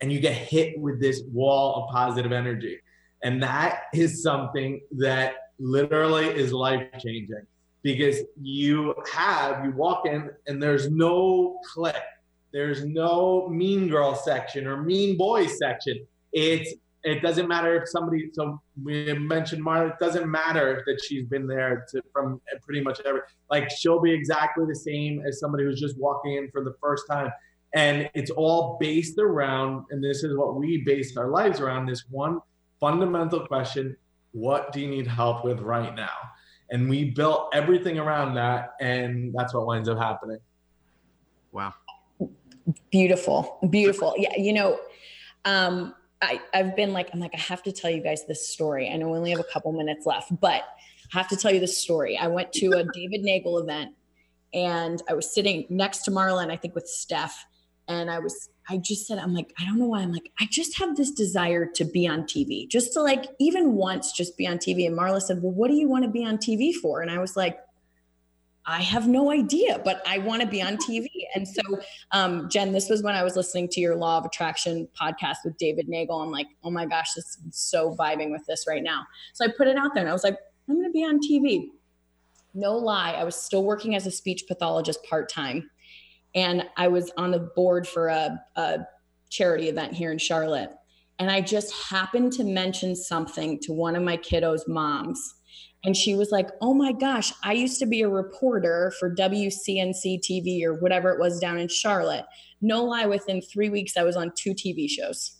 and 0.00 0.12
you 0.12 0.20
get 0.20 0.34
hit 0.34 0.78
with 0.78 1.00
this 1.00 1.22
wall 1.32 1.82
of 1.82 1.90
positive 1.92 2.32
energy. 2.32 2.78
And 3.22 3.42
that 3.42 3.82
is 3.92 4.22
something 4.22 4.80
that 4.92 5.34
literally 5.60 6.26
is 6.26 6.52
life 6.52 6.86
changing 6.98 7.46
because 7.82 8.18
you 8.40 8.94
have 9.12 9.64
you 9.64 9.72
walk 9.72 10.06
in 10.06 10.30
and 10.46 10.62
there's 10.62 10.90
no 10.90 11.60
clique. 11.72 11.94
There's 12.52 12.84
no 12.84 13.48
mean 13.48 13.88
girl 13.88 14.14
section 14.14 14.66
or 14.66 14.82
mean 14.82 15.16
boy 15.16 15.46
section. 15.46 16.04
It's 16.32 16.74
it 17.02 17.22
doesn't 17.22 17.48
matter 17.48 17.80
if 17.80 17.88
somebody 17.88 18.28
so 18.32 18.60
we 18.82 19.12
mentioned 19.14 19.64
Marla, 19.64 19.90
it 19.90 19.98
doesn't 19.98 20.30
matter 20.30 20.82
that 20.86 21.02
she's 21.02 21.24
been 21.24 21.46
there 21.46 21.86
to, 21.90 22.02
from 22.12 22.40
pretty 22.62 22.82
much 22.82 23.00
every 23.06 23.20
like 23.50 23.70
she'll 23.70 24.00
be 24.00 24.12
exactly 24.12 24.66
the 24.66 24.74
same 24.74 25.22
as 25.26 25.38
somebody 25.38 25.64
who's 25.64 25.80
just 25.80 25.96
walking 25.98 26.34
in 26.34 26.50
for 26.50 26.64
the 26.64 26.74
first 26.80 27.04
time. 27.08 27.30
And 27.72 28.10
it's 28.14 28.30
all 28.32 28.76
based 28.80 29.18
around 29.18 29.86
and 29.90 30.02
this 30.02 30.24
is 30.24 30.36
what 30.36 30.56
we 30.56 30.82
base 30.84 31.16
our 31.16 31.28
lives 31.28 31.60
around 31.60 31.86
this 31.86 32.04
one 32.10 32.40
fundamental 32.80 33.46
question 33.46 33.96
what 34.32 34.72
do 34.72 34.80
you 34.80 34.88
need 34.88 35.06
help 35.06 35.44
with 35.44 35.60
right 35.60 35.94
now? 35.94 36.16
And 36.70 36.88
we 36.88 37.10
built 37.10 37.50
everything 37.52 37.98
around 37.98 38.34
that 38.34 38.74
and 38.80 39.34
that's 39.36 39.52
what 39.52 39.66
winds 39.66 39.88
up 39.88 39.98
happening. 39.98 40.38
Wow. 41.52 41.74
Beautiful. 42.90 43.58
Beautiful. 43.70 44.14
Yeah 44.16 44.36
you 44.36 44.52
know 44.52 44.78
um 45.44 45.94
I, 46.22 46.40
I've 46.52 46.76
been 46.76 46.92
like, 46.92 47.08
I'm 47.12 47.20
like, 47.20 47.34
I 47.34 47.40
have 47.40 47.62
to 47.62 47.72
tell 47.72 47.90
you 47.90 48.02
guys 48.02 48.26
this 48.26 48.46
story. 48.46 48.90
I 48.90 48.96
know 48.96 49.08
we 49.08 49.16
only 49.16 49.30
have 49.30 49.40
a 49.40 49.44
couple 49.44 49.72
minutes 49.72 50.04
left, 50.04 50.38
but 50.40 50.62
I 51.14 51.18
have 51.18 51.28
to 51.28 51.36
tell 51.36 51.52
you 51.52 51.60
this 51.60 51.78
story. 51.78 52.18
I 52.18 52.26
went 52.26 52.52
to 52.54 52.66
a 52.72 52.84
David 52.92 53.22
Nagel 53.22 53.58
event 53.58 53.94
and 54.52 55.02
I 55.08 55.14
was 55.14 55.32
sitting 55.32 55.66
next 55.70 56.02
to 56.02 56.10
Marlon, 56.10 56.50
I 56.50 56.56
think 56.56 56.74
with 56.74 56.86
Steph, 56.86 57.46
and 57.90 58.10
I 58.10 58.18
was 58.20 58.48
I 58.68 58.76
just 58.76 59.06
said, 59.06 59.18
I'm 59.18 59.34
like, 59.34 59.52
I 59.58 59.64
don't 59.64 59.80
know 59.80 59.86
why. 59.86 60.00
I'm 60.00 60.12
like, 60.12 60.30
I 60.38 60.46
just 60.48 60.78
have 60.78 60.96
this 60.96 61.10
desire 61.10 61.66
to 61.74 61.84
be 61.84 62.06
on 62.06 62.22
TV, 62.22 62.68
just 62.68 62.92
to 62.92 63.02
like, 63.02 63.26
even 63.40 63.72
once, 63.72 64.12
just 64.12 64.36
be 64.36 64.46
on 64.46 64.58
TV. 64.58 64.86
And 64.86 64.96
Marla 64.96 65.20
said, 65.20 65.42
Well, 65.42 65.52
what 65.52 65.68
do 65.68 65.74
you 65.74 65.88
want 65.88 66.04
to 66.04 66.10
be 66.10 66.24
on 66.24 66.38
TV 66.38 66.72
for? 66.72 67.02
And 67.02 67.10
I 67.10 67.18
was 67.18 67.36
like, 67.36 67.58
I 68.66 68.82
have 68.82 69.08
no 69.08 69.32
idea, 69.32 69.80
but 69.84 70.00
I 70.06 70.18
want 70.18 70.42
to 70.42 70.46
be 70.46 70.62
on 70.62 70.76
TV. 70.76 71.08
And 71.34 71.48
so, 71.48 71.80
um, 72.12 72.48
Jen, 72.48 72.72
this 72.72 72.88
was 72.88 73.02
when 73.02 73.16
I 73.16 73.24
was 73.24 73.34
listening 73.34 73.68
to 73.70 73.80
your 73.80 73.96
Law 73.96 74.18
of 74.18 74.26
Attraction 74.26 74.86
podcast 75.00 75.38
with 75.44 75.56
David 75.56 75.88
Nagel. 75.88 76.20
I'm 76.20 76.30
like, 76.30 76.46
oh 76.62 76.70
my 76.70 76.86
gosh, 76.86 77.14
this 77.14 77.24
is 77.24 77.38
so 77.50 77.96
vibing 77.96 78.30
with 78.30 78.46
this 78.46 78.66
right 78.68 78.82
now. 78.82 79.04
So 79.32 79.44
I 79.44 79.48
put 79.48 79.66
it 79.66 79.76
out 79.76 79.94
there 79.94 80.02
and 80.02 80.10
I 80.10 80.12
was 80.12 80.22
like, 80.22 80.36
I'm 80.68 80.76
going 80.76 80.86
to 80.86 80.92
be 80.92 81.04
on 81.04 81.18
TV. 81.18 81.70
No 82.54 82.76
lie, 82.76 83.12
I 83.12 83.24
was 83.24 83.34
still 83.34 83.64
working 83.64 83.96
as 83.96 84.06
a 84.06 84.10
speech 84.10 84.44
pathologist 84.46 85.02
part 85.08 85.28
time 85.28 85.68
and 86.34 86.64
I 86.76 86.88
was 86.88 87.10
on 87.16 87.30
the 87.30 87.50
board 87.56 87.86
for 87.86 88.08
a, 88.08 88.40
a 88.56 88.78
charity 89.30 89.68
event 89.68 89.94
here 89.94 90.12
in 90.12 90.18
Charlotte. 90.18 90.70
And 91.18 91.30
I 91.30 91.40
just 91.40 91.72
happened 91.74 92.32
to 92.34 92.44
mention 92.44 92.96
something 92.96 93.58
to 93.60 93.72
one 93.72 93.94
of 93.94 94.02
my 94.02 94.16
kiddos' 94.16 94.66
moms. 94.66 95.34
And 95.84 95.96
she 95.96 96.14
was 96.14 96.30
like, 96.30 96.48
Oh 96.60 96.74
my 96.74 96.92
gosh, 96.92 97.32
I 97.42 97.52
used 97.52 97.78
to 97.80 97.86
be 97.86 98.02
a 98.02 98.08
reporter 98.08 98.92
for 98.98 99.14
WCNC 99.14 100.20
TV 100.20 100.62
or 100.64 100.74
whatever 100.74 101.10
it 101.10 101.18
was 101.18 101.38
down 101.38 101.58
in 101.58 101.68
Charlotte. 101.68 102.24
No 102.60 102.84
lie, 102.84 103.06
within 103.06 103.40
three 103.40 103.70
weeks, 103.70 103.96
I 103.96 104.02
was 104.02 104.16
on 104.16 104.32
two 104.36 104.52
TV 104.52 104.88
shows. 104.88 105.36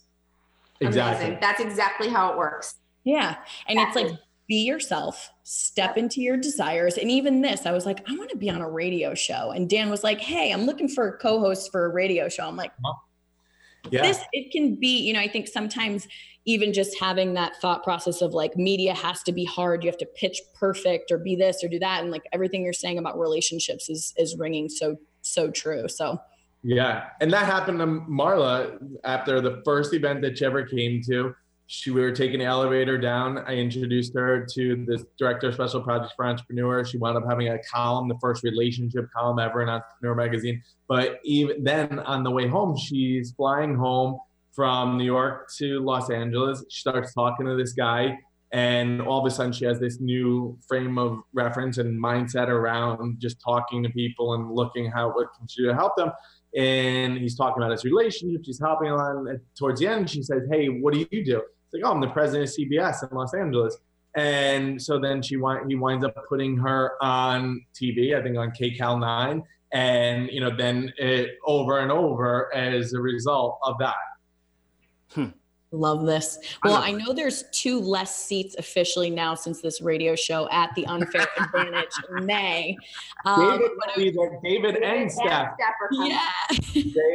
Exactly. 0.80 1.26
Amazing. 1.26 1.40
That's 1.40 1.60
exactly 1.60 2.08
how 2.08 2.32
it 2.32 2.38
works. 2.38 2.76
Yeah. 3.04 3.36
And 3.68 3.78
exactly. 3.78 4.02
it's 4.02 4.12
like, 4.12 4.20
be 4.50 4.64
yourself, 4.64 5.30
step 5.44 5.96
into 5.96 6.20
your 6.20 6.36
desires. 6.36 6.98
And 6.98 7.08
even 7.08 7.40
this, 7.40 7.66
I 7.66 7.70
was 7.70 7.86
like, 7.86 8.02
I 8.10 8.16
want 8.16 8.30
to 8.30 8.36
be 8.36 8.50
on 8.50 8.60
a 8.60 8.68
radio 8.68 9.14
show. 9.14 9.52
And 9.52 9.70
Dan 9.70 9.88
was 9.90 10.02
like, 10.02 10.20
Hey, 10.20 10.50
I'm 10.50 10.62
looking 10.62 10.88
for 10.88 11.06
a 11.06 11.16
co 11.16 11.38
host 11.38 11.70
for 11.70 11.84
a 11.84 11.88
radio 11.88 12.28
show. 12.28 12.48
I'm 12.48 12.56
like, 12.56 12.72
uh-huh. 12.84 12.98
Yeah. 13.90 14.02
this 14.02 14.20
it 14.34 14.52
can 14.52 14.74
be 14.74 14.98
you 14.98 15.14
know 15.14 15.20
i 15.20 15.26
think 15.26 15.48
sometimes 15.48 16.06
even 16.44 16.74
just 16.74 17.00
having 17.00 17.32
that 17.32 17.56
thought 17.62 17.82
process 17.82 18.20
of 18.20 18.34
like 18.34 18.54
media 18.54 18.92
has 18.92 19.22
to 19.22 19.32
be 19.32 19.46
hard 19.46 19.82
you 19.82 19.88
have 19.88 19.96
to 19.96 20.06
pitch 20.16 20.38
perfect 20.54 21.10
or 21.10 21.16
be 21.16 21.34
this 21.34 21.64
or 21.64 21.68
do 21.68 21.78
that 21.78 22.02
and 22.02 22.10
like 22.10 22.24
everything 22.34 22.62
you're 22.62 22.74
saying 22.74 22.98
about 22.98 23.18
relationships 23.18 23.88
is 23.88 24.12
is 24.18 24.36
ringing 24.36 24.68
so 24.68 24.98
so 25.22 25.50
true 25.50 25.88
so 25.88 26.20
Yeah, 26.62 27.04
and 27.22 27.32
that 27.32 27.46
happened 27.46 27.78
to 27.78 27.86
Marla 27.86 28.78
after 29.02 29.40
the 29.40 29.62
first 29.64 29.94
event 29.94 30.20
that 30.20 30.36
she 30.36 30.44
ever 30.44 30.62
came 30.62 31.00
to. 31.04 31.34
She, 31.72 31.92
we 31.92 32.00
were 32.00 32.10
taking 32.10 32.40
the 32.40 32.46
elevator 32.46 32.98
down. 32.98 33.38
I 33.46 33.54
introduced 33.54 34.12
her 34.14 34.44
to 34.54 34.84
the 34.86 35.06
director 35.16 35.46
of 35.46 35.54
special 35.54 35.80
projects 35.80 36.12
for 36.16 36.26
entrepreneurs. 36.26 36.90
She 36.90 36.98
wound 36.98 37.16
up 37.16 37.22
having 37.28 37.46
a 37.46 37.60
column, 37.62 38.08
the 38.08 38.18
first 38.20 38.42
relationship 38.42 39.08
column 39.16 39.38
ever 39.38 39.62
in 39.62 39.68
Entrepreneur 39.68 40.16
Magazine. 40.16 40.64
But 40.88 41.20
even 41.22 41.62
then, 41.62 42.00
on 42.00 42.24
the 42.24 42.30
way 42.32 42.48
home, 42.48 42.76
she's 42.76 43.30
flying 43.36 43.76
home 43.76 44.18
from 44.52 44.98
New 44.98 45.04
York 45.04 45.48
to 45.58 45.78
Los 45.78 46.10
Angeles. 46.10 46.64
She 46.70 46.80
starts 46.80 47.14
talking 47.14 47.46
to 47.46 47.54
this 47.54 47.72
guy, 47.72 48.18
and 48.50 49.00
all 49.00 49.24
of 49.24 49.32
a 49.32 49.32
sudden, 49.32 49.52
she 49.52 49.64
has 49.66 49.78
this 49.78 50.00
new 50.00 50.58
frame 50.66 50.98
of 50.98 51.20
reference 51.32 51.78
and 51.78 52.02
mindset 52.02 52.48
around 52.48 53.20
just 53.20 53.40
talking 53.40 53.84
to 53.84 53.90
people 53.90 54.34
and 54.34 54.50
looking 54.50 54.90
how 54.90 55.12
what 55.12 55.28
can 55.38 55.46
she 55.46 55.62
do 55.62 55.68
to 55.68 55.74
help 55.76 55.94
them 55.96 56.10
and 56.56 57.16
he's 57.16 57.36
talking 57.36 57.62
about 57.62 57.70
his 57.70 57.84
relationship. 57.84 58.44
She's 58.44 58.58
helping 58.58 58.88
him 58.88 58.94
on. 58.94 59.40
Towards 59.56 59.78
the 59.78 59.86
end, 59.86 60.10
she 60.10 60.20
says, 60.20 60.42
"Hey, 60.50 60.66
what 60.66 60.92
do 60.92 61.06
you 61.12 61.24
do?" 61.24 61.40
It's 61.72 61.74
like, 61.74 61.88
"Oh, 61.88 61.94
I'm 61.94 62.00
the 62.00 62.08
president 62.08 62.48
of 62.48 62.54
CBS 62.54 63.08
in 63.08 63.16
Los 63.16 63.32
Angeles." 63.34 63.76
And 64.16 64.80
so 64.82 64.98
then 64.98 65.22
she 65.22 65.36
he 65.68 65.74
winds 65.76 66.04
up 66.04 66.16
putting 66.28 66.56
her 66.58 66.92
on 67.00 67.64
TV, 67.80 68.18
I 68.18 68.22
think 68.22 68.36
on 68.36 68.50
KCAL 68.50 68.98
nine, 68.98 69.42
and 69.72 70.28
you 70.32 70.40
know 70.40 70.54
then 70.54 70.92
it 70.98 71.38
over 71.46 71.78
and 71.78 71.92
over 71.92 72.52
as 72.54 72.92
a 72.92 73.00
result 73.00 73.58
of 73.62 73.76
that. 73.78 73.94
Hmm. 75.12 75.26
Love 75.72 76.04
this 76.04 76.38
well 76.64 76.76
i 76.76 76.90
know 76.90 77.12
there's 77.12 77.44
two 77.52 77.80
less 77.80 78.24
seats 78.24 78.56
officially 78.58 79.08
now 79.08 79.34
since 79.34 79.60
this 79.60 79.80
radio 79.80 80.16
show 80.16 80.48
at 80.50 80.74
the 80.74 80.84
unfair 80.86 81.26
advantage 81.38 81.90
in 82.16 82.26
may 82.26 82.76
um, 83.24 83.58
David, 83.58 83.70
but 83.78 83.96
will. 83.96 84.40
David 84.42 84.76
and 84.82 85.10
Steph. 85.10 85.30
are 85.30 85.56
yeah 85.92 86.30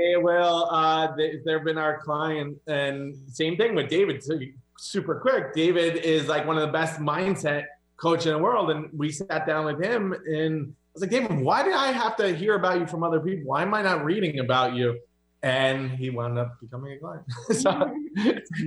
They 0.06 0.16
will. 0.18 0.68
Uh, 0.72 1.16
they, 1.16 1.40
they've 1.46 1.64
been 1.64 1.78
our 1.78 2.00
client, 2.00 2.58
and 2.68 3.16
same 3.28 3.58
thing 3.58 3.76
with 3.76 3.90
David. 3.90 4.24
So 4.24 4.40
super 4.78 5.20
quick. 5.20 5.54
David 5.54 5.98
is 5.98 6.28
like 6.28 6.46
one 6.46 6.58
of 6.58 6.62
the 6.62 6.72
best 6.72 7.00
mindset 7.00 7.66
coach 7.98 8.26
in 8.26 8.34
the 8.34 8.38
world, 8.38 8.72
and 8.72 8.90
we 8.94 9.12
sat 9.12 9.46
down 9.46 9.66
with 9.66 9.84
him, 9.84 10.14
and 10.14 10.68
I 10.68 10.90
was 10.94 11.02
like, 11.02 11.12
David, 11.12 11.40
why 11.40 11.64
did 11.64 11.74
I 11.74 11.92
have 11.92 12.16
to 12.18 12.36
hear 12.36 12.56
about 12.56 12.80
you 12.80 12.88
from 12.88 13.04
other 13.04 13.20
people? 13.20 13.46
Why 13.46 13.62
am 13.62 13.74
I 13.74 13.82
not 13.82 14.04
reading 14.04 14.40
about 14.40 14.74
you? 14.74 15.00
And 15.46 15.92
he 15.92 16.10
wound 16.10 16.38
up 16.40 16.60
becoming 16.60 16.94
a 16.94 16.98
client. 16.98 17.24
so, 17.54 17.70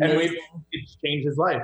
and 0.00 0.16
we 0.16 0.40
changed 1.04 1.26
his 1.26 1.36
life. 1.36 1.62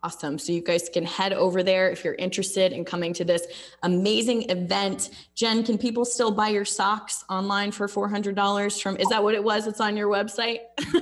Awesome. 0.07 0.39
So 0.39 0.53
you 0.53 0.61
guys 0.61 0.87
can 0.87 1.03
head 1.05 1.33
over 1.33 1.61
there 1.63 1.89
if 1.89 2.05
you're 2.05 2.13
interested 2.13 2.71
in 2.71 2.85
coming 2.85 3.11
to 3.15 3.25
this 3.25 3.45
amazing 3.83 4.49
event. 4.49 5.09
Jen, 5.35 5.63
can 5.65 5.77
people 5.77 6.05
still 6.05 6.31
buy 6.31 6.47
your 6.47 6.63
socks 6.63 7.25
online 7.29 7.71
for 7.73 7.87
$400 7.89 8.81
from, 8.81 8.95
is 8.95 9.07
that 9.09 9.21
what 9.21 9.35
it 9.35 9.43
was? 9.43 9.67
It's 9.67 9.81
on 9.81 9.97
your 9.97 10.07
website? 10.07 10.59
I 10.79 10.95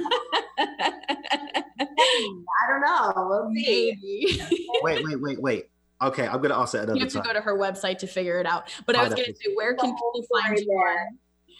don't 2.68 2.82
know. 2.82 3.14
We'll. 3.30 3.50
Maybe. 3.52 4.40
Wait, 4.82 5.04
wait, 5.06 5.22
wait, 5.22 5.40
wait. 5.40 5.66
Okay, 6.02 6.28
I'm 6.28 6.42
gonna 6.42 6.58
ask 6.60 6.74
that 6.74 6.86
another 6.86 6.96
You 6.96 7.02
have 7.04 7.10
to 7.12 7.18
time. 7.20 7.28
go 7.28 7.34
to 7.34 7.42
her 7.42 7.56
website 7.60 8.00
to 8.00 8.08
figure 8.08 8.40
it 8.40 8.48
out. 8.48 8.72
But 8.88 8.96
I 8.96 9.02
Oh, 9.02 9.04
was 9.06 9.14
going 9.14 9.26
to 9.28 9.36
say, 9.36 9.54
where 9.54 9.76
can 9.76 9.92
people 9.92 10.26
find 10.34 10.58
you? 10.60 10.96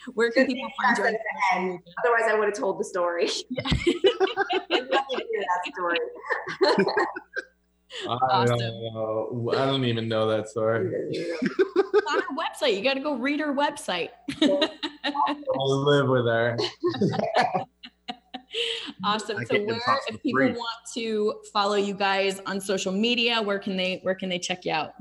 Story 0.06 0.12
on- 0.12 0.14
Where 0.14 0.30
can 0.30 0.46
people 0.46 0.70
find 0.82 0.98
you? 0.98 1.04
I 1.04 1.06
on 1.06 1.12
said 1.12 1.14
social 1.14 1.14
at 1.14 1.20
the 1.20 1.56
media? 1.58 1.78
Otherwise, 2.04 2.30
I 2.30 2.38
would 2.38 2.48
have 2.48 2.58
told 2.58 2.78
the 2.80 2.84
story. 2.84 3.28
I'd 3.58 4.90
love 4.90 5.04
to 5.10 5.16
hear 5.16 5.42
that 5.42 5.60
story. 5.74 5.98
I 8.08 8.44
don't. 8.46 8.60
I 9.54 9.64
don't 9.66 9.84
even 9.84 10.08
know 10.08 10.26
that 10.28 10.48
story. 10.48 10.86
On 10.88 12.20
her 12.20 12.26
website. 12.36 12.76
You 12.76 12.82
got 12.82 12.94
to 12.94 13.00
go 13.00 13.14
read 13.16 13.40
her 13.40 13.54
website. 13.54 14.10
I 14.42 14.68
live 15.56 16.08
with 16.08 16.26
her. 16.26 16.56
awesome. 19.04 19.38
I 19.38 19.44
So 19.44 19.54
where, 19.64 19.80
if 20.08 20.22
people 20.22 20.40
free. 20.40 20.52
want 20.52 20.78
to 20.94 21.34
follow 21.52 21.76
you 21.76 21.94
guys 21.94 22.40
on 22.46 22.60
social 22.60 22.92
media, 22.92 23.40
where 23.40 23.58
can 23.58 23.76
they 23.76 24.00
where 24.02 24.14
can 24.14 24.28
they 24.28 24.38
check 24.38 24.64
you 24.64 24.72
out? 24.72 24.92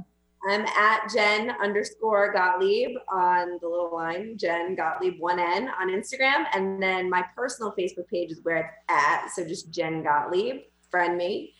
I'm 0.47 0.61
at 0.61 1.09
Jen 1.11 1.51
underscore 1.61 2.31
Gottlieb 2.31 2.95
on 3.11 3.57
the 3.61 3.67
little 3.67 3.91
line, 3.91 4.37
Jen 4.37 4.75
Gottlieb 4.75 5.19
one 5.19 5.39
N 5.39 5.69
on 5.79 5.89
Instagram. 5.89 6.45
And 6.53 6.81
then 6.81 7.09
my 7.09 7.23
personal 7.35 7.73
Facebook 7.77 8.07
page 8.07 8.31
is 8.31 8.41
where 8.43 8.57
it's 8.57 8.73
at. 8.89 9.29
So 9.33 9.43
just 9.43 9.71
Jen 9.71 10.03
Gottlieb, 10.03 10.57
friend 10.91 11.17
me. 11.17 11.53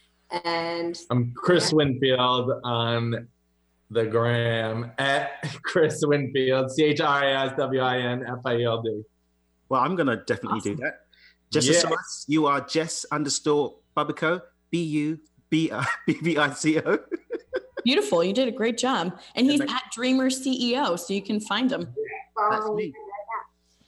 And 0.44 0.96
I'm 1.10 1.34
Chris 1.36 1.74
Winfield 1.74 2.52
on 2.64 3.28
the 3.90 4.06
gram 4.06 4.92
at 5.00 5.44
Chris 5.64 6.04
Winfield, 6.06 6.72
C 6.72 6.84
H 6.86 7.02
R 7.02 7.24
A 7.24 7.34
S 7.48 7.54
W 7.58 7.82
I 7.82 7.98
N 7.98 8.24
F 8.28 8.40
I 8.46 8.58
E 8.58 8.66
L 8.66 8.82
D. 8.82 9.02
Well, 9.70 9.82
I'm 9.82 9.96
gonna 9.96 10.18
definitely 10.18 10.60
do 10.62 10.76
that. 10.78 11.02
Just 11.52 11.68
Yeah. 11.70 11.90
as 11.90 12.26
you 12.28 12.46
are 12.46 12.62
Jess 12.62 13.06
underscore 13.12 13.76
Bubico, 13.98 14.42
B 14.70 14.84
U 14.84 15.20
B 15.50 15.72
I 15.72 15.88
B 16.06 16.18
B 16.22 16.38
I 16.38 16.52
C 16.54 16.80
O. 16.80 17.00
Beautiful. 17.86 18.24
You 18.24 18.34
did 18.34 18.48
a 18.48 18.52
great 18.52 18.78
job. 18.78 19.18
And 19.36 19.46
he's 19.50 19.62
at 19.62 19.84
Dreamer 19.94 20.30
CEO, 20.30 20.98
so 21.00 21.14
you 21.14 21.22
can 21.22 21.40
find 21.40 21.72
him. 21.72 21.88
That's 22.52 22.70
me. 22.72 22.92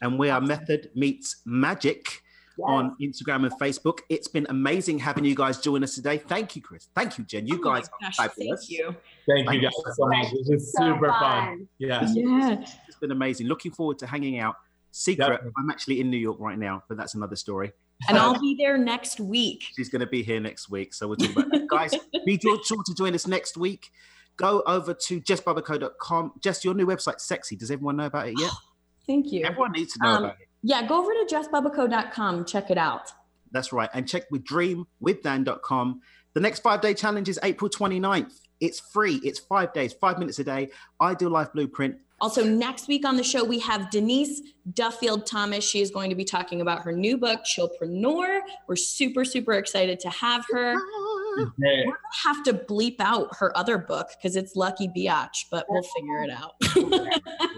And 0.01 0.17
we 0.19 0.29
are 0.29 0.39
Method 0.39 0.91
Meets 0.95 1.37
Magic 1.45 2.21
on 2.63 2.95
Instagram 3.01 3.43
and 3.45 3.51
Facebook. 3.59 3.99
It's 4.09 4.27
been 4.27 4.45
amazing 4.49 4.99
having 4.99 5.25
you 5.25 5.35
guys 5.35 5.59
join 5.59 5.83
us 5.83 5.95
today. 5.95 6.17
Thank 6.19 6.55
you, 6.55 6.61
Chris. 6.61 6.87
Thank 6.95 7.17
you, 7.17 7.23
Jen. 7.23 7.47
You 7.47 7.55
Oh 7.63 7.69
my 7.69 7.79
guys 7.79 7.89
are 8.03 8.11
fabulous. 8.11 8.67
Thank 8.67 8.79
you. 8.79 8.95
Thank 9.27 9.47
Thank 9.47 9.49
you 9.49 9.53
you 9.53 9.61
guys 9.63 9.73
so 9.75 9.91
so 9.95 10.07
much. 10.07 10.31
This 10.31 10.49
is 10.49 10.73
So 10.73 10.93
super 10.93 11.07
fun. 11.07 11.19
fun. 11.19 11.67
Yes. 11.79 12.11
Yeah. 12.15 12.63
It's 12.87 12.97
been 12.97 13.11
amazing. 13.11 13.47
Looking 13.47 13.71
forward 13.71 13.97
to 13.99 14.07
hanging 14.07 14.39
out. 14.39 14.55
Secret, 14.91 15.27
Definitely. 15.27 15.51
I'm 15.57 15.69
actually 15.69 15.99
in 15.99 16.09
New 16.09 16.17
York 16.17 16.37
right 16.39 16.57
now, 16.57 16.83
but 16.87 16.97
that's 16.97 17.13
another 17.15 17.35
story. 17.35 17.71
And 18.07 18.17
I'll 18.17 18.39
be 18.39 18.55
there 18.59 18.77
next 18.77 19.19
week. 19.19 19.63
She's 19.75 19.89
going 19.89 19.99
to 20.01 20.07
be 20.07 20.23
here 20.23 20.39
next 20.39 20.69
week. 20.69 20.93
So 20.93 21.07
we'll 21.07 21.17
talk 21.17 21.31
about 21.31 21.51
that. 21.51 21.67
Guys, 21.69 21.93
be 22.25 22.39
sure 22.41 22.57
sure 22.63 22.83
to 22.83 22.93
join 22.95 23.13
us 23.13 23.27
next 23.27 23.57
week. 23.57 23.91
Go 24.37 24.61
over 24.67 24.93
to 24.93 25.19
jessbubico.com. 25.21 26.33
Jess, 26.41 26.63
your 26.63 26.73
new 26.75 26.85
website, 26.85 27.19
sexy. 27.19 27.55
Does 27.55 27.71
everyone 27.71 27.97
know 27.97 28.05
about 28.05 28.27
it 28.27 28.35
yet? 28.39 28.51
Thank 29.07 29.31
you. 29.31 29.45
Everyone 29.45 29.71
needs 29.71 29.93
to 29.93 29.99
know 30.03 30.09
Um, 30.09 30.23
about 30.25 30.35
it. 30.41 30.47
Yeah, 30.63 30.85
go 30.87 30.99
over 31.01 31.11
to 31.13 31.25
jessbubico.com. 31.35 32.45
Check 32.45 32.69
it 32.71 32.77
out. 32.77 33.11
That's 33.51 33.71
right. 33.71 33.89
And 33.93 34.07
check 34.07 34.23
with 34.31 34.43
dreamwithdan.com. 34.43 36.01
The 36.33 36.39
next 36.39 36.59
five 36.59 36.81
day 36.81 36.93
challenge 36.93 37.29
is 37.29 37.39
April 37.43 37.69
29th. 37.69 38.33
It's 38.59 38.79
free. 38.79 39.21
It's 39.23 39.39
five 39.39 39.71
days, 39.73 39.93
five 39.93 40.19
minutes 40.19 40.39
a 40.39 40.43
day. 40.43 40.69
Ideal 41.01 41.29
Life 41.29 41.53
Blueprint. 41.53 41.95
Also, 42.19 42.43
next 42.43 42.87
week 42.87 43.05
on 43.05 43.15
the 43.15 43.23
show, 43.23 43.43
we 43.43 43.59
have 43.59 43.91
Denise 43.91 44.41
Duffield 44.73 45.27
Thomas. 45.27 45.63
She 45.63 45.81
is 45.81 45.91
going 45.91 46.09
to 46.09 46.15
be 46.15 46.25
talking 46.25 46.61
about 46.61 46.81
her 46.81 46.91
new 46.91 47.15
book, 47.17 47.41
Chillpreneur. 47.45 48.39
We're 48.67 48.75
super, 48.75 49.23
super 49.23 49.53
excited 49.53 49.99
to 49.99 50.09
have 50.09 50.43
her. 50.51 50.73
Hey, 50.73 51.83
We're 51.85 51.93
gonna 51.93 51.95
have 52.23 52.43
to 52.45 52.53
bleep 52.53 52.95
out 52.99 53.35
her 53.37 53.55
other 53.55 53.77
book 53.77 54.07
because 54.17 54.35
it's 54.35 54.55
Lucky 54.55 54.87
Biatch, 54.87 55.45
but 55.51 55.67
we'll 55.69 55.83
figure 55.83 56.23
it 56.23 56.31
out. 56.31 56.55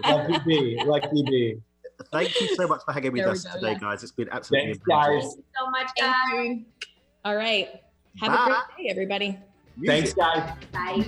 lucky 0.04 0.44
B. 0.46 0.82
Lucky 0.84 1.22
B. 1.22 1.56
Thank 2.12 2.38
you 2.40 2.54
so 2.56 2.66
much 2.66 2.82
for 2.84 2.92
hanging 2.92 3.12
with 3.12 3.26
us 3.26 3.44
go, 3.44 3.54
today, 3.54 3.72
yeah. 3.72 3.78
guys. 3.78 4.02
It's 4.02 4.12
been 4.12 4.28
absolutely 4.30 4.74
Thanks, 4.74 4.84
amazing. 4.86 5.20
guys. 5.20 5.22
Thank 5.22 5.36
you 5.36 5.44
so 5.58 5.70
much, 5.70 5.90
guys. 5.98 6.14
Thank 6.32 6.58
you. 6.58 6.64
All 7.24 7.36
right. 7.36 7.68
Have 8.20 8.32
a 8.32 8.44
great 8.44 8.84
day, 8.84 8.90
everybody. 8.90 9.38
Music. 9.76 10.14
Thanks, 10.14 10.14
guys. 10.14 10.52
Bye. 10.72 11.06